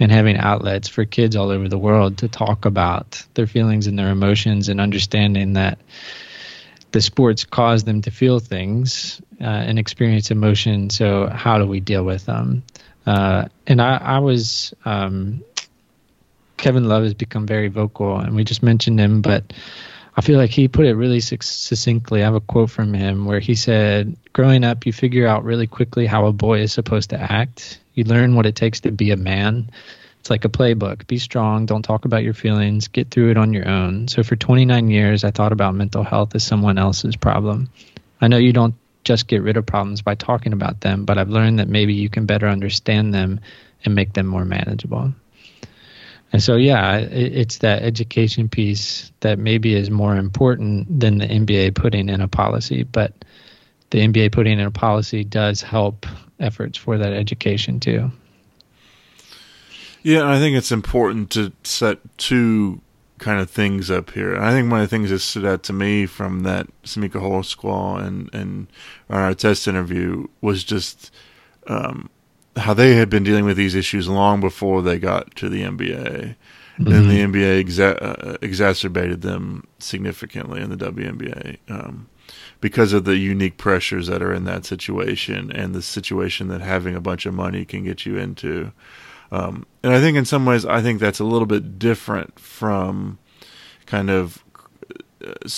And 0.00 0.10
having 0.10 0.36
outlets 0.36 0.88
for 0.88 1.04
kids 1.04 1.36
all 1.36 1.50
over 1.50 1.68
the 1.68 1.78
world 1.78 2.18
to 2.18 2.28
talk 2.28 2.64
about 2.64 3.24
their 3.34 3.46
feelings 3.46 3.86
and 3.86 3.96
their 3.96 4.10
emotions, 4.10 4.68
and 4.68 4.80
understanding 4.80 5.52
that 5.52 5.78
the 6.90 7.00
sports 7.00 7.44
cause 7.44 7.84
them 7.84 8.02
to 8.02 8.10
feel 8.10 8.40
things 8.40 9.20
uh, 9.40 9.44
and 9.44 9.78
experience 9.78 10.32
emotion. 10.32 10.90
So, 10.90 11.28
how 11.28 11.58
do 11.58 11.66
we 11.66 11.78
deal 11.78 12.04
with 12.04 12.26
them? 12.26 12.64
Uh, 13.06 13.46
and 13.68 13.80
I, 13.80 13.96
I 13.98 14.18
was 14.18 14.74
um, 14.84 15.44
Kevin 16.56 16.88
Love 16.88 17.02
has 17.02 17.14
become 17.14 17.46
very 17.46 17.68
vocal, 17.68 18.18
and 18.18 18.34
we 18.34 18.44
just 18.44 18.62
mentioned 18.62 18.98
him, 18.98 19.22
but 19.22 19.52
I 20.16 20.20
feel 20.20 20.38
like 20.38 20.50
he 20.50 20.68
put 20.68 20.86
it 20.86 20.94
really 20.94 21.20
succinctly. 21.20 22.22
I 22.22 22.26
have 22.26 22.34
a 22.34 22.40
quote 22.40 22.70
from 22.70 22.94
him 22.94 23.26
where 23.26 23.40
he 23.40 23.56
said, 23.56 24.16
Growing 24.32 24.62
up, 24.62 24.86
you 24.86 24.92
figure 24.92 25.26
out 25.26 25.44
really 25.44 25.66
quickly 25.66 26.06
how 26.06 26.26
a 26.26 26.32
boy 26.32 26.60
is 26.60 26.72
supposed 26.72 27.10
to 27.10 27.20
act. 27.20 27.80
You 27.94 28.04
learn 28.04 28.36
what 28.36 28.46
it 28.46 28.54
takes 28.54 28.80
to 28.80 28.92
be 28.92 29.10
a 29.10 29.16
man. 29.16 29.70
It's 30.20 30.30
like 30.30 30.44
a 30.44 30.48
playbook. 30.48 31.06
Be 31.06 31.18
strong. 31.18 31.66
Don't 31.66 31.82
talk 31.82 32.04
about 32.04 32.22
your 32.22 32.32
feelings. 32.32 32.88
Get 32.88 33.10
through 33.10 33.32
it 33.32 33.36
on 33.36 33.52
your 33.52 33.68
own. 33.68 34.08
So 34.08 34.22
for 34.22 34.36
29 34.36 34.88
years, 34.88 35.24
I 35.24 35.32
thought 35.32 35.52
about 35.52 35.74
mental 35.74 36.04
health 36.04 36.34
as 36.34 36.44
someone 36.44 36.78
else's 36.78 37.16
problem. 37.16 37.68
I 38.20 38.28
know 38.28 38.38
you 38.38 38.52
don't 38.52 38.74
just 39.02 39.26
get 39.26 39.42
rid 39.42 39.56
of 39.56 39.66
problems 39.66 40.00
by 40.00 40.14
talking 40.14 40.52
about 40.52 40.80
them, 40.80 41.04
but 41.04 41.18
I've 41.18 41.28
learned 41.28 41.58
that 41.58 41.68
maybe 41.68 41.92
you 41.94 42.08
can 42.08 42.24
better 42.24 42.48
understand 42.48 43.12
them 43.12 43.40
and 43.84 43.94
make 43.94 44.12
them 44.14 44.26
more 44.26 44.44
manageable. 44.44 45.12
And 46.34 46.42
so, 46.42 46.56
yeah, 46.56 46.96
it, 46.96 47.32
it's 47.32 47.58
that 47.58 47.84
education 47.84 48.48
piece 48.48 49.12
that 49.20 49.38
maybe 49.38 49.76
is 49.76 49.88
more 49.88 50.16
important 50.16 50.98
than 50.98 51.18
the 51.18 51.28
NBA 51.28 51.76
putting 51.76 52.08
in 52.08 52.20
a 52.20 52.26
policy, 52.26 52.82
but 52.82 53.24
the 53.90 54.00
NBA 54.00 54.32
putting 54.32 54.58
in 54.58 54.66
a 54.66 54.72
policy 54.72 55.22
does 55.22 55.62
help 55.62 56.06
efforts 56.40 56.76
for 56.76 56.98
that 56.98 57.12
education 57.12 57.78
too. 57.78 58.10
Yeah, 60.02 60.28
I 60.28 60.40
think 60.40 60.56
it's 60.56 60.72
important 60.72 61.30
to 61.30 61.52
set 61.62 62.00
two 62.18 62.80
kind 63.18 63.40
of 63.40 63.48
things 63.48 63.88
up 63.88 64.10
here. 64.10 64.34
And 64.34 64.44
I 64.44 64.50
think 64.50 64.68
one 64.68 64.80
of 64.80 64.90
the 64.90 64.96
things 64.96 65.10
that 65.10 65.20
stood 65.20 65.44
out 65.44 65.62
to 65.62 65.72
me 65.72 66.04
from 66.04 66.40
that 66.40 66.66
Chamique 66.82 67.12
Holdsclaw 67.12 68.04
and 68.04 68.28
and 68.34 68.66
Artest 69.08 69.68
interview 69.68 70.26
was 70.40 70.64
just 70.64 71.12
um, 71.68 72.10
how 72.56 72.74
they 72.74 72.94
had 72.94 73.10
been 73.10 73.24
dealing 73.24 73.44
with 73.44 73.56
these 73.56 73.74
issues 73.74 74.08
long 74.08 74.40
before 74.40 74.82
they 74.82 74.98
got 74.98 75.34
to 75.36 75.48
the 75.48 75.62
NBA. 75.62 76.36
Mm-hmm. 76.78 76.92
And 76.92 77.10
the 77.10 77.20
NBA 77.20 77.64
exa- 77.64 78.02
uh, 78.02 78.36
exacerbated 78.42 79.22
them 79.22 79.66
significantly 79.78 80.60
in 80.60 80.70
the 80.70 80.76
WNBA 80.76 81.58
um, 81.68 82.08
because 82.60 82.92
of 82.92 83.04
the 83.04 83.16
unique 83.16 83.58
pressures 83.58 84.08
that 84.08 84.22
are 84.22 84.32
in 84.32 84.44
that 84.44 84.64
situation 84.64 85.52
and 85.52 85.72
the 85.72 85.82
situation 85.82 86.48
that 86.48 86.60
having 86.60 86.96
a 86.96 87.00
bunch 87.00 87.26
of 87.26 87.34
money 87.34 87.64
can 87.64 87.84
get 87.84 88.04
you 88.04 88.16
into. 88.16 88.72
Um, 89.30 89.66
and 89.84 89.92
I 89.92 90.00
think 90.00 90.16
in 90.16 90.24
some 90.24 90.46
ways, 90.46 90.66
I 90.66 90.82
think 90.82 90.98
that's 90.98 91.20
a 91.20 91.24
little 91.24 91.46
bit 91.46 91.78
different 91.78 92.40
from 92.40 93.18
kind 93.86 94.10
of 94.10 94.42
uh, 95.24 95.48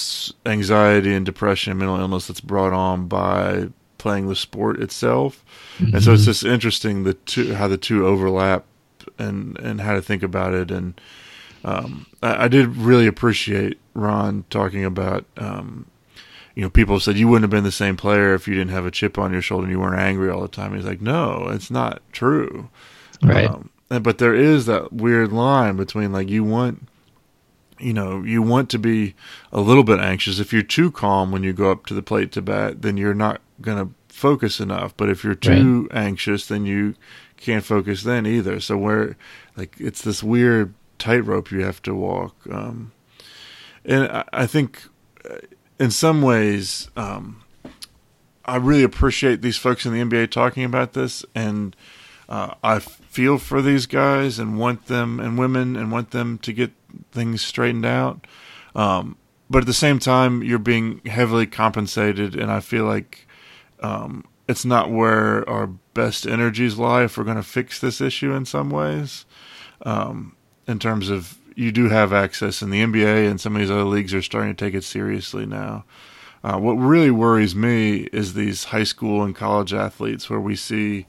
anxiety 0.44 1.14
and 1.14 1.24
depression 1.24 1.70
and 1.70 1.80
mental 1.80 1.98
illness 1.98 2.26
that's 2.26 2.40
brought 2.40 2.74
on 2.74 3.08
by 3.08 3.68
playing 3.98 4.28
the 4.28 4.36
sport 4.36 4.80
itself. 4.80 5.44
Mm-hmm. 5.78 5.96
And 5.96 6.04
so 6.04 6.12
it's 6.12 6.22
mm-hmm. 6.22 6.30
just 6.30 6.44
interesting 6.44 7.04
the 7.04 7.14
two 7.14 7.54
how 7.54 7.68
the 7.68 7.76
two 7.76 8.06
overlap 8.06 8.64
and 9.18 9.58
and 9.58 9.80
how 9.80 9.94
to 9.94 10.02
think 10.02 10.22
about 10.22 10.54
it. 10.54 10.70
And 10.70 11.00
um, 11.64 12.06
I, 12.22 12.44
I, 12.44 12.48
did 12.48 12.76
really 12.76 13.06
appreciate 13.06 13.78
Ron 13.94 14.44
talking 14.50 14.84
about. 14.84 15.24
Um, 15.36 15.86
you 16.54 16.62
know, 16.62 16.70
people 16.70 16.98
said 17.00 17.18
you 17.18 17.28
wouldn't 17.28 17.42
have 17.42 17.50
been 17.50 17.64
the 17.64 17.72
same 17.72 17.98
player 17.98 18.32
if 18.32 18.48
you 18.48 18.54
didn't 18.54 18.70
have 18.70 18.86
a 18.86 18.90
chip 18.90 19.18
on 19.18 19.30
your 19.30 19.42
shoulder 19.42 19.64
and 19.64 19.72
you 19.72 19.78
weren't 19.78 20.00
angry 20.00 20.30
all 20.30 20.40
the 20.40 20.48
time. 20.48 20.74
He's 20.74 20.86
like, 20.86 21.02
no, 21.02 21.48
it's 21.50 21.70
not 21.70 22.00
true. 22.12 22.70
Right. 23.22 23.50
Um, 23.50 23.68
and, 23.90 24.02
but 24.02 24.16
there 24.16 24.34
is 24.34 24.64
that 24.64 24.90
weird 24.90 25.32
line 25.32 25.76
between 25.76 26.12
like 26.12 26.30
you 26.30 26.44
want 26.44 26.88
you 27.78 27.92
know, 27.92 28.22
you 28.22 28.42
want 28.42 28.70
to 28.70 28.78
be 28.78 29.14
a 29.52 29.60
little 29.60 29.84
bit 29.84 30.00
anxious. 30.00 30.38
If 30.38 30.52
you're 30.52 30.62
too 30.62 30.90
calm 30.90 31.32
when 31.32 31.42
you 31.42 31.52
go 31.52 31.70
up 31.70 31.86
to 31.86 31.94
the 31.94 32.02
plate 32.02 32.32
to 32.32 32.42
bat, 32.42 32.82
then 32.82 32.96
you're 32.96 33.14
not 33.14 33.40
going 33.60 33.78
to 33.78 33.94
focus 34.08 34.60
enough. 34.60 34.96
But 34.96 35.08
if 35.08 35.24
you're 35.24 35.34
too 35.34 35.88
right. 35.90 36.04
anxious, 36.04 36.46
then 36.46 36.66
you 36.66 36.94
can't 37.36 37.64
focus 37.64 38.02
then 38.02 38.26
either. 38.26 38.60
So 38.60 38.76
where, 38.76 39.16
like, 39.56 39.76
it's 39.78 40.02
this 40.02 40.22
weird 40.22 40.74
tightrope 40.98 41.50
you 41.50 41.64
have 41.64 41.82
to 41.82 41.94
walk. 41.94 42.34
Um, 42.50 42.92
and 43.84 44.04
I, 44.04 44.24
I, 44.32 44.46
think, 44.46 44.82
uh, 45.28 45.38
in 45.78 45.90
some 45.90 46.22
ways, 46.22 46.88
um, 46.96 47.42
I 48.46 48.56
really 48.56 48.84
appreciate 48.84 49.42
these 49.42 49.56
folks 49.56 49.84
in 49.84 49.92
the 49.92 50.00
NBA 50.00 50.30
talking 50.30 50.64
about 50.64 50.92
this, 50.92 51.24
and 51.34 51.74
uh, 52.28 52.54
I 52.62 52.78
feel 52.78 53.38
for 53.38 53.60
these 53.60 53.86
guys 53.86 54.38
and 54.38 54.58
want 54.58 54.86
them 54.86 55.18
and 55.18 55.36
women 55.36 55.76
and 55.76 55.90
want 55.90 56.12
them 56.12 56.38
to 56.38 56.52
get 56.52 56.72
things 57.12 57.42
straightened 57.42 57.86
out. 57.86 58.26
Um, 58.74 59.16
but 59.48 59.60
at 59.60 59.66
the 59.66 59.72
same 59.72 59.98
time, 59.98 60.42
you're 60.42 60.58
being 60.58 61.00
heavily 61.06 61.46
compensated, 61.46 62.34
and 62.34 62.50
I 62.50 62.60
feel 62.60 62.84
like 62.84 63.26
um, 63.80 64.24
it's 64.48 64.64
not 64.64 64.90
where 64.90 65.48
our 65.48 65.68
best 65.94 66.26
energies 66.26 66.78
lie 66.78 67.04
if 67.04 67.16
we're 67.16 67.24
going 67.24 67.36
to 67.36 67.42
fix 67.42 67.80
this 67.80 68.00
issue 68.00 68.32
in 68.32 68.44
some 68.44 68.70
ways. 68.70 69.24
Um, 69.82 70.36
in 70.66 70.78
terms 70.78 71.08
of 71.10 71.38
you 71.54 71.72
do 71.72 71.88
have 71.88 72.12
access, 72.12 72.60
in 72.60 72.70
the 72.70 72.82
NBA 72.82 73.28
and 73.28 73.40
some 73.40 73.54
of 73.54 73.60
these 73.60 73.70
other 73.70 73.84
leagues 73.84 74.12
are 74.14 74.22
starting 74.22 74.54
to 74.54 74.64
take 74.64 74.74
it 74.74 74.84
seriously 74.84 75.46
now. 75.46 75.84
Uh, 76.44 76.58
what 76.58 76.74
really 76.74 77.10
worries 77.10 77.56
me 77.56 78.08
is 78.12 78.34
these 78.34 78.64
high 78.64 78.84
school 78.84 79.24
and 79.24 79.34
college 79.34 79.72
athletes 79.72 80.28
where 80.28 80.40
we 80.40 80.54
see 80.54 81.06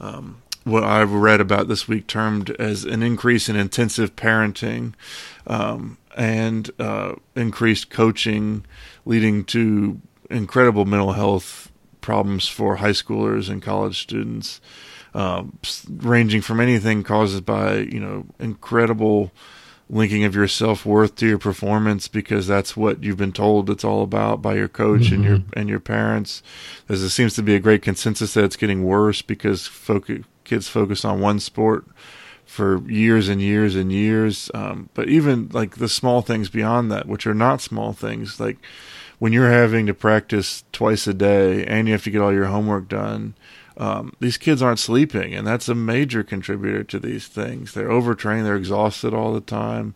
um, 0.00 0.42
what 0.64 0.82
I've 0.82 1.12
read 1.12 1.40
about 1.40 1.68
this 1.68 1.86
week 1.86 2.06
termed 2.06 2.50
as 2.58 2.84
an 2.84 3.02
increase 3.02 3.48
in 3.48 3.56
intensive 3.56 4.16
parenting 4.16 4.94
um, 5.46 5.98
and 6.16 6.70
uh, 6.78 7.14
increased 7.36 7.90
coaching, 7.90 8.64
leading 9.04 9.44
to 9.44 10.00
incredible 10.30 10.86
mental 10.86 11.12
health 11.12 11.70
problems 12.00 12.48
for 12.48 12.76
high 12.76 12.90
schoolers 12.90 13.48
and 13.48 13.62
college 13.62 14.00
students, 14.00 14.60
um, 15.14 15.58
ranging 15.88 16.40
from 16.40 16.60
anything 16.60 17.02
caused 17.02 17.44
by 17.44 17.76
you 17.76 18.00
know 18.00 18.26
incredible 18.38 19.32
linking 19.90 20.24
of 20.24 20.34
your 20.34 20.48
self 20.48 20.86
worth 20.86 21.14
to 21.16 21.26
your 21.26 21.38
performance 21.38 22.08
because 22.08 22.46
that's 22.46 22.74
what 22.74 23.02
you've 23.02 23.18
been 23.18 23.32
told 23.32 23.68
it's 23.68 23.84
all 23.84 24.02
about 24.02 24.40
by 24.40 24.54
your 24.54 24.68
coach 24.68 25.02
mm-hmm. 25.02 25.14
and 25.14 25.24
your 25.24 25.42
and 25.52 25.68
your 25.68 25.80
parents. 25.80 26.42
There 26.86 26.96
seems 26.96 27.34
to 27.34 27.42
be 27.42 27.54
a 27.54 27.60
great 27.60 27.82
consensus 27.82 28.34
that 28.34 28.44
it's 28.44 28.56
getting 28.56 28.82
worse 28.82 29.20
because 29.20 29.66
focus 29.66 30.24
kids 30.44 30.68
focus 30.68 31.04
on 31.04 31.20
one 31.20 31.40
sport 31.40 31.86
for 32.44 32.88
years 32.90 33.28
and 33.28 33.40
years 33.40 33.74
and 33.74 33.90
years. 33.90 34.50
Um, 34.54 34.90
but 34.94 35.08
even 35.08 35.48
like 35.52 35.76
the 35.76 35.88
small 35.88 36.22
things 36.22 36.48
beyond 36.48 36.90
that, 36.92 37.08
which 37.08 37.26
are 37.26 37.34
not 37.34 37.60
small 37.60 37.92
things, 37.92 38.38
like 38.38 38.58
when 39.18 39.32
you're 39.32 39.50
having 39.50 39.86
to 39.86 39.94
practice 39.94 40.64
twice 40.72 41.06
a 41.06 41.14
day 41.14 41.64
and 41.64 41.88
you 41.88 41.94
have 41.94 42.04
to 42.04 42.10
get 42.10 42.20
all 42.20 42.32
your 42.32 42.46
homework 42.46 42.88
done, 42.88 43.34
um, 43.76 44.12
these 44.20 44.36
kids 44.36 44.62
aren't 44.62 44.78
sleeping, 44.78 45.34
and 45.34 45.46
that's 45.46 45.68
a 45.68 45.74
major 45.74 46.22
contributor 46.22 46.84
to 46.84 46.98
these 47.00 47.26
things. 47.26 47.74
They're 47.74 47.90
overtrained, 47.90 48.46
they're 48.46 48.56
exhausted 48.56 49.12
all 49.12 49.32
the 49.32 49.40
time. 49.40 49.94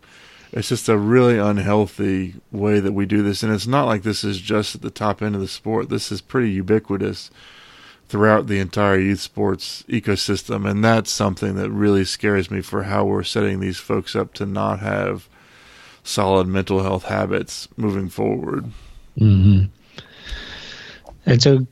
It's 0.51 0.69
just 0.69 0.89
a 0.89 0.97
really 0.97 1.37
unhealthy 1.37 2.35
way 2.51 2.79
that 2.79 2.91
we 2.91 3.05
do 3.05 3.21
this, 3.21 3.43
and 3.43 3.53
it's 3.53 3.67
not 3.67 3.85
like 3.85 4.01
this 4.01 4.23
is 4.23 4.41
just 4.41 4.75
at 4.75 4.81
the 4.81 4.89
top 4.89 5.21
end 5.21 5.35
of 5.35 5.41
the 5.41 5.47
sport. 5.47 5.89
This 5.89 6.11
is 6.11 6.19
pretty 6.21 6.51
ubiquitous 6.51 7.31
throughout 8.09 8.47
the 8.47 8.59
entire 8.59 8.99
youth 8.99 9.21
sports 9.21 9.83
ecosystem. 9.87 10.69
And 10.69 10.83
that's 10.83 11.11
something 11.11 11.55
that 11.55 11.69
really 11.69 12.03
scares 12.03 12.49
me 12.49 12.61
for 12.61 12.83
how 12.83 13.05
we're 13.05 13.23
setting 13.23 13.59
these 13.59 13.77
folks 13.77 14.15
up 14.15 14.33
to 14.33 14.45
not 14.45 14.79
have 14.79 15.29
solid 16.03 16.47
mental 16.47 16.81
health 16.81 17.05
habits 17.05 17.67
moving 17.77 18.09
forward. 18.09 18.65
Mm-hmm. 19.17 19.65
And 21.25 21.41
so 21.41 21.67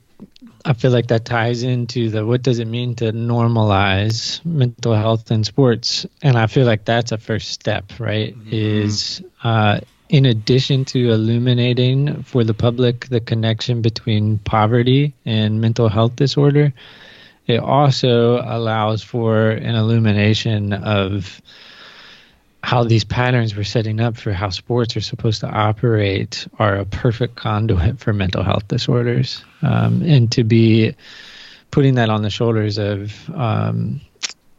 I 0.64 0.74
feel 0.74 0.92
like 0.92 1.08
that 1.08 1.26
ties 1.26 1.64
into 1.64 2.10
the 2.10 2.24
what 2.24 2.44
does 2.44 2.60
it 2.60 2.66
mean 2.66 2.94
to 2.96 3.12
normalize 3.12 4.44
mental 4.46 4.94
health 4.94 5.32
in 5.32 5.44
sports? 5.44 6.06
And 6.22 6.38
I 6.38 6.46
feel 6.46 6.68
like 6.68 6.86
that's 6.86 7.12
a 7.12 7.18
first 7.18 7.50
step, 7.50 8.00
right? 8.00 8.38
Mm-hmm. 8.38 8.50
Is 8.52 9.24
uh, 9.44 9.80
in 10.10 10.26
addition 10.26 10.86
to 10.86 11.12
illuminating 11.12 12.24
for 12.24 12.43
the 12.43 12.53
public 12.53 13.08
the 13.10 13.20
connection 13.20 13.82
between 13.82 14.38
poverty 14.39 15.14
and 15.26 15.60
mental 15.62 15.89
health 15.89 16.16
disorder, 16.16 16.74
it 17.47 17.60
also 17.60 18.41
allows 18.41 19.03
for 19.03 19.49
an 19.49 19.76
illumination 19.76 20.74
of 20.74 21.41
how 22.64 22.84
these 22.84 23.03
patterns 23.03 23.55
we're 23.55 23.64
setting 23.64 23.99
up 23.99 24.18
for 24.18 24.34
how 24.34 24.49
sports 24.49 24.97
are 24.97 25.01
supposed 25.01 25.39
to 25.41 25.47
operate 25.47 26.47
are 26.60 26.76
a 26.76 26.86
perfect 26.86 27.36
conduit 27.36 27.99
for 27.99 28.12
mental 28.14 28.43
health 28.43 28.68
disorders. 28.68 29.43
Um, 29.62 30.01
and 30.01 30.32
to 30.34 30.43
be 30.43 30.95
putting 31.72 31.95
that 31.95 32.10
on 32.10 32.24
the 32.24 32.30
shoulders 32.30 32.78
of 32.78 33.30
um, 33.36 34.01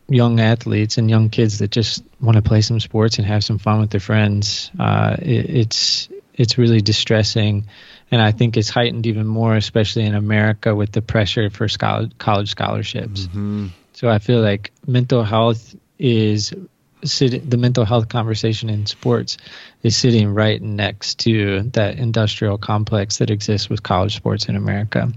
young 0.09 0.40
athletes 0.40 0.98
and 0.98 1.11
young 1.11 1.28
kids 1.28 1.59
that 1.59 1.70
just 1.70 2.02
want 2.20 2.36
to 2.36 2.42
play 2.42 2.62
some 2.62 2.80
sports 2.80 3.18
and 3.18 3.26
have 3.26 3.44
some 3.44 3.59
fun 3.59 3.80
with 3.80 3.90
their 3.90 4.00
friends. 4.00 4.70
Uh, 4.78 5.16
it, 5.20 5.50
it's 5.50 6.09
it's 6.34 6.56
really 6.56 6.80
distressing, 6.80 7.66
and 8.11 8.22
I 8.22 8.32
think 8.32 8.56
it's 8.56 8.70
heightened 8.70 9.06
even 9.06 9.26
more, 9.26 9.54
especially 9.56 10.04
in 10.04 10.14
America 10.14 10.74
with 10.74 10.92
the 10.92 11.02
pressure 11.02 11.50
for 11.50 11.68
scholar, 11.68 12.09
college 12.18 12.50
scholarships. 12.50 13.26
Mm-hmm. 13.26 13.68
So 13.92 14.09
I 14.09 14.18
feel 14.18 14.40
like 14.40 14.72
mental 14.86 15.24
health 15.24 15.74
is 15.98 16.54
the 17.00 17.56
mental 17.59 17.84
health 17.84 18.09
conversation 18.09 18.68
in 18.68 18.86
sports 18.86 19.36
is 19.82 19.96
sitting 19.96 20.34
right 20.34 20.61
next 20.61 21.20
to 21.20 21.62
that 21.70 21.96
industrial 21.96 22.59
complex 22.59 23.18
that 23.18 23.30
exists 23.30 23.68
with 23.68 23.82
college 23.82 24.16
sports 24.16 24.46
in 24.46 24.56
America. 24.56 25.12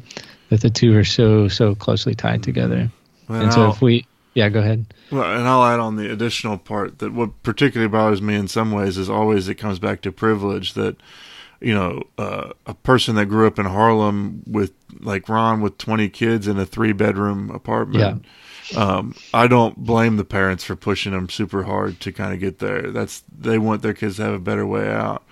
That 0.49 0.61
the 0.61 0.69
two 0.69 0.97
are 0.97 1.05
so 1.05 1.47
so 1.47 1.75
closely 1.75 2.13
tied 2.13 2.43
together. 2.43 2.91
Well, 3.29 3.41
and 3.41 3.53
so 3.53 3.69
if 3.69 3.81
we 3.81 4.05
Yeah, 4.33 4.49
go 4.49 4.59
ahead. 4.59 4.93
Well, 5.11 5.23
and 5.23 5.47
I'll 5.47 5.63
add 5.63 5.79
on 5.79 5.97
the 5.97 6.11
additional 6.11 6.57
part 6.57 6.99
that 6.99 7.13
what 7.13 7.43
particularly 7.43 7.89
bothers 7.89 8.21
me 8.21 8.35
in 8.35 8.47
some 8.47 8.71
ways 8.71 8.97
is 8.97 9.09
always 9.09 9.47
it 9.47 9.55
comes 9.55 9.79
back 9.79 10.01
to 10.01 10.11
privilege 10.11 10.73
that 10.73 10.95
you 11.59 11.73
know 11.73 12.03
uh, 12.17 12.51
a 12.65 12.73
person 12.73 13.15
that 13.15 13.25
grew 13.25 13.45
up 13.45 13.59
in 13.59 13.65
Harlem 13.65 14.43
with 14.47 14.73
like 14.99 15.27
Ron 15.27 15.61
with 15.61 15.77
20 15.77 16.09
kids 16.09 16.47
in 16.47 16.57
a 16.57 16.65
three 16.65 16.93
bedroom 16.93 17.49
apartment. 17.51 18.25
Yeah. 18.71 18.77
Um, 18.77 19.15
I 19.33 19.47
don't 19.47 19.77
blame 19.77 20.15
the 20.15 20.23
parents 20.23 20.63
for 20.63 20.77
pushing 20.77 21.11
them 21.11 21.27
super 21.27 21.63
hard 21.63 21.99
to 22.01 22.11
kind 22.13 22.33
of 22.33 22.39
get 22.39 22.59
there. 22.59 22.89
That's 22.91 23.23
they 23.37 23.57
want 23.57 23.81
their 23.81 23.93
kids 23.93 24.15
to 24.15 24.23
have 24.23 24.33
a 24.33 24.39
better 24.39 24.65
way 24.65 24.89
out. 24.89 25.23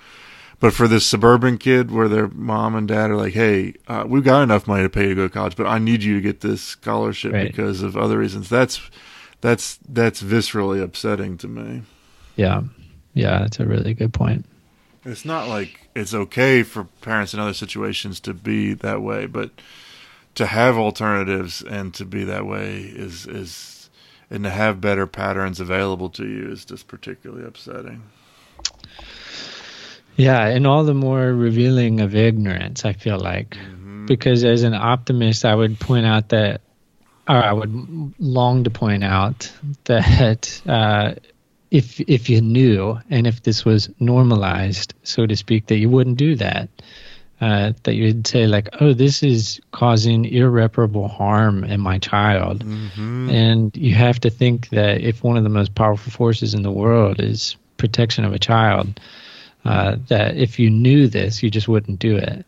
But 0.60 0.74
for 0.74 0.88
this 0.88 1.06
suburban 1.06 1.58
kid 1.58 1.90
where 1.90 2.10
their 2.10 2.28
mom 2.28 2.76
and 2.76 2.88
dad 2.88 3.12
are 3.12 3.16
like, 3.16 3.34
hey, 3.34 3.76
uh, 3.88 4.04
we've 4.08 4.26
got 4.26 4.44
enough 4.44 4.68
money 4.68 4.84
to 4.84 4.90
pay 4.90 5.04
you 5.04 5.10
to 5.10 5.16
go 5.16 5.28
to 5.28 5.34
college, 5.34 5.56
but 5.56 5.68
I 5.68 5.80
need 5.80 6.04
you 6.04 6.16
to 6.16 6.22
get 6.22 6.42
this 6.42 6.62
scholarship 6.62 7.32
right. 7.32 7.48
because 7.48 7.82
of 7.82 7.96
other 7.96 8.18
reasons. 8.18 8.50
That's 8.50 8.82
that's 9.42 9.80
that's 9.88 10.22
viscerally 10.22 10.82
upsetting 10.84 11.38
to 11.38 11.48
me. 11.48 11.84
Yeah. 12.36 12.64
Yeah, 13.14 13.40
that's 13.40 13.60
a 13.60 13.66
really 13.66 13.94
good 13.94 14.14
point. 14.14 14.46
It's 15.06 15.26
not 15.26 15.48
like 15.48 15.90
it's 15.96 16.14
okay 16.14 16.64
for 16.64 16.86
parents 17.02 17.34
in 17.34 17.40
other 17.40 17.54
situations 17.54 18.20
to 18.22 18.34
be 18.34 18.74
that 18.74 19.02
way, 19.02 19.26
but 19.26 19.52
to 20.36 20.46
have 20.46 20.78
alternatives 20.78 21.62
and 21.62 21.94
to 21.94 22.06
be 22.06 22.24
that 22.26 22.46
way 22.46 22.82
is 22.82 23.26
is 23.26 23.90
and 24.30 24.44
to 24.44 24.50
have 24.50 24.82
better 24.82 25.08
patterns 25.08 25.60
available 25.60 26.10
to 26.10 26.26
you 26.26 26.52
is 26.52 26.66
just 26.66 26.88
particularly 26.88 27.46
upsetting. 27.46 28.04
Yeah, 30.20 30.46
and 30.48 30.68
all 30.68 30.84
the 30.84 30.94
more 30.94 31.34
revealing 31.34 32.02
of 32.02 32.14
ignorance, 32.14 32.84
I 32.84 32.92
feel 32.92 33.18
like. 33.18 33.52
Mm-hmm. 33.52 34.06
Because 34.06 34.44
as 34.44 34.64
an 34.64 34.74
optimist, 34.74 35.46
I 35.46 35.56
would 35.56 35.80
point 35.80 36.06
out 36.06 36.30
that, 36.30 36.60
or 37.28 37.38
I 37.38 37.54
would 37.54 38.14
long 38.20 38.66
to 38.66 38.70
point 38.70 39.06
out 39.06 39.50
that 39.86 40.62
uh, 40.68 41.16
if 41.72 42.02
if 42.02 42.30
you 42.30 42.42
knew 42.42 43.00
and 43.10 43.28
if 43.28 43.44
this 43.44 43.64
was 43.64 43.90
normalized, 44.00 44.94
so 45.04 45.26
to 45.26 45.38
speak, 45.38 45.68
that 45.68 45.78
you 45.78 45.90
wouldn't 45.90 46.18
do 46.18 46.36
that. 46.36 46.70
Uh, 47.40 47.72
that 47.84 47.96
you'd 47.96 48.28
say 48.28 48.48
like, 48.48 48.68
"Oh, 48.82 48.92
this 48.92 49.24
is 49.24 49.62
causing 49.72 50.26
irreparable 50.26 51.08
harm 51.08 51.64
in 51.64 51.80
my 51.80 51.98
child," 51.98 52.66
mm-hmm. 52.66 53.30
and 53.30 53.78
you 53.78 53.96
have 53.96 54.20
to 54.20 54.30
think 54.30 54.68
that 54.72 55.00
if 55.00 55.24
one 55.24 55.38
of 55.38 55.44
the 55.44 55.50
most 55.50 55.74
powerful 55.74 56.12
forces 56.12 56.54
in 56.54 56.64
the 56.64 56.72
world 56.72 57.22
is 57.22 57.56
protection 57.78 58.26
of 58.26 58.34
a 58.34 58.40
child, 58.40 59.00
uh, 59.66 59.98
that 60.08 60.38
if 60.38 60.60
you 60.60 60.70
knew 60.70 61.08
this, 61.08 61.44
you 61.44 61.50
just 61.50 61.68
wouldn't 61.68 62.00
do 62.00 62.18
it. 62.18 62.46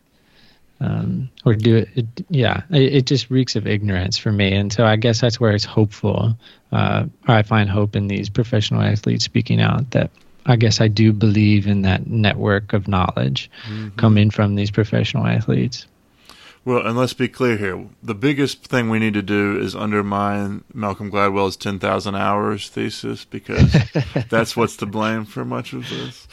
Um, 0.80 1.30
or 1.44 1.54
do 1.54 1.76
it, 1.76 1.88
it 1.94 2.06
yeah, 2.28 2.62
it, 2.70 2.94
it, 2.94 3.06
just 3.06 3.30
reeks 3.30 3.54
of 3.54 3.68
ignorance 3.68 4.18
for 4.18 4.32
me. 4.32 4.52
And 4.52 4.72
so 4.72 4.84
I 4.84 4.96
guess 4.96 5.20
that's 5.20 5.38
where 5.38 5.52
it's 5.52 5.64
hopeful. 5.64 6.36
Uh, 6.72 7.04
I 7.28 7.42
find 7.42 7.70
hope 7.70 7.94
in 7.94 8.08
these 8.08 8.28
professional 8.28 8.82
athletes 8.82 9.24
speaking 9.24 9.60
out 9.60 9.92
that 9.92 10.10
I 10.44 10.56
guess 10.56 10.80
I 10.80 10.88
do 10.88 11.12
believe 11.12 11.68
in 11.68 11.82
that 11.82 12.08
network 12.08 12.72
of 12.72 12.88
knowledge 12.88 13.48
mm-hmm. 13.64 13.90
coming 13.90 14.30
from 14.30 14.56
these 14.56 14.72
professional 14.72 15.24
athletes. 15.24 15.86
Well, 16.64 16.86
and 16.86 16.96
let's 16.96 17.12
be 17.12 17.26
clear 17.26 17.56
here. 17.56 17.86
The 18.04 18.14
biggest 18.14 18.64
thing 18.64 18.88
we 18.88 19.00
need 19.00 19.14
to 19.14 19.22
do 19.22 19.58
is 19.58 19.74
undermine 19.74 20.62
Malcolm 20.72 21.10
Gladwell's 21.10 21.56
10,000 21.56 22.14
hours 22.14 22.68
thesis 22.68 23.24
because 23.24 23.74
that's 24.30 24.56
what's 24.56 24.76
to 24.76 24.86
blame 24.86 25.24
for 25.24 25.44
much 25.44 25.72
of 25.72 25.88
this. 25.88 26.28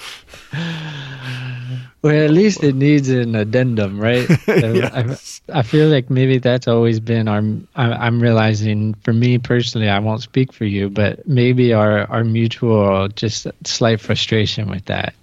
Well, 2.03 2.23
at 2.23 2.29
least 2.29 2.63
it 2.63 2.75
needs 2.75 3.09
an 3.09 3.33
addendum, 3.33 3.99
right? 3.99 4.29
yes. 4.47 5.41
I, 5.49 5.59
I, 5.59 5.61
feel 5.63 5.89
like 5.89 6.11
maybe 6.11 6.37
that's 6.37 6.67
always 6.67 6.99
been 6.99 7.27
our. 7.27 7.41
I, 7.75 8.07
am 8.07 8.21
realizing 8.21 8.93
for 9.03 9.13
me 9.13 9.39
personally, 9.39 9.89
I 9.89 9.97
won't 9.97 10.21
speak 10.21 10.53
for 10.53 10.65
you, 10.65 10.89
but 10.89 11.27
maybe 11.27 11.73
our, 11.73 12.09
our 12.11 12.23
mutual 12.23 13.07
just 13.09 13.47
slight 13.65 13.99
frustration 13.99 14.69
with 14.69 14.85
that 14.85 15.15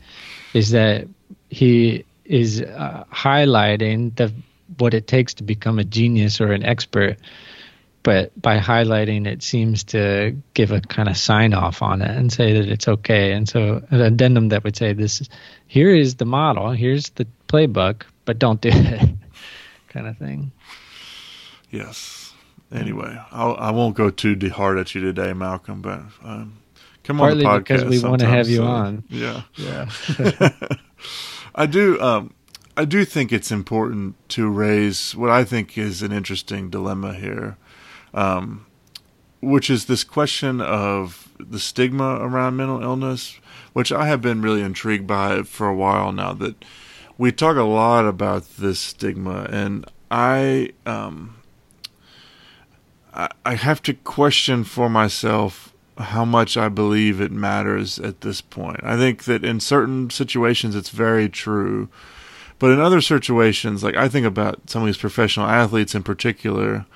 is 0.53 0.71
that 0.73 1.07
he 1.49 2.05
is 2.25 2.61
uh, 2.61 3.05
highlighting 3.13 4.15
the 4.17 4.33
what 4.79 4.95
it 4.95 5.07
takes 5.07 5.35
to 5.35 5.43
become 5.43 5.79
a 5.79 5.85
genius 5.85 6.41
or 6.41 6.53
an 6.53 6.65
expert 6.65 7.19
but 8.07 8.41
by 8.41 8.61
highlighting 8.61 9.27
it 9.27 9.43
seems 9.43 9.83
to 9.83 10.37
give 10.55 10.71
a 10.71 10.81
kind 10.81 11.09
of 11.09 11.17
sign 11.17 11.53
off 11.53 11.83
on 11.83 12.03
it 12.03 12.17
and 12.17 12.33
say 12.33 12.53
that 12.53 12.69
it's 12.69 12.87
okay. 12.87 13.33
And 13.33 13.49
so 13.49 13.83
an 13.91 14.01
addendum 14.01 14.51
that 14.51 14.63
would 14.63 14.77
say 14.77 14.93
this 14.93 15.21
is 15.21 15.29
here 15.67 15.93
is 15.93 16.15
the 16.15 16.25
model 16.25 16.71
here's 16.71 17.11
the 17.11 17.27
playbook 17.49 18.03
but 18.25 18.39
don't 18.39 18.61
do 18.61 18.69
it 18.73 19.11
kind 19.89 20.07
of 20.07 20.17
thing. 20.19 20.53
Yes. 21.69 22.33
Anyway 22.71 23.21
I'll, 23.33 23.57
i 23.57 23.73
will 23.73 23.89
not 23.89 23.97
go 23.97 24.11
too 24.11 24.39
hard 24.51 24.79
at 24.79 24.95
you 24.95 25.01
today 25.01 25.33
malcolm 25.33 25.83
but 25.83 26.03
um, 26.23 26.59
come 27.03 27.19
Partly 27.19 27.45
on 27.45 27.55
the 27.55 27.61
podcast 27.61 27.89
because 27.89 28.03
we 28.03 28.09
want 28.09 28.21
to 28.21 28.29
have 28.29 28.49
you 28.49 28.59
so, 28.59 28.67
on. 28.67 29.03
Yeah. 29.09 29.43
Yeah. 29.57 29.89
I 31.57 31.67
do 31.67 32.01
um, 32.01 32.35
I 32.77 32.85
do 32.85 33.07
think 33.07 33.33
it's 33.33 33.51
important 33.51 34.17
to 34.31 34.51
raise 34.51 35.17
what 35.17 35.31
I 35.31 35.45
think 35.45 35.79
is 35.79 36.03
an 36.03 36.13
interesting 36.13 36.69
dilemma 36.69 37.15
here, 37.15 37.57
um, 38.13 38.67
which 39.41 39.71
is 39.71 39.87
this 39.87 40.05
question 40.05 40.61
of 40.61 41.33
the 41.39 41.59
stigma 41.59 42.19
around 42.21 42.57
mental 42.57 42.83
illness, 42.83 43.41
which 43.73 43.93
I 43.93 44.07
have 44.09 44.21
been 44.21 44.43
really 44.43 44.61
intrigued 44.61 45.07
by 45.07 45.43
for 45.43 45.69
a 45.69 45.75
while 45.75 46.13
now. 46.13 46.35
That 46.35 46.63
we 47.17 47.33
talk 47.33 47.57
a 47.57 47.63
lot 47.63 48.05
about 48.05 48.57
this 48.59 48.79
stigma, 48.79 49.47
and 49.51 49.91
I, 50.11 50.73
um, 50.85 51.37
I, 53.15 53.31
I 53.47 53.55
have 53.55 53.81
to 53.83 53.95
question 53.95 54.65
for 54.65 54.91
myself 54.91 55.73
how 55.97 56.27
much 56.27 56.59
I 56.59 56.69
believe 56.69 57.23
it 57.23 57.33
matters 57.33 57.99
at 57.99 58.21
this 58.21 58.43
point. 58.43 58.81
I 58.83 58.99
think 58.99 59.25
that 59.25 59.47
in 59.47 59.61
certain 59.61 60.11
situations 60.11 60.75
it's 60.77 60.91
very 60.91 61.31
true 61.31 61.89
but 62.59 62.71
in 62.71 62.81
other 62.81 63.01
situations, 63.01 63.85
like 63.85 63.97
I 63.97 64.09
think 64.09 64.27
about 64.27 64.71
some 64.71 64.83
of 64.83 64.87
these 64.87 64.97
professional 64.97 65.47
athletes 65.47 65.95
in 65.95 66.03
particular, 66.03 66.87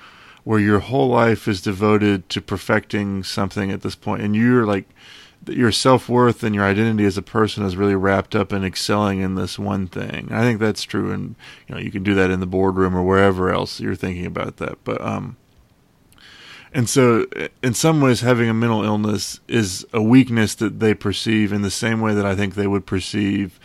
where 0.43 0.59
your 0.59 0.79
whole 0.79 1.09
life 1.09 1.47
is 1.47 1.61
devoted 1.61 2.27
to 2.29 2.41
perfecting 2.41 3.23
something 3.23 3.71
at 3.71 3.81
this 3.81 3.95
point, 3.95 4.21
and 4.21 4.35
you're 4.35 4.65
like 4.65 4.89
your 5.47 5.71
self 5.71 6.07
worth 6.07 6.43
and 6.43 6.53
your 6.53 6.63
identity 6.63 7.05
as 7.05 7.17
a 7.17 7.21
person 7.21 7.63
is 7.63 7.75
really 7.75 7.95
wrapped 7.95 8.35
up 8.35 8.53
in 8.53 8.63
excelling 8.63 9.19
in 9.19 9.35
this 9.35 9.57
one 9.57 9.87
thing. 9.87 10.29
I 10.31 10.41
think 10.41 10.59
that's 10.59 10.83
true, 10.83 11.11
and 11.11 11.35
you 11.67 11.75
know 11.75 11.81
you 11.81 11.91
can 11.91 12.03
do 12.03 12.15
that 12.15 12.31
in 12.31 12.39
the 12.39 12.45
boardroom 12.45 12.95
or 12.95 13.03
wherever 13.03 13.51
else 13.51 13.79
you're 13.79 13.95
thinking 13.95 14.25
about 14.25 14.57
that. 14.57 14.83
But 14.83 15.01
um, 15.01 15.37
and 16.73 16.89
so 16.89 17.27
in 17.61 17.73
some 17.73 18.01
ways, 18.01 18.21
having 18.21 18.49
a 18.49 18.53
mental 18.53 18.83
illness 18.83 19.39
is 19.47 19.85
a 19.93 20.01
weakness 20.01 20.55
that 20.55 20.79
they 20.79 20.93
perceive 20.93 21.51
in 21.51 21.63
the 21.63 21.71
same 21.71 22.01
way 22.01 22.13
that 22.13 22.25
I 22.25 22.35
think 22.35 22.55
they 22.55 22.67
would 22.67 22.85
perceive 22.85 23.59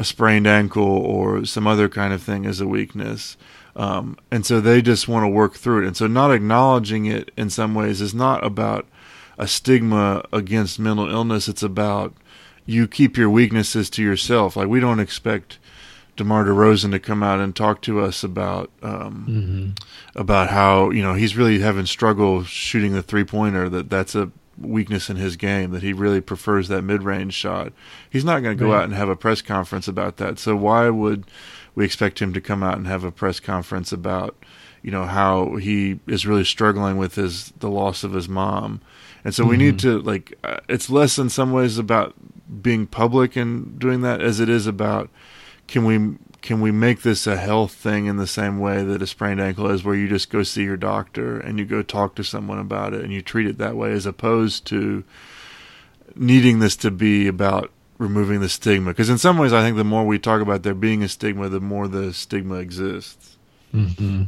a 0.00 0.04
sprained 0.04 0.46
ankle 0.46 0.82
or 0.82 1.44
some 1.44 1.66
other 1.66 1.86
kind 1.86 2.14
of 2.14 2.22
thing 2.22 2.46
as 2.46 2.58
a 2.58 2.66
weakness. 2.66 3.36
Um, 3.76 4.16
and 4.30 4.46
so 4.46 4.58
they 4.58 4.80
just 4.80 5.08
want 5.08 5.24
to 5.24 5.28
work 5.28 5.56
through 5.56 5.82
it. 5.82 5.86
And 5.86 5.94
so 5.94 6.06
not 6.06 6.32
acknowledging 6.32 7.04
it 7.04 7.30
in 7.36 7.50
some 7.50 7.74
ways 7.74 8.00
is 8.00 8.14
not 8.14 8.42
about 8.42 8.86
a 9.36 9.46
stigma 9.46 10.24
against 10.32 10.78
mental 10.78 11.10
illness. 11.10 11.48
It's 11.48 11.62
about 11.62 12.14
you 12.64 12.88
keep 12.88 13.18
your 13.18 13.28
weaknesses 13.28 13.90
to 13.90 14.02
yourself. 14.02 14.56
Like 14.56 14.68
we 14.68 14.80
don't 14.80 15.00
expect 15.00 15.58
DeMar 16.16 16.46
DeRozan 16.46 16.92
to 16.92 16.98
come 16.98 17.22
out 17.22 17.38
and 17.38 17.54
talk 17.54 17.82
to 17.82 18.00
us 18.00 18.24
about 18.24 18.70
um, 18.82 19.26
mm-hmm. 19.28 20.18
about 20.18 20.48
how 20.48 20.88
you 20.90 21.02
know 21.02 21.12
he's 21.12 21.36
really 21.36 21.60
having 21.60 21.84
struggle 21.84 22.42
shooting 22.44 22.92
the 22.92 23.02
three 23.02 23.24
pointer. 23.24 23.68
That 23.68 23.90
that's 23.90 24.14
a 24.14 24.30
weakness 24.60 25.08
in 25.08 25.16
his 25.16 25.36
game 25.36 25.70
that 25.70 25.82
he 25.82 25.92
really 25.92 26.20
prefers 26.20 26.68
that 26.68 26.82
mid-range 26.82 27.34
shot. 27.34 27.72
He's 28.08 28.24
not 28.24 28.42
going 28.42 28.56
to 28.56 28.62
go 28.62 28.70
right. 28.70 28.78
out 28.78 28.84
and 28.84 28.94
have 28.94 29.08
a 29.08 29.16
press 29.16 29.42
conference 29.42 29.88
about 29.88 30.18
that. 30.18 30.38
So 30.38 30.54
why 30.54 30.90
would 30.90 31.24
we 31.74 31.84
expect 31.84 32.20
him 32.20 32.32
to 32.32 32.40
come 32.40 32.62
out 32.62 32.76
and 32.76 32.86
have 32.86 33.04
a 33.04 33.12
press 33.12 33.40
conference 33.40 33.92
about 33.92 34.36
you 34.82 34.90
know 34.90 35.04
how 35.04 35.56
he 35.56 36.00
is 36.06 36.26
really 36.26 36.44
struggling 36.44 36.96
with 36.96 37.14
his 37.14 37.52
the 37.58 37.70
loss 37.70 38.02
of 38.04 38.12
his 38.12 38.28
mom. 38.28 38.80
And 39.24 39.34
so 39.34 39.42
mm-hmm. 39.42 39.50
we 39.50 39.56
need 39.56 39.78
mm-hmm. 39.78 39.98
to 39.98 40.02
like 40.02 40.38
uh, 40.42 40.60
it's 40.68 40.90
less 40.90 41.18
in 41.18 41.28
some 41.28 41.52
ways 41.52 41.78
about 41.78 42.14
being 42.62 42.86
public 42.86 43.36
and 43.36 43.78
doing 43.78 44.00
that 44.02 44.20
as 44.20 44.40
it 44.40 44.48
is 44.48 44.66
about 44.66 45.10
can 45.66 45.84
we 45.84 46.16
can 46.42 46.60
we 46.60 46.70
make 46.70 47.02
this 47.02 47.26
a 47.26 47.36
health 47.36 47.72
thing 47.72 48.06
in 48.06 48.16
the 48.16 48.26
same 48.26 48.58
way 48.58 48.82
that 48.82 49.02
a 49.02 49.06
sprained 49.06 49.40
ankle 49.40 49.70
is, 49.70 49.84
where 49.84 49.94
you 49.94 50.08
just 50.08 50.30
go 50.30 50.42
see 50.42 50.64
your 50.64 50.76
doctor 50.76 51.38
and 51.38 51.58
you 51.58 51.64
go 51.64 51.82
talk 51.82 52.14
to 52.14 52.24
someone 52.24 52.58
about 52.58 52.94
it 52.94 53.02
and 53.02 53.12
you 53.12 53.22
treat 53.22 53.46
it 53.46 53.58
that 53.58 53.76
way, 53.76 53.92
as 53.92 54.06
opposed 54.06 54.66
to 54.66 55.04
needing 56.14 56.58
this 56.58 56.76
to 56.76 56.90
be 56.90 57.26
about 57.26 57.70
removing 57.98 58.40
the 58.40 58.48
stigma? 58.48 58.90
Because 58.90 59.10
in 59.10 59.18
some 59.18 59.38
ways, 59.38 59.52
I 59.52 59.62
think 59.62 59.76
the 59.76 59.84
more 59.84 60.06
we 60.06 60.18
talk 60.18 60.40
about 60.40 60.62
there 60.62 60.74
being 60.74 61.02
a 61.02 61.08
stigma, 61.08 61.48
the 61.48 61.60
more 61.60 61.86
the 61.86 62.12
stigma 62.12 62.56
exists. 62.56 63.36
Mm-hmm. 63.74 64.24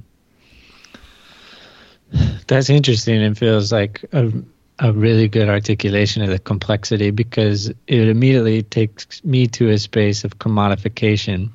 That's 2.46 2.68
interesting 2.68 3.22
and 3.22 3.36
feels 3.36 3.72
like 3.72 4.04
a, 4.12 4.30
a 4.78 4.92
really 4.92 5.28
good 5.28 5.48
articulation 5.48 6.22
of 6.22 6.28
the 6.28 6.38
complexity 6.38 7.10
because 7.10 7.68
it 7.68 8.08
immediately 8.08 8.62
takes 8.62 9.24
me 9.24 9.46
to 9.48 9.70
a 9.70 9.78
space 9.78 10.24
of 10.24 10.38
commodification 10.38 11.50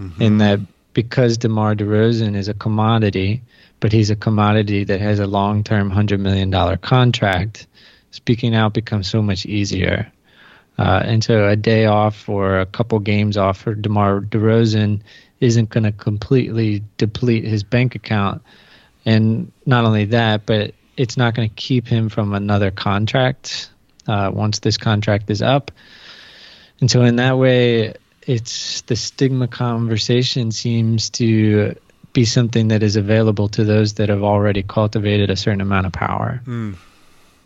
mm-hmm. 0.00 0.22
in 0.22 0.38
that 0.38 0.60
because 0.92 1.38
DeMar 1.38 1.74
DeRozan 1.74 2.34
is 2.34 2.48
a 2.48 2.54
commodity, 2.54 3.42
but 3.78 3.92
he's 3.92 4.10
a 4.10 4.16
commodity 4.16 4.84
that 4.84 5.00
has 5.00 5.20
a 5.20 5.26
long 5.26 5.62
term 5.62 5.90
$100 5.90 6.18
million 6.20 6.50
contract. 6.78 7.66
Speaking 8.10 8.54
out 8.54 8.74
becomes 8.74 9.08
so 9.08 9.22
much 9.22 9.46
easier. 9.46 10.10
Uh, 10.78 11.02
and 11.04 11.22
so 11.22 11.46
a 11.46 11.56
day 11.56 11.86
off 11.86 12.28
or 12.28 12.58
a 12.58 12.66
couple 12.66 12.98
games 12.98 13.36
off 13.36 13.58
for 13.58 13.74
DeMar 13.74 14.20
DeRozan 14.22 15.00
isn't 15.38 15.70
going 15.70 15.84
to 15.84 15.92
completely 15.92 16.82
deplete 16.96 17.44
his 17.44 17.62
bank 17.62 17.94
account. 17.94 18.42
And 19.04 19.52
not 19.66 19.84
only 19.84 20.06
that, 20.06 20.46
but 20.46 20.74
it's 20.96 21.16
not 21.16 21.34
going 21.34 21.48
to 21.48 21.54
keep 21.54 21.86
him 21.86 22.08
from 22.08 22.34
another 22.34 22.70
contract 22.70 23.70
uh, 24.06 24.30
once 24.32 24.58
this 24.58 24.76
contract 24.76 25.30
is 25.30 25.42
up. 25.42 25.70
And 26.80 26.90
so, 26.90 27.02
in 27.02 27.16
that 27.16 27.36
way, 27.36 27.94
it's 28.26 28.82
the 28.82 28.96
stigma 28.96 29.48
conversation 29.48 30.52
seems 30.52 31.10
to 31.10 31.74
be 32.12 32.24
something 32.24 32.68
that 32.68 32.82
is 32.82 32.96
available 32.96 33.48
to 33.48 33.64
those 33.64 33.94
that 33.94 34.08
have 34.08 34.22
already 34.22 34.62
cultivated 34.62 35.30
a 35.30 35.36
certain 35.36 35.60
amount 35.60 35.86
of 35.86 35.92
power. 35.92 36.42
Mm. 36.44 36.76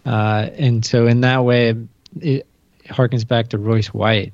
Uh, 0.07 0.49
and 0.57 0.85
so, 0.85 1.07
in 1.07 1.23
that 1.23 1.45
way, 1.45 1.75
it 2.21 2.47
harkens 2.87 3.27
back 3.27 3.49
to 3.49 3.59
Royce 3.59 3.89
White. 3.89 4.33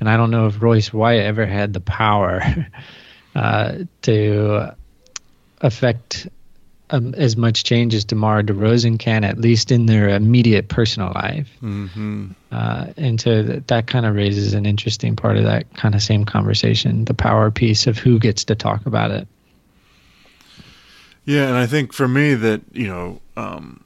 And 0.00 0.08
I 0.08 0.16
don't 0.16 0.30
know 0.30 0.46
if 0.46 0.60
Royce 0.60 0.92
White 0.92 1.20
ever 1.20 1.46
had 1.46 1.72
the 1.72 1.80
power 1.80 2.42
uh, 3.34 3.78
to 4.02 4.74
affect 5.60 6.28
um, 6.92 7.14
as 7.14 7.36
much 7.36 7.64
change 7.64 7.94
as 7.94 8.04
DeMar 8.04 8.42
DeRozan 8.42 8.98
can, 8.98 9.24
at 9.24 9.38
least 9.38 9.72
in 9.72 9.86
their 9.86 10.10
immediate 10.10 10.68
personal 10.68 11.10
life. 11.14 11.48
Mm-hmm. 11.62 12.28
Uh, 12.52 12.86
and 12.96 13.20
so 13.20 13.42
that, 13.42 13.66
that 13.68 13.86
kind 13.86 14.06
of 14.06 14.14
raises 14.14 14.52
an 14.52 14.66
interesting 14.66 15.16
part 15.16 15.38
of 15.38 15.44
that 15.44 15.74
kind 15.74 15.94
of 15.94 16.02
same 16.02 16.24
conversation 16.24 17.06
the 17.06 17.14
power 17.14 17.50
piece 17.50 17.86
of 17.86 17.98
who 17.98 18.18
gets 18.18 18.44
to 18.44 18.54
talk 18.54 18.84
about 18.86 19.10
it. 19.10 19.26
Yeah, 21.24 21.48
and 21.48 21.56
I 21.56 21.66
think 21.66 21.92
for 21.92 22.06
me 22.06 22.34
that, 22.34 22.60
you 22.72 22.88
know, 22.88 23.20
um, 23.36 23.84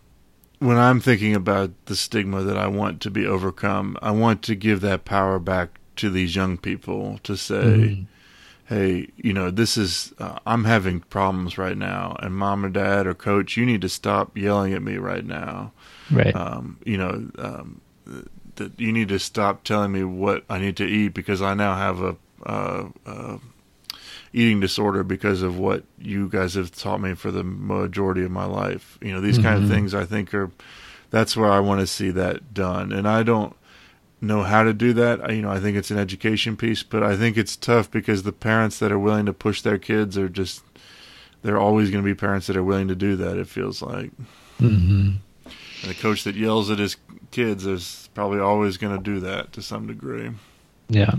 when 0.59 0.77
I'm 0.77 1.01
thinking 1.01 1.35
about 1.35 1.71
the 1.85 1.95
stigma 1.95 2.43
that 2.43 2.57
I 2.57 2.67
want 2.67 3.01
to 3.03 3.11
be 3.11 3.27
overcome, 3.27 3.97
I 4.03 4.11
want 4.11 4.43
to 4.45 4.55
give 4.55 4.81
that 4.81 5.05
power 5.05 5.39
back 5.39 5.79
to 5.97 6.11
these 6.11 6.35
young 6.35 6.59
people 6.59 7.21
to 7.23 7.37
say, 7.37 7.55
mm-hmm 7.55 8.05
hey, 8.67 9.09
you 9.17 9.33
know, 9.33 9.51
this 9.51 9.77
is, 9.77 10.13
uh, 10.19 10.39
I'm 10.45 10.65
having 10.65 11.01
problems 11.01 11.57
right 11.57 11.77
now, 11.77 12.17
and 12.21 12.35
mom 12.35 12.65
or 12.65 12.69
dad 12.69 13.07
or 13.07 13.15
coach, 13.15 13.57
you 13.57 13.65
need 13.65 13.81
to 13.83 13.89
stop 13.89 14.37
yelling 14.37 14.75
at 14.75 14.83
me 14.83 14.97
right 14.97 15.25
now. 15.25 15.73
Right. 16.11 16.35
Um, 16.35 16.79
you 16.85 16.99
know, 16.99 17.31
um, 17.39 17.81
that 18.57 18.79
you 18.79 18.93
need 18.93 19.09
to 19.09 19.19
stop 19.19 19.63
telling 19.65 19.93
me 19.93 20.03
what 20.03 20.45
I 20.49 20.59
need 20.59 20.77
to 20.79 20.85
eat 20.85 21.09
because 21.09 21.43
I 21.43 21.55
now 21.55 21.77
have 21.77 22.01
a, 22.01 22.17
uh, 22.45 22.89
uh, 23.05 23.39
eating 24.33 24.61
disorder 24.61 25.03
because 25.05 25.43
of 25.43 25.59
what 25.59 25.85
you 25.99 26.29
guys 26.29 26.55
have 26.55 26.73
taught 26.73 27.01
me 27.01 27.15
for 27.15 27.31
the 27.31 27.45
majority 27.45 28.25
of 28.25 28.31
my 28.31 28.45
life. 28.45 28.99
You 29.01 29.13
know, 29.13 29.21
these 29.21 29.37
mm-hmm. 29.37 29.45
kind 29.45 29.57
of 29.57 29.65
mm-hmm. 29.65 29.73
things 29.73 29.95
I 29.95 30.05
think 30.05 30.35
are, 30.35 30.51
that's 31.11 31.37
where 31.37 31.51
I 31.51 31.61
want 31.61 31.81
to 31.81 31.87
see 31.87 32.11
that 32.11 32.53
done. 32.53 32.93
And 32.93 33.09
I 33.09 33.23
don't, 33.23 33.57
know 34.21 34.43
how 34.43 34.63
to 34.63 34.73
do 34.73 34.93
that. 34.95 35.31
You 35.31 35.43
know, 35.43 35.51
I 35.51 35.61
think 35.61 35.77
it's 35.77 35.91
an 35.91 35.99
education 35.99 36.57
piece, 36.57 36.83
but 36.83 37.03
I 37.03 37.17
think 37.17 37.37
it's 37.37 37.57
tough 37.57 37.91
because 37.91 38.23
the 38.23 38.33
parents 38.33 38.79
that 38.79 38.93
are 38.93 38.99
willing 38.99 39.27
to 39.27 39.33
push 39.33 39.63
their 39.63 39.79
kids 39.79 40.17
are 40.17 40.29
just 40.29 40.63
they're 41.43 41.59
always 41.59 41.91
going 41.91 42.03
to 42.03 42.09
be 42.09 42.15
parents 42.15 42.47
that 42.49 42.57
are 42.57 42.65
willing 42.65 42.89
to 42.89 42.95
do 42.95 43.17
that. 43.17 43.37
It 43.37 43.49
feels 43.49 43.83
like. 43.83 44.11
Mm-hmm. 44.61 45.11
And 45.83 45.91
the 45.91 45.95
coach 45.95 46.25
that 46.25 46.35
yells 46.35 46.71
at 46.71 46.79
his 46.79 46.97
kids 47.31 47.67
is 47.67 48.09
probably 48.15 48.41
always 48.41 48.79
going 48.79 48.97
to 48.97 49.03
do 49.03 49.21
that 49.21 49.53
to 49.53 49.63
some 49.63 49.87
degree. 49.87 50.31
Yeah. 50.89 51.15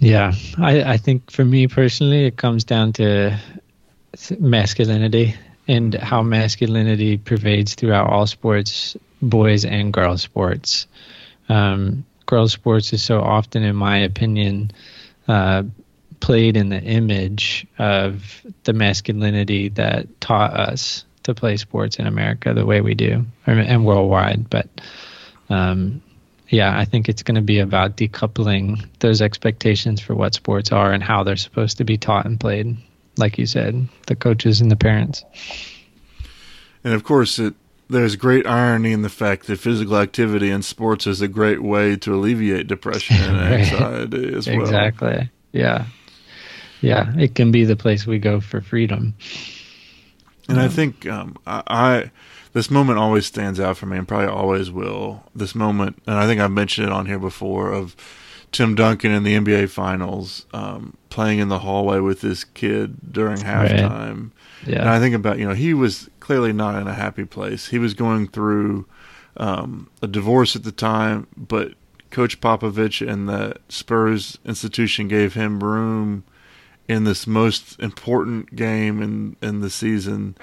Yeah, 0.00 0.32
I, 0.58 0.82
I 0.82 0.96
think 0.96 1.30
for 1.30 1.44
me 1.44 1.66
personally, 1.66 2.24
it 2.26 2.36
comes 2.36 2.64
down 2.64 2.92
to 2.94 3.38
masculinity 4.38 5.34
and 5.68 5.94
how 5.94 6.22
masculinity 6.22 7.18
pervades 7.18 7.74
throughout 7.74 8.10
all 8.10 8.26
sports 8.26 8.96
boys 9.28 9.64
and 9.64 9.92
girls 9.92 10.22
sports. 10.22 10.86
Um, 11.48 12.04
girls 12.26 12.52
sports 12.52 12.92
is 12.92 13.02
so 13.02 13.20
often, 13.20 13.62
in 13.62 13.76
my 13.76 13.98
opinion, 13.98 14.70
uh, 15.28 15.64
played 16.20 16.56
in 16.56 16.68
the 16.68 16.80
image 16.80 17.66
of 17.78 18.42
the 18.64 18.72
masculinity 18.72 19.68
that 19.70 20.20
taught 20.20 20.54
us 20.54 21.04
to 21.24 21.34
play 21.34 21.56
sports 21.56 21.98
in 21.98 22.06
America 22.06 22.54
the 22.54 22.64
way 22.64 22.80
we 22.80 22.94
do 22.94 23.26
and 23.46 23.84
worldwide. 23.84 24.48
But 24.48 24.68
um, 25.50 26.02
yeah, 26.48 26.78
I 26.78 26.84
think 26.84 27.08
it's 27.08 27.22
going 27.22 27.34
to 27.34 27.42
be 27.42 27.58
about 27.58 27.96
decoupling 27.96 28.86
those 29.00 29.20
expectations 29.20 30.00
for 30.00 30.14
what 30.14 30.34
sports 30.34 30.72
are 30.72 30.92
and 30.92 31.02
how 31.02 31.24
they're 31.24 31.36
supposed 31.36 31.78
to 31.78 31.84
be 31.84 31.98
taught 31.98 32.26
and 32.26 32.38
played. 32.38 32.76
Like 33.16 33.38
you 33.38 33.46
said, 33.46 33.88
the 34.06 34.16
coaches 34.16 34.60
and 34.60 34.70
the 34.70 34.76
parents. 34.76 35.24
And 36.82 36.94
of 36.94 37.04
course, 37.04 37.38
it 37.38 37.54
there's 37.88 38.16
great 38.16 38.46
irony 38.46 38.92
in 38.92 39.02
the 39.02 39.08
fact 39.08 39.46
that 39.46 39.58
physical 39.58 39.96
activity 39.96 40.50
in 40.50 40.62
sports 40.62 41.06
is 41.06 41.20
a 41.20 41.28
great 41.28 41.62
way 41.62 41.96
to 41.96 42.14
alleviate 42.14 42.66
depression 42.66 43.16
and 43.16 43.36
anxiety 43.54 44.34
as 44.34 44.46
well. 44.46 44.60
Exactly. 44.60 45.30
Yeah. 45.52 45.86
Yeah. 46.80 47.12
It 47.18 47.34
can 47.34 47.50
be 47.50 47.64
the 47.64 47.76
place 47.76 48.06
we 48.06 48.18
go 48.18 48.40
for 48.40 48.60
freedom. 48.60 49.14
And 50.48 50.60
I 50.60 50.68
think 50.68 51.06
um, 51.06 51.36
I, 51.46 51.62
I, 51.66 52.10
this 52.52 52.70
moment 52.70 52.98
always 52.98 53.26
stands 53.26 53.58
out 53.58 53.76
for 53.76 53.86
me, 53.86 53.96
and 53.96 54.06
probably 54.06 54.28
always 54.28 54.70
will. 54.70 55.24
This 55.34 55.54
moment, 55.54 56.02
and 56.06 56.16
I 56.16 56.26
think 56.26 56.40
I've 56.40 56.50
mentioned 56.50 56.86
it 56.86 56.92
on 56.92 57.06
here 57.06 57.18
before, 57.18 57.72
of 57.72 57.96
Tim 58.52 58.74
Duncan 58.74 59.10
in 59.10 59.24
the 59.24 59.34
NBA 59.34 59.70
Finals, 59.70 60.46
um, 60.52 60.96
playing 61.08 61.38
in 61.38 61.48
the 61.48 61.60
hallway 61.60 61.98
with 61.98 62.20
this 62.20 62.44
kid 62.44 63.12
during 63.12 63.38
halftime. 63.38 64.30
Right. 64.66 64.72
Yeah. 64.72 64.80
And 64.80 64.88
I 64.88 64.98
think 65.00 65.14
about 65.14 65.38
you 65.38 65.48
know 65.48 65.54
he 65.54 65.74
was 65.74 66.08
clearly 66.24 66.54
not 66.54 66.74
in 66.74 66.88
a 66.88 66.94
happy 66.94 67.26
place. 67.26 67.68
He 67.68 67.78
was 67.78 67.92
going 67.92 68.28
through 68.28 68.86
um, 69.36 69.90
a 70.00 70.06
divorce 70.06 70.56
at 70.56 70.64
the 70.64 70.72
time, 70.72 71.26
but 71.36 71.74
Coach 72.10 72.40
Popovich 72.40 73.06
and 73.06 73.28
the 73.28 73.56
Spurs 73.68 74.38
institution 74.42 75.06
gave 75.06 75.34
him 75.34 75.62
room 75.62 76.24
in 76.88 77.04
this 77.04 77.26
most 77.26 77.78
important 77.78 78.56
game 78.56 79.02
in 79.02 79.36
in 79.42 79.60
the 79.60 79.68
season 79.68 80.34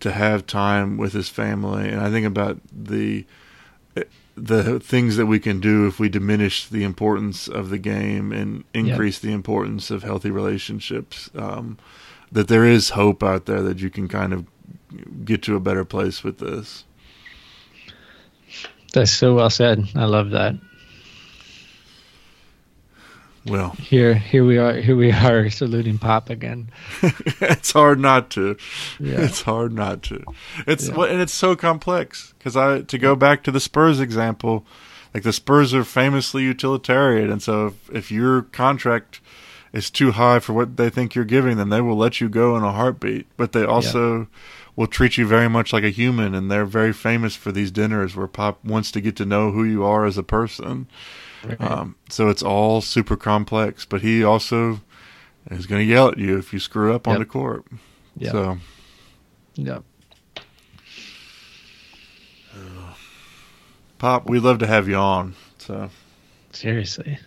to 0.00 0.10
have 0.10 0.46
time 0.46 0.96
with 0.96 1.12
his 1.12 1.28
family. 1.28 1.90
And 1.90 2.00
I 2.00 2.10
think 2.10 2.26
about 2.26 2.58
the 2.72 3.26
the 4.36 4.80
things 4.80 5.16
that 5.16 5.26
we 5.26 5.38
can 5.38 5.60
do 5.60 5.86
if 5.86 6.00
we 6.00 6.08
diminish 6.08 6.66
the 6.66 6.82
importance 6.82 7.46
of 7.46 7.68
the 7.68 7.78
game 7.78 8.32
and 8.32 8.64
increase 8.72 9.18
the 9.18 9.32
importance 9.32 9.90
of 9.90 10.02
healthy 10.02 10.30
relationships. 10.30 11.28
Um, 11.34 11.76
that 12.32 12.48
there 12.48 12.64
is 12.64 12.90
hope 12.90 13.22
out 13.22 13.46
there 13.46 13.62
that 13.62 13.80
you 13.80 13.90
can 13.90 14.08
kind 14.08 14.32
of 14.32 14.46
get 15.24 15.42
to 15.42 15.56
a 15.56 15.60
better 15.60 15.84
place 15.84 16.22
with 16.24 16.38
this. 16.38 16.84
That's 18.92 19.12
so 19.12 19.34
well 19.34 19.50
said. 19.50 19.88
I 19.94 20.04
love 20.04 20.30
that. 20.30 20.54
Well, 23.46 23.70
here, 23.72 24.14
here 24.14 24.44
we 24.44 24.58
are. 24.58 24.74
Here 24.74 24.96
we 24.96 25.12
are 25.12 25.50
saluting 25.50 25.98
Pop 25.98 26.30
again. 26.30 26.70
it's 27.02 27.72
hard 27.72 28.00
not 28.00 28.30
to. 28.30 28.56
Yeah. 28.98 29.20
It's 29.20 29.42
hard 29.42 29.72
not 29.72 30.02
to. 30.04 30.24
It's 30.66 30.88
yeah. 30.88 31.04
and 31.04 31.20
it's 31.20 31.34
so 31.34 31.54
complex 31.54 32.34
because 32.38 32.56
I 32.56 32.80
to 32.82 32.98
go 32.98 33.14
back 33.14 33.44
to 33.44 33.52
the 33.52 33.60
Spurs 33.60 34.00
example, 34.00 34.66
like 35.14 35.22
the 35.22 35.32
Spurs 35.32 35.72
are 35.74 35.84
famously 35.84 36.42
utilitarian, 36.42 37.30
and 37.30 37.40
so 37.40 37.66
if, 37.66 37.90
if 37.90 38.10
your 38.10 38.42
contract 38.42 39.20
is 39.72 39.90
too 39.90 40.12
high 40.12 40.40
for 40.40 40.52
what 40.52 40.76
they 40.76 40.90
think 40.90 41.14
you're 41.14 41.24
giving 41.24 41.56
them, 41.56 41.68
they 41.68 41.80
will 41.80 41.96
let 41.96 42.20
you 42.20 42.28
go 42.28 42.56
in 42.56 42.64
a 42.64 42.72
heartbeat. 42.72 43.26
But 43.36 43.52
they 43.52 43.64
also 43.64 44.20
yeah 44.20 44.24
will 44.76 44.86
treat 44.86 45.16
you 45.16 45.26
very 45.26 45.48
much 45.48 45.72
like 45.72 45.84
a 45.84 45.90
human, 45.90 46.34
and 46.34 46.50
they're 46.50 46.66
very 46.66 46.92
famous 46.92 47.34
for 47.34 47.50
these 47.50 47.70
dinners 47.70 48.14
where 48.14 48.26
Pop 48.26 48.62
wants 48.64 48.92
to 48.92 49.00
get 49.00 49.16
to 49.16 49.24
know 49.24 49.50
who 49.50 49.64
you 49.64 49.82
are 49.84 50.04
as 50.04 50.18
a 50.18 50.22
person. 50.22 50.86
Right. 51.42 51.60
Um, 51.60 51.96
so 52.10 52.28
it's 52.28 52.42
all 52.42 52.82
super 52.82 53.16
complex, 53.16 53.84
but 53.86 54.02
he 54.02 54.22
also 54.22 54.80
is 55.50 55.66
going 55.66 55.80
to 55.80 55.92
yell 55.92 56.08
at 56.08 56.18
you 56.18 56.38
if 56.38 56.52
you 56.52 56.58
screw 56.58 56.94
up 56.94 57.06
yep. 57.06 57.14
on 57.14 57.20
the 57.20 57.26
court. 57.26 57.64
Yep. 58.18 58.32
So, 58.32 58.58
yep. 59.54 59.82
Pop, 63.98 64.28
we'd 64.28 64.40
love 64.40 64.58
to 64.58 64.66
have 64.66 64.88
you 64.88 64.96
on. 64.96 65.34
So, 65.58 65.88
seriously, 66.52 67.18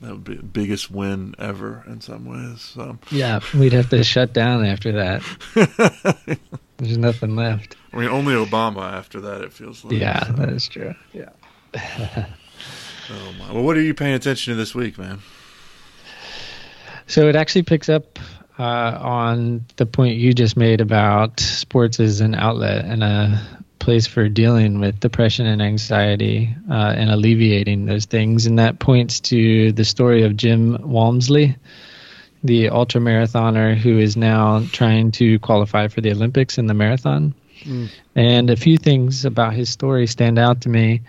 that 0.00 0.10
would 0.10 0.24
be 0.24 0.36
the 0.36 0.42
biggest 0.42 0.90
win 0.90 1.34
ever 1.38 1.84
in 1.86 2.00
some 2.00 2.24
ways. 2.24 2.62
So. 2.62 2.98
Yeah, 3.10 3.40
we'd 3.54 3.74
have 3.74 3.90
to 3.90 4.02
shut 4.02 4.32
down 4.32 4.64
after 4.64 4.92
that. 4.92 6.38
There's 6.78 6.98
nothing 6.98 7.36
left. 7.36 7.76
I 7.92 7.98
mean, 7.98 8.08
only 8.08 8.34
Obama 8.34 8.92
after 8.92 9.20
that, 9.22 9.42
it 9.42 9.52
feels 9.52 9.84
like. 9.84 9.94
Yeah, 9.94 10.26
so. 10.26 10.32
that 10.32 10.48
is 10.48 10.66
true. 10.66 10.94
Yeah. 11.12 11.30
oh, 11.76 13.34
my. 13.38 13.52
Well, 13.52 13.62
what 13.62 13.76
are 13.76 13.82
you 13.82 13.94
paying 13.94 14.14
attention 14.14 14.52
to 14.52 14.56
this 14.56 14.74
week, 14.74 14.98
man? 14.98 15.20
So 17.06 17.28
it 17.28 17.36
actually 17.36 17.62
picks 17.62 17.88
up 17.88 18.18
uh, 18.58 18.62
on 18.62 19.66
the 19.76 19.86
point 19.86 20.16
you 20.16 20.32
just 20.32 20.56
made 20.56 20.80
about 20.80 21.40
sports 21.40 22.00
as 22.00 22.20
an 22.20 22.34
outlet 22.34 22.84
and 22.84 23.02
a 23.04 23.40
place 23.78 24.06
for 24.06 24.28
dealing 24.28 24.80
with 24.80 24.98
depression 24.98 25.46
and 25.46 25.60
anxiety 25.60 26.54
uh, 26.70 26.94
and 26.96 27.10
alleviating 27.10 27.84
those 27.84 28.06
things. 28.06 28.46
And 28.46 28.58
that 28.58 28.78
points 28.78 29.20
to 29.20 29.72
the 29.72 29.84
story 29.84 30.24
of 30.24 30.36
Jim 30.36 30.78
Walmsley 30.80 31.56
the 32.44 32.68
ultra 32.68 33.00
marathoner 33.00 33.74
who 33.74 33.98
is 33.98 34.16
now 34.16 34.62
trying 34.70 35.10
to 35.12 35.38
qualify 35.40 35.88
for 35.88 36.02
the 36.02 36.12
Olympics 36.12 36.58
in 36.58 36.66
the 36.66 36.74
marathon. 36.74 37.34
Mm. 37.62 37.88
And 38.14 38.50
a 38.50 38.56
few 38.56 38.76
things 38.76 39.24
about 39.24 39.54
his 39.54 39.70
story 39.70 40.06
stand 40.06 40.38
out 40.38 40.60
to 40.60 40.68
me. 40.68 41.00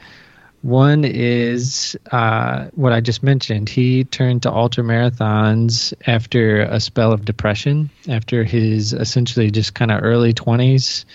One 0.61 1.03
is 1.05 1.95
uh, 2.11 2.69
what 2.73 2.93
I 2.93 3.01
just 3.01 3.21
mentioned. 3.21 3.69
He 3.69 4.05
turned 4.05 4.43
to 4.43 4.51
ultra 4.51 4.83
marathons 4.83 5.93
after 6.07 6.61
a 6.61 6.79
spell 6.79 7.11
of 7.11 7.25
depression, 7.25 7.91
after 8.07 8.43
his 8.43 8.93
essentially 8.93 9.51
just 9.51 9.75
kind 9.75 9.91
of 9.91 10.03
early 10.03 10.33
20s. 10.33 11.05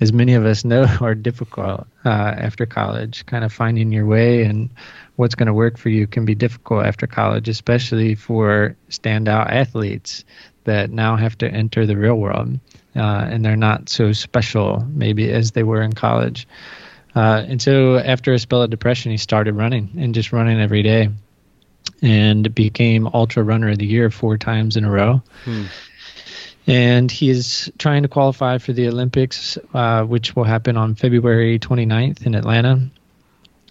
As 0.00 0.12
many 0.12 0.34
of 0.34 0.46
us 0.46 0.64
know, 0.64 0.86
are 1.00 1.14
difficult 1.14 1.86
uh, 2.04 2.08
after 2.08 2.66
college. 2.66 3.26
Kind 3.26 3.44
of 3.44 3.52
finding 3.52 3.92
your 3.92 4.06
way 4.06 4.44
and 4.44 4.70
what's 5.16 5.34
going 5.34 5.48
to 5.48 5.54
work 5.54 5.76
for 5.78 5.88
you 5.88 6.06
can 6.06 6.24
be 6.24 6.34
difficult 6.34 6.86
after 6.86 7.06
college, 7.06 7.48
especially 7.48 8.14
for 8.14 8.76
standout 8.90 9.50
athletes 9.50 10.24
that 10.64 10.90
now 10.90 11.16
have 11.16 11.36
to 11.38 11.48
enter 11.48 11.86
the 11.86 11.96
real 11.96 12.16
world 12.16 12.58
uh, 12.98 13.26
and 13.30 13.44
they're 13.44 13.56
not 13.56 13.88
so 13.88 14.12
special 14.12 14.84
maybe 14.90 15.30
as 15.30 15.52
they 15.52 15.62
were 15.62 15.82
in 15.82 15.92
college. 15.92 16.46
Uh, 17.14 17.44
and 17.46 17.62
so 17.62 17.96
after 17.96 18.32
a 18.32 18.38
spell 18.38 18.62
of 18.62 18.70
depression, 18.70 19.10
he 19.10 19.16
started 19.16 19.54
running 19.54 19.90
and 19.98 20.14
just 20.14 20.32
running 20.32 20.60
every 20.60 20.82
day 20.82 21.08
and 22.02 22.54
became 22.54 23.08
ultra 23.08 23.42
runner 23.42 23.70
of 23.70 23.78
the 23.78 23.86
year 23.86 24.10
four 24.10 24.36
times 24.36 24.76
in 24.76 24.84
a 24.84 24.90
row. 24.90 25.22
Hmm. 25.44 25.64
And 26.68 27.10
he 27.10 27.30
is 27.30 27.72
trying 27.78 28.02
to 28.02 28.08
qualify 28.08 28.58
for 28.58 28.74
the 28.74 28.88
Olympics, 28.88 29.56
uh, 29.72 30.04
which 30.04 30.36
will 30.36 30.44
happen 30.44 30.76
on 30.76 30.94
February 30.94 31.58
29th 31.58 32.26
in 32.26 32.34
Atlanta. 32.34 32.90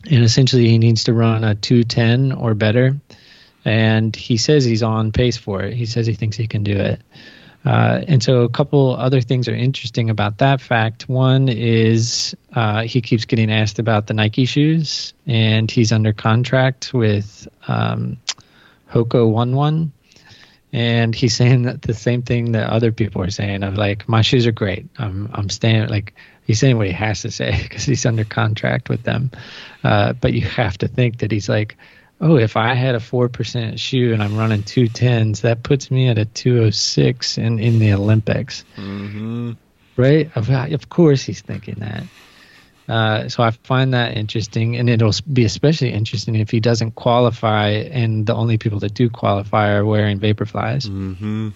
And 0.09 0.23
essentially, 0.23 0.67
he 0.67 0.79
needs 0.79 1.03
to 1.03 1.13
run 1.13 1.43
a 1.43 1.53
210 1.53 2.31
or 2.31 2.55
better. 2.55 2.97
And 3.63 4.15
he 4.15 4.37
says 4.37 4.65
he's 4.65 4.81
on 4.81 5.11
pace 5.11 5.37
for 5.37 5.61
it. 5.61 5.75
He 5.75 5.85
says 5.85 6.07
he 6.07 6.15
thinks 6.15 6.37
he 6.37 6.47
can 6.47 6.63
do 6.63 6.75
it. 6.75 7.01
Uh, 7.65 8.01
and 8.07 8.23
so 8.23 8.43
a 8.43 8.49
couple 8.49 8.95
other 8.95 9.19
things 9.21 9.47
are 9.47 9.53
interesting 9.53 10.09
about 10.09 10.37
that 10.37 10.61
fact. 10.61 11.09
One 11.09 11.49
is 11.49 12.35
uh, 12.53 12.83
he 12.83 13.01
keeps 13.01 13.25
getting 13.25 13.51
asked 13.51 13.77
about 13.77 14.07
the 14.07 14.13
Nike 14.13 14.45
shoes, 14.45 15.13
and 15.25 15.69
he's 15.69 15.91
under 15.91 16.13
contract 16.13 16.93
with 16.93 17.47
um, 17.67 18.17
Hoka 18.89 19.29
One 19.29 19.53
One, 19.53 19.91
and 20.77 21.15
he's 21.15 21.35
saying 21.35 21.63
that 21.63 21.81
the 21.81 21.95
same 21.95 22.21
thing 22.21 22.51
that 22.51 22.69
other 22.69 22.91
people 22.91 23.23
are 23.23 23.31
saying 23.31 23.63
of 23.63 23.77
like 23.77 24.07
my 24.07 24.21
shoes 24.21 24.45
are 24.45 24.51
great. 24.51 24.85
I'm 24.99 25.27
I'm 25.33 25.49
staying 25.49 25.87
like 25.87 26.13
he's 26.45 26.59
saying 26.59 26.77
what 26.77 26.85
he 26.85 26.93
has 26.93 27.23
to 27.23 27.31
say 27.31 27.59
because 27.63 27.83
he's 27.83 28.05
under 28.05 28.23
contract 28.23 28.87
with 28.87 29.01
them. 29.01 29.31
Uh, 29.83 30.13
but 30.13 30.33
you 30.33 30.41
have 30.41 30.77
to 30.77 30.87
think 30.87 31.17
that 31.19 31.31
he's 31.31 31.49
like 31.49 31.77
oh, 32.19 32.35
if 32.35 32.57
I 32.57 32.73
had 32.73 32.95
a 32.95 32.99
4% 32.99 33.77
shoe 33.77 34.11
and 34.11 34.23
I'm 34.23 34.37
running 34.37 34.63
two 34.63 34.87
tens, 34.87 35.41
that 35.41 35.61
puts 35.61 35.91
me 35.91 36.09
at 36.09 36.17
a 36.17 36.25
206 36.25 37.37
in, 37.37 37.59
in 37.59 37.77
the 37.77 37.93
Olympics. 37.93 38.65
Mm-hmm. 38.75 39.51
Right? 39.97 40.35
Of, 40.35 40.49
of 40.49 40.89
course 40.89 41.21
he's 41.21 41.41
thinking 41.41 41.75
that. 41.75 42.05
Uh, 42.87 43.27
so 43.27 43.43
I 43.43 43.51
find 43.51 43.93
that 43.93 44.15
interesting, 44.15 44.77
and 44.77 44.89
it'll 44.89 45.13
be 45.31 45.45
especially 45.45 45.91
interesting 45.91 46.35
if 46.35 46.49
he 46.49 46.59
doesn't 46.59 46.95
qualify, 46.95 47.69
and 47.69 48.25
the 48.25 48.33
only 48.33 48.57
people 48.57 48.79
that 48.79 48.93
do 48.93 49.09
qualify 49.09 49.71
are 49.71 49.85
wearing 49.85 50.19
Vaporflies. 50.19 50.87
Mm-hmm. 50.87 51.49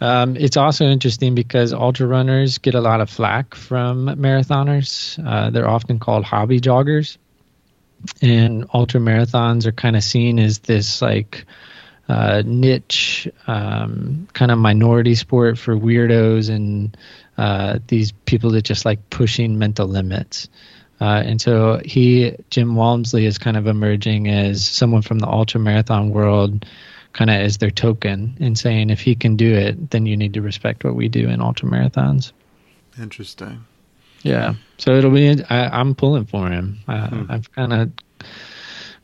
Um, 0.00 0.36
it's 0.36 0.56
also 0.56 0.86
interesting 0.86 1.34
because 1.34 1.72
ultra 1.72 2.06
runners 2.06 2.58
get 2.58 2.74
a 2.74 2.80
lot 2.80 3.00
of 3.00 3.10
flack 3.10 3.54
from 3.54 4.06
marathoners. 4.06 5.18
Uh, 5.24 5.50
they're 5.50 5.68
often 5.68 5.98
called 5.98 6.24
hobby 6.24 6.60
joggers 6.60 7.16
and 8.22 8.66
ultra 8.72 9.00
marathons 9.00 9.66
are 9.66 9.72
kind 9.72 9.96
of 9.96 10.04
seen 10.04 10.38
as 10.38 10.58
this 10.60 11.00
like 11.00 11.46
uh, 12.08 12.42
niche 12.44 13.28
um, 13.46 14.28
kind 14.32 14.50
of 14.50 14.58
minority 14.58 15.14
sport 15.14 15.58
for 15.58 15.76
weirdos 15.76 16.50
and 16.50 16.96
uh, 17.36 17.78
these 17.88 18.12
people 18.12 18.50
that 18.50 18.62
just 18.62 18.84
like 18.84 19.10
pushing 19.10 19.58
mental 19.58 19.86
limits. 19.86 20.48
Uh, 21.00 21.22
and 21.24 21.40
so 21.40 21.80
he, 21.84 22.36
Jim 22.50 22.76
Walmsley, 22.76 23.26
is 23.26 23.38
kind 23.38 23.56
of 23.56 23.66
emerging 23.66 24.28
as 24.28 24.64
someone 24.66 25.02
from 25.02 25.18
the 25.18 25.26
ultra 25.26 25.60
marathon 25.60 26.10
world, 26.10 26.64
kind 27.12 27.30
of 27.30 27.36
as 27.36 27.58
their 27.58 27.70
token, 27.70 28.36
and 28.40 28.58
saying 28.58 28.90
if 28.90 29.00
he 29.00 29.14
can 29.14 29.36
do 29.36 29.52
it, 29.52 29.90
then 29.90 30.06
you 30.06 30.16
need 30.16 30.34
to 30.34 30.42
respect 30.42 30.84
what 30.84 30.94
we 30.94 31.08
do 31.08 31.28
in 31.28 31.40
ultra 31.40 31.68
marathons. 31.68 32.32
Interesting. 32.98 33.64
Yeah. 34.22 34.54
So 34.78 34.94
it'll 34.94 35.10
be. 35.10 35.42
I, 35.44 35.80
am 35.80 35.94
pulling 35.94 36.26
for 36.26 36.48
him. 36.48 36.78
Uh, 36.88 37.08
hmm. 37.08 37.30
I've 37.30 37.52
kind 37.52 37.72
of 37.72 37.92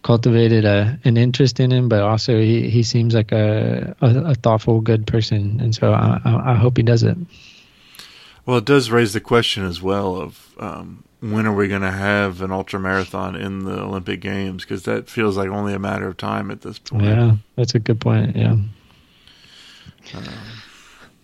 cultivated 0.03 0.65
a 0.65 0.99
an 1.05 1.17
interest 1.17 1.61
in 1.61 1.71
him, 1.71 1.89
but 1.89 2.03
also 2.03 2.39
he, 2.39 2.71
he 2.71 2.83
seems 2.83 3.15
like 3.15 3.33
a, 3.33 3.95
a, 4.01 4.31
a 4.31 4.35
thoughtful, 4.35 4.81
good 4.81 5.07
person, 5.07 5.61
and 5.61 5.75
so 5.75 5.93
I, 5.93 6.21
I, 6.25 6.53
I, 6.53 6.55
hope 6.55 6.79
he 6.79 6.83
does 6.83 7.03
it. 7.03 7.19
Well, 8.51 8.59
it 8.59 8.65
does 8.65 8.91
raise 8.91 9.13
the 9.13 9.21
question 9.21 9.65
as 9.65 9.81
well 9.81 10.17
of 10.17 10.53
um, 10.59 11.05
when 11.21 11.47
are 11.47 11.55
we 11.55 11.69
going 11.69 11.83
to 11.83 11.91
have 11.93 12.43
an 12.43 12.51
ultra 12.51 12.81
marathon 12.81 13.37
in 13.37 13.61
the 13.61 13.81
Olympic 13.81 14.21
Games? 14.21 14.65
Because 14.65 14.83
that 14.87 15.09
feels 15.09 15.37
like 15.37 15.49
only 15.49 15.73
a 15.73 15.79
matter 15.79 16.09
of 16.09 16.17
time 16.17 16.51
at 16.51 16.63
this 16.63 16.77
point. 16.77 17.05
Yeah, 17.05 17.37
that's 17.55 17.77
a 17.77 17.79
good 17.79 18.01
point. 18.01 18.35
Yeah. 18.35 18.57
Um, 20.15 20.25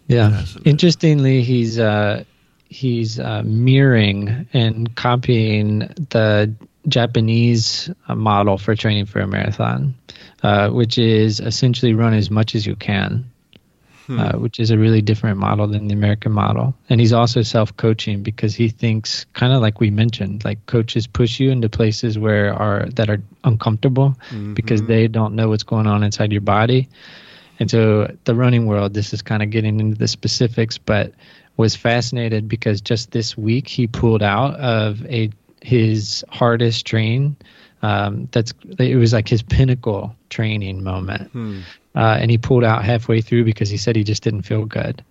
yeah. 0.06 0.44
Interestingly, 0.64 1.42
he's 1.42 1.80
uh, 1.80 2.22
he's 2.68 3.18
uh, 3.18 3.42
mirroring 3.44 4.48
and 4.52 4.94
copying 4.94 5.80
the 6.10 6.54
Japanese 6.86 7.90
model 8.08 8.56
for 8.56 8.76
training 8.76 9.06
for 9.06 9.18
a 9.18 9.26
marathon, 9.26 9.96
uh, 10.44 10.70
which 10.70 10.96
is 10.96 11.40
essentially 11.40 11.92
run 11.92 12.14
as 12.14 12.30
much 12.30 12.54
as 12.54 12.66
you 12.66 12.76
can, 12.76 13.28
hmm. 14.06 14.18
uh, 14.18 14.32
which 14.32 14.60
is 14.60 14.70
a 14.70 14.78
really 14.78 15.02
different 15.02 15.38
model 15.38 15.66
than 15.66 15.88
the 15.88 15.94
American 15.94 16.32
model. 16.32 16.74
And 16.88 17.00
he's 17.00 17.12
also 17.12 17.42
self 17.42 17.76
coaching 17.76 18.22
because 18.22 18.54
he 18.54 18.68
thinks, 18.68 19.26
kind 19.32 19.52
of 19.52 19.60
like 19.60 19.80
we 19.80 19.90
mentioned, 19.90 20.44
like 20.44 20.64
coaches 20.66 21.06
push 21.06 21.40
you 21.40 21.50
into 21.50 21.68
places 21.68 22.18
where 22.18 22.54
are 22.54 22.86
that 22.94 23.10
are 23.10 23.22
uncomfortable 23.44 24.16
mm-hmm. 24.30 24.54
because 24.54 24.82
they 24.82 25.08
don't 25.08 25.34
know 25.34 25.48
what's 25.48 25.64
going 25.64 25.86
on 25.86 26.02
inside 26.02 26.32
your 26.32 26.40
body. 26.40 26.88
And 27.58 27.70
so 27.70 28.14
the 28.24 28.34
running 28.34 28.66
world, 28.66 28.94
this 28.94 29.12
is 29.12 29.22
kind 29.22 29.42
of 29.42 29.50
getting 29.50 29.80
into 29.80 29.96
the 29.96 30.08
specifics, 30.08 30.76
but 30.78 31.12
was 31.56 31.74
fascinated 31.74 32.48
because 32.48 32.82
just 32.82 33.12
this 33.12 33.36
week 33.36 33.66
he 33.66 33.86
pulled 33.86 34.22
out 34.22 34.54
of 34.56 35.04
a 35.06 35.30
his 35.62 36.24
hardest 36.28 36.86
train. 36.86 37.36
Um, 37.82 38.28
that's 38.32 38.54
it 38.78 38.96
was 38.96 39.12
like 39.12 39.28
his 39.28 39.42
pinnacle 39.42 40.16
training 40.30 40.82
moment, 40.82 41.30
hmm. 41.30 41.60
uh, 41.94 42.18
and 42.20 42.30
he 42.30 42.38
pulled 42.38 42.64
out 42.64 42.84
halfway 42.84 43.20
through 43.20 43.44
because 43.44 43.68
he 43.68 43.76
said 43.76 43.96
he 43.96 44.04
just 44.04 44.22
didn't 44.22 44.42
feel 44.42 44.64
good. 44.64 45.04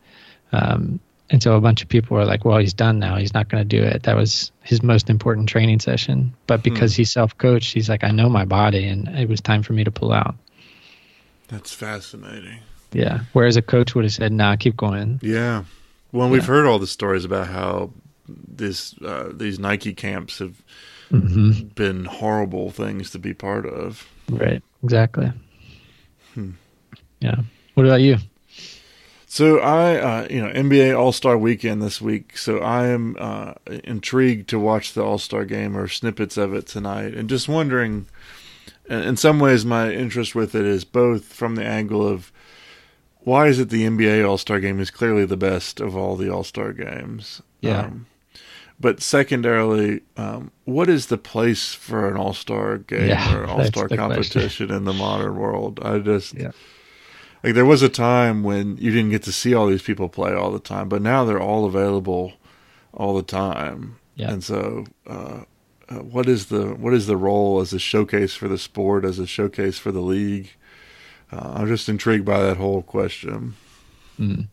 Um, 0.51 0.99
and 1.29 1.41
so 1.41 1.55
a 1.55 1.61
bunch 1.61 1.81
of 1.81 1.89
people 1.89 2.17
were 2.17 2.25
like, 2.25 2.45
"Well, 2.45 2.57
he's 2.57 2.73
done 2.73 2.99
now. 2.99 3.17
He's 3.17 3.33
not 3.33 3.49
going 3.49 3.67
to 3.67 3.77
do 3.77 3.83
it." 3.83 4.03
That 4.03 4.15
was 4.15 4.51
his 4.63 4.83
most 4.83 5.09
important 5.09 5.49
training 5.49 5.79
session. 5.79 6.33
But 6.47 6.63
because 6.63 6.95
hmm. 6.95 7.01
he's 7.01 7.11
self-coached, 7.11 7.73
he's 7.73 7.89
like, 7.89 8.03
"I 8.03 8.11
know 8.11 8.29
my 8.29 8.45
body, 8.45 8.87
and 8.87 9.07
it 9.09 9.29
was 9.29 9.41
time 9.41 9.63
for 9.63 9.73
me 9.73 9.83
to 9.83 9.91
pull 9.91 10.11
out." 10.11 10.35
That's 11.47 11.73
fascinating. 11.73 12.59
Yeah. 12.93 13.21
Whereas 13.33 13.57
a 13.57 13.61
coach 13.61 13.95
would 13.95 14.05
have 14.05 14.13
said, 14.13 14.31
"Nah, 14.31 14.55
keep 14.55 14.77
going." 14.77 15.19
Yeah. 15.21 15.65
Well, 16.11 16.27
yeah. 16.27 16.33
we've 16.33 16.45
heard 16.45 16.65
all 16.65 16.79
the 16.79 16.87
stories 16.87 17.25
about 17.25 17.47
how 17.47 17.91
this 18.27 18.95
uh, 19.01 19.31
these 19.33 19.59
Nike 19.59 19.93
camps 19.93 20.39
have 20.39 20.61
mm-hmm. 21.11 21.67
been 21.69 22.05
horrible 22.05 22.71
things 22.71 23.11
to 23.11 23.19
be 23.19 23.33
part 23.33 23.65
of. 23.65 24.07
Right. 24.29 24.61
Exactly. 24.83 25.31
Hmm. 26.33 26.51
Yeah. 27.19 27.41
What 27.73 27.85
about 27.85 28.01
you? 28.01 28.17
So 29.27 29.59
I, 29.59 29.97
uh, 29.97 30.27
you 30.29 30.41
know, 30.41 30.51
NBA 30.53 30.97
All 30.97 31.11
Star 31.11 31.37
Weekend 31.37 31.81
this 31.81 32.01
week. 32.01 32.37
So 32.37 32.59
I 32.59 32.87
am 32.87 33.17
uh, 33.19 33.55
intrigued 33.83 34.49
to 34.49 34.59
watch 34.59 34.93
the 34.93 35.03
All 35.03 35.17
Star 35.17 35.43
game 35.43 35.75
or 35.75 35.87
snippets 35.87 36.37
of 36.37 36.53
it 36.53 36.67
tonight, 36.67 37.13
and 37.13 37.29
just 37.29 37.49
wondering. 37.49 38.07
In 38.87 39.17
some 39.17 39.39
ways, 39.39 39.65
my 39.65 39.91
interest 39.91 40.35
with 40.35 40.53
it 40.53 40.63
is 40.63 40.85
both 40.85 41.25
from 41.33 41.55
the 41.55 41.65
angle 41.65 42.07
of 42.07 42.31
why 43.19 43.47
is 43.47 43.59
it 43.59 43.69
the 43.69 43.83
NBA 43.83 44.25
All 44.25 44.37
Star 44.37 44.59
game 44.59 44.79
is 44.79 44.91
clearly 44.91 45.25
the 45.25 45.35
best 45.35 45.81
of 45.81 45.97
all 45.97 46.15
the 46.15 46.29
All 46.29 46.43
Star 46.43 46.71
games. 46.71 47.41
Yeah. 47.61 47.81
Um, 47.81 48.05
but 48.79 49.01
secondarily, 49.01 50.01
um, 50.17 50.51
what 50.65 50.89
is 50.89 51.07
the 51.07 51.17
place 51.17 51.73
for 51.73 52.09
an 52.09 52.17
All 52.17 52.33
Star 52.33 52.77
game 52.77 53.09
yeah, 53.09 53.35
or 53.35 53.45
All 53.47 53.63
Star 53.65 53.87
competition 53.87 54.71
in 54.71 54.83
the 54.83 54.93
modern 54.93 55.37
world? 55.37 55.79
I 55.81 55.99
just 55.99 56.33
yeah. 56.33 56.51
like 57.43 57.53
there 57.53 57.65
was 57.65 57.81
a 57.81 57.89
time 57.89 58.43
when 58.43 58.77
you 58.77 58.91
didn't 58.91 59.11
get 59.11 59.23
to 59.23 59.31
see 59.31 59.53
all 59.53 59.67
these 59.67 59.81
people 59.81 60.09
play 60.09 60.33
all 60.33 60.51
the 60.51 60.59
time, 60.59 60.89
but 60.89 61.01
now 61.01 61.23
they're 61.23 61.41
all 61.41 61.65
available 61.65 62.33
all 62.93 63.15
the 63.15 63.23
time. 63.23 63.97
Yeah. 64.15 64.31
And 64.31 64.43
so, 64.43 64.85
uh, 65.07 65.43
uh, 65.87 65.95
what 65.95 66.27
is 66.27 66.47
the 66.47 66.67
what 66.75 66.93
is 66.93 67.07
the 67.07 67.17
role 67.17 67.61
as 67.61 67.71
a 67.71 67.79
showcase 67.79 68.35
for 68.35 68.47
the 68.47 68.57
sport, 68.57 69.05
as 69.05 69.19
a 69.19 69.27
showcase 69.27 69.77
for 69.77 69.91
the 69.91 70.01
league? 70.01 70.51
Uh, 71.31 71.53
I'm 71.55 71.67
just 71.67 71.87
intrigued 71.87 72.25
by 72.25 72.41
that 72.41 72.57
whole 72.57 72.81
question. 72.81 73.55
Mm. 74.19 74.47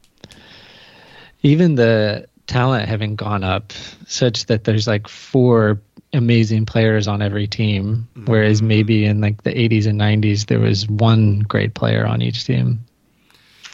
Even 1.43 1.75
the 1.75 2.29
talent 2.53 2.89
having 2.89 3.17
gone 3.17 3.45
up 3.45 3.73
such 4.07 4.47
that 4.47 4.65
there's 4.65 4.87
like 4.87 5.09
four 5.09 5.81
amazing 6.13 6.67
players 6.67 7.09
on 7.09 7.23
every 7.23 7.47
team 7.47 8.07
mm-hmm. 8.15 8.31
whereas 8.31 8.61
maybe 8.61 9.05
in 9.07 9.21
like 9.21 9.43
the 9.43 9.55
80s 9.55 9.87
and 9.87 9.99
90s 9.99 10.47
there 10.47 10.61
was 10.61 10.87
one 10.89 11.41
great 11.41 11.73
player 11.75 12.07
on 12.07 12.21
each 12.21 12.45
team 12.45 12.85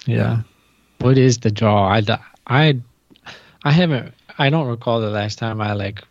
Yeah. 0.09 0.43
What 1.01 1.19
is 1.19 1.39
the 1.39 1.51
draw? 1.51 1.89
I, 1.89 2.03
I, 2.47 2.81
I 3.63 3.73
haven't. 3.73 4.15
I 4.39 4.51
don't 4.51 4.67
recall 4.67 5.01
the 5.01 5.11
last 5.11 5.39
time 5.39 5.61
I 5.61 5.75
like 5.75 6.03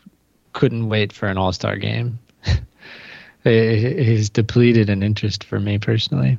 couldn't 0.53 0.87
wait 0.87 1.11
for 1.11 1.27
an 1.27 1.37
All 1.37 1.51
Star 1.51 1.77
game. 1.77 2.19
it 3.43 4.07
has 4.07 4.29
depleted 4.29 4.89
an 4.89 5.03
interest 5.03 5.43
for 5.43 5.59
me 5.59 5.79
personally. 5.79 6.37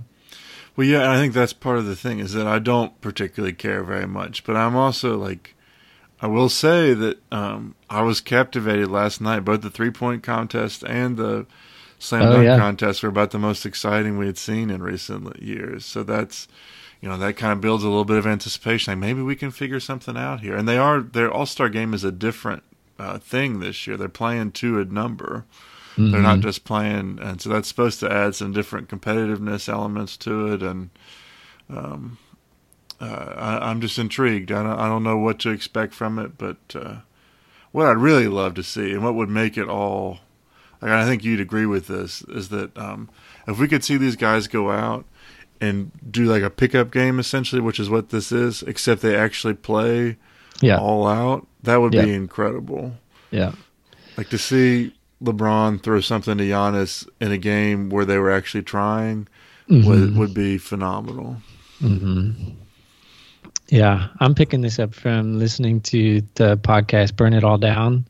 Well, 0.76 0.86
yeah, 0.86 1.10
I 1.10 1.16
think 1.16 1.34
that's 1.34 1.52
part 1.52 1.78
of 1.78 1.86
the 1.86 1.96
thing 1.96 2.20
is 2.20 2.32
that 2.34 2.46
I 2.46 2.58
don't 2.60 2.98
particularly 3.00 3.54
care 3.54 3.82
very 3.82 4.06
much, 4.06 4.44
but 4.44 4.56
I'm 4.56 4.76
also 4.76 5.16
like, 5.16 5.56
I 6.20 6.26
will 6.26 6.48
say 6.48 6.94
that 6.94 7.18
um, 7.32 7.74
I 7.88 8.02
was 8.02 8.20
captivated 8.20 8.90
last 8.90 9.20
night. 9.20 9.40
Both 9.40 9.62
the 9.62 9.70
three 9.70 9.90
point 9.90 10.22
contest 10.22 10.82
and 10.86 11.16
the 11.16 11.46
slam 11.98 12.22
oh, 12.22 12.32
dunk 12.32 12.44
yeah. 12.44 12.58
contest 12.58 13.02
were 13.02 13.08
about 13.08 13.30
the 13.30 13.38
most 13.38 13.64
exciting 13.64 14.18
we 14.18 14.26
had 14.26 14.38
seen 14.38 14.70
in 14.70 14.82
recent 14.82 15.40
years. 15.40 15.84
So 15.84 16.02
that's, 16.02 16.48
you 17.00 17.08
know, 17.08 17.16
that 17.18 17.36
kind 17.36 17.52
of 17.52 17.60
builds 17.60 17.84
a 17.84 17.88
little 17.88 18.04
bit 18.04 18.18
of 18.18 18.26
anticipation. 18.26 18.92
Like 18.92 18.98
maybe 18.98 19.22
we 19.22 19.36
can 19.36 19.50
figure 19.50 19.80
something 19.80 20.16
out 20.16 20.40
here. 20.40 20.56
And 20.56 20.68
they 20.68 20.78
are 20.78 21.00
their 21.00 21.30
All 21.30 21.46
Star 21.46 21.68
game 21.68 21.94
is 21.94 22.04
a 22.04 22.12
different 22.12 22.62
uh, 22.98 23.18
thing 23.18 23.60
this 23.60 23.86
year. 23.86 23.96
They're 23.96 24.08
playing 24.08 24.52
to 24.52 24.80
a 24.80 24.84
number. 24.84 25.44
Mm-hmm. 25.92 26.12
They're 26.12 26.20
not 26.20 26.34
mm-hmm. 26.34 26.42
just 26.42 26.64
playing, 26.64 27.18
and 27.20 27.40
so 27.40 27.50
that's 27.50 27.66
supposed 27.66 27.98
to 28.00 28.12
add 28.12 28.36
some 28.36 28.52
different 28.52 28.88
competitiveness 28.88 29.68
elements 29.68 30.16
to 30.18 30.52
it. 30.52 30.62
And 30.62 30.90
um, 31.68 32.18
uh, 33.00 33.60
I, 33.62 33.70
am 33.70 33.80
just 33.80 33.98
intrigued. 33.98 34.50
I 34.50 34.62
don't, 34.62 34.78
I 34.78 34.88
don't 34.88 35.04
know 35.04 35.18
what 35.18 35.38
to 35.40 35.50
expect 35.50 35.94
from 35.94 36.18
it, 36.18 36.36
but 36.38 36.56
uh, 36.74 36.96
what 37.72 37.86
I'd 37.86 37.96
really 37.96 38.28
love 38.28 38.54
to 38.54 38.62
see, 38.62 38.92
and 38.92 39.04
what 39.04 39.14
would 39.14 39.28
make 39.28 39.56
it 39.56 39.68
all, 39.68 40.18
like, 40.80 40.90
I 40.90 41.04
think 41.04 41.24
you'd 41.24 41.40
agree 41.40 41.66
with 41.66 41.86
this, 41.86 42.22
is 42.22 42.48
that 42.48 42.76
um, 42.76 43.08
if 43.46 43.58
we 43.58 43.68
could 43.68 43.84
see 43.84 43.96
these 43.96 44.16
guys 44.16 44.46
go 44.48 44.70
out 44.70 45.04
and 45.60 45.90
do 46.10 46.24
like 46.24 46.42
a 46.42 46.50
pickup 46.50 46.90
game 46.90 47.18
essentially, 47.18 47.60
which 47.60 47.80
is 47.80 47.90
what 47.90 48.10
this 48.10 48.32
is, 48.32 48.62
except 48.62 49.02
they 49.02 49.16
actually 49.16 49.54
play 49.54 50.16
yeah. 50.60 50.78
all 50.78 51.06
out, 51.06 51.46
that 51.62 51.76
would 51.76 51.94
yeah. 51.94 52.04
be 52.04 52.14
incredible. 52.14 52.94
Yeah. 53.30 53.52
Like 54.16 54.28
to 54.30 54.38
see 54.38 54.94
LeBron 55.22 55.82
throw 55.82 56.00
something 56.00 56.38
to 56.38 56.44
Giannis 56.44 57.08
in 57.20 57.32
a 57.32 57.38
game 57.38 57.90
where 57.90 58.04
they 58.04 58.18
were 58.18 58.30
actually 58.30 58.62
trying 58.62 59.28
mm-hmm. 59.68 59.88
would 59.88 60.16
would 60.16 60.34
be 60.34 60.58
phenomenal. 60.58 61.38
Mm-hmm. 61.80 62.52
Yeah, 63.68 64.08
I'm 64.18 64.34
picking 64.34 64.62
this 64.62 64.78
up 64.78 64.94
from 64.94 65.38
listening 65.38 65.80
to 65.82 66.22
the 66.34 66.56
podcast 66.56 67.16
"Burn 67.16 67.34
It 67.34 67.44
All 67.44 67.58
Down," 67.58 68.06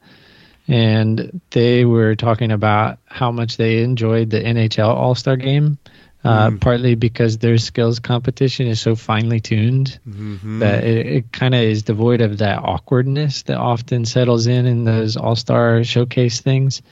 and 0.69 1.41
they 1.51 1.85
were 1.85 2.15
talking 2.15 2.53
about 2.53 2.99
how 3.07 3.33
much 3.33 3.57
they 3.57 3.83
enjoyed 3.83 4.31
the 4.31 4.41
NHL 4.41 4.89
All 4.89 5.15
Star 5.15 5.37
Game 5.37 5.79
uh, 6.25 6.51
mm. 6.51 6.61
partly 6.61 6.95
because 6.95 7.39
their 7.39 7.59
skills 7.59 8.01
competition 8.01 8.67
is 8.67 8.81
so 8.81 8.97
finely 8.97 9.41
tuned 9.41 9.99
mm-hmm. 10.07 10.59
that 10.59 10.85
it, 10.85 11.07
it 11.07 11.33
kind 11.33 11.55
of 11.55 11.63
is 11.63 11.83
devoid 11.85 12.21
of 12.21 12.39
that 12.39 12.59
awkwardness 12.59 13.43
that 13.43 13.57
often 13.57 14.05
settles 14.05 14.47
in 14.47 14.67
in 14.67 14.85
those 14.85 15.17
all 15.17 15.37
star 15.37 15.85
showcase 15.85 16.41
things. 16.41 16.83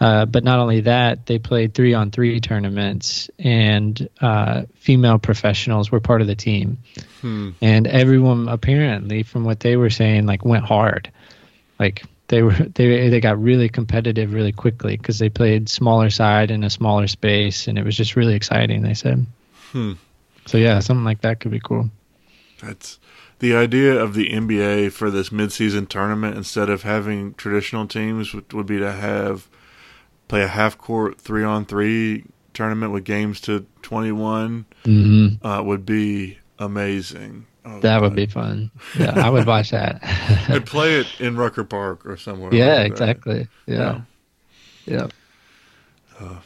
Uh, 0.00 0.26
but 0.26 0.44
not 0.44 0.58
only 0.58 0.80
that, 0.82 1.26
they 1.26 1.38
played 1.38 1.72
three 1.72 1.94
on 1.94 2.10
three 2.10 2.40
tournaments, 2.40 3.30
and 3.38 4.08
uh, 4.20 4.62
female 4.74 5.18
professionals 5.18 5.90
were 5.90 6.00
part 6.00 6.20
of 6.20 6.26
the 6.26 6.34
team. 6.34 6.78
Hmm. 7.20 7.50
And 7.62 7.86
everyone, 7.86 8.48
apparently, 8.48 9.22
from 9.22 9.44
what 9.44 9.60
they 9.60 9.76
were 9.76 9.90
saying, 9.90 10.26
like 10.26 10.44
went 10.44 10.64
hard. 10.64 11.12
Like 11.78 12.04
they 12.28 12.42
were 12.42 12.52
they 12.74 13.08
they 13.08 13.20
got 13.20 13.40
really 13.40 13.68
competitive 13.68 14.32
really 14.32 14.52
quickly 14.52 14.96
because 14.96 15.18
they 15.18 15.28
played 15.28 15.68
smaller 15.68 16.10
side 16.10 16.50
in 16.50 16.64
a 16.64 16.70
smaller 16.70 17.06
space 17.06 17.68
and 17.68 17.78
it 17.78 17.84
was 17.84 17.96
just 17.96 18.16
really 18.16 18.34
exciting 18.34 18.82
they 18.82 18.94
said 18.94 19.24
hmm. 19.72 19.92
so 20.46 20.58
yeah 20.58 20.80
something 20.80 21.04
like 21.04 21.20
that 21.20 21.40
could 21.40 21.50
be 21.50 21.60
cool 21.60 21.90
that's 22.60 22.98
the 23.40 23.54
idea 23.54 23.94
of 23.94 24.14
the 24.14 24.30
nba 24.30 24.90
for 24.90 25.10
this 25.10 25.30
midseason 25.30 25.88
tournament 25.88 26.36
instead 26.36 26.70
of 26.70 26.82
having 26.82 27.34
traditional 27.34 27.86
teams 27.86 28.32
would, 28.32 28.52
would 28.52 28.66
be 28.66 28.78
to 28.78 28.92
have 28.92 29.48
play 30.28 30.42
a 30.42 30.48
half 30.48 30.78
court 30.78 31.20
three 31.20 31.44
on 31.44 31.64
three 31.64 32.24
tournament 32.52 32.92
with 32.92 33.04
games 33.04 33.40
to 33.40 33.66
21 33.82 34.64
mm-hmm. 34.84 35.46
uh, 35.46 35.62
would 35.62 35.84
be 35.84 36.38
amazing 36.58 37.46
Oh, 37.66 37.80
that 37.80 38.00
God. 38.00 38.02
would 38.02 38.14
be 38.14 38.26
fun. 38.26 38.70
Yeah, 38.98 39.12
I 39.16 39.30
would 39.30 39.46
watch 39.46 39.70
that. 39.70 40.00
I'd 40.48 40.66
play 40.66 40.96
it 41.00 41.06
in 41.18 41.36
Rucker 41.36 41.64
Park 41.64 42.04
or 42.04 42.16
somewhere. 42.16 42.54
Yeah, 42.54 42.76
like 42.76 42.86
exactly. 42.88 43.48
Yeah. 43.66 44.02
Yeah. 44.84 45.08
Uh, 46.20 46.40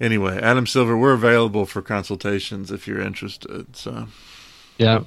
anyway, 0.00 0.38
Adam 0.40 0.66
Silver, 0.66 0.96
we're 0.96 1.12
available 1.12 1.66
for 1.66 1.82
consultations 1.82 2.70
if 2.70 2.86
you're 2.86 3.00
interested. 3.00 3.74
So. 3.74 4.06
Yeah. 4.78 5.02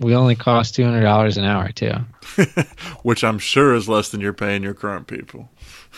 We 0.00 0.14
only 0.14 0.36
cost 0.36 0.74
two 0.74 0.84
hundred 0.84 1.00
dollars 1.00 1.38
an 1.38 1.44
hour 1.44 1.72
too. 1.72 1.92
Which 3.02 3.24
I'm 3.24 3.38
sure 3.38 3.74
is 3.74 3.88
less 3.88 4.10
than 4.10 4.20
you're 4.20 4.32
paying 4.32 4.62
your 4.62 4.74
current 4.74 5.06
people. 5.06 5.48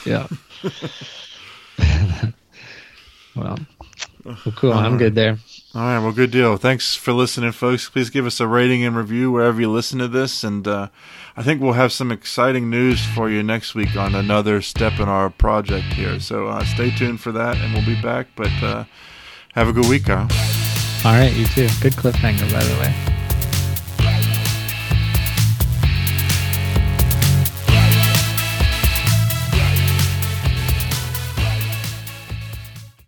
Yeah. 0.04 0.26
well, 3.36 3.58
well, 4.24 4.38
cool. 4.56 4.72
I'm 4.72 4.98
good 4.98 5.14
there. 5.14 5.38
All 5.72 5.82
right, 5.82 6.00
well, 6.00 6.12
good 6.12 6.32
deal. 6.32 6.56
Thanks 6.56 6.96
for 6.96 7.12
listening, 7.12 7.52
folks. 7.52 7.88
Please 7.88 8.10
give 8.10 8.26
us 8.26 8.40
a 8.40 8.46
rating 8.46 8.84
and 8.84 8.96
review 8.96 9.30
wherever 9.30 9.60
you 9.60 9.70
listen 9.70 10.00
to 10.00 10.08
this. 10.08 10.42
And 10.42 10.66
uh, 10.66 10.88
I 11.36 11.42
think 11.44 11.60
we'll 11.60 11.74
have 11.74 11.92
some 11.92 12.10
exciting 12.10 12.68
news 12.68 13.04
for 13.14 13.30
you 13.30 13.42
next 13.42 13.74
week 13.74 13.94
on 13.94 14.14
another 14.14 14.62
step 14.62 14.98
in 14.98 15.08
our 15.08 15.30
project 15.30 15.92
here. 15.92 16.18
So 16.18 16.48
uh, 16.48 16.64
stay 16.64 16.90
tuned 16.90 17.20
for 17.20 17.30
that, 17.32 17.56
and 17.56 17.72
we'll 17.72 17.86
be 17.86 18.00
back. 18.02 18.28
But 18.34 18.52
uh, 18.62 18.84
have 19.54 19.68
a 19.68 19.72
good 19.72 19.88
week, 19.88 20.06
Kyle. 20.06 20.28
All 21.04 21.12
right, 21.12 21.32
you 21.32 21.46
too. 21.46 21.68
Good 21.80 21.94
cliffhanger, 21.94 22.52
by 22.52 22.64
the 22.64 22.80
way. 22.80 23.19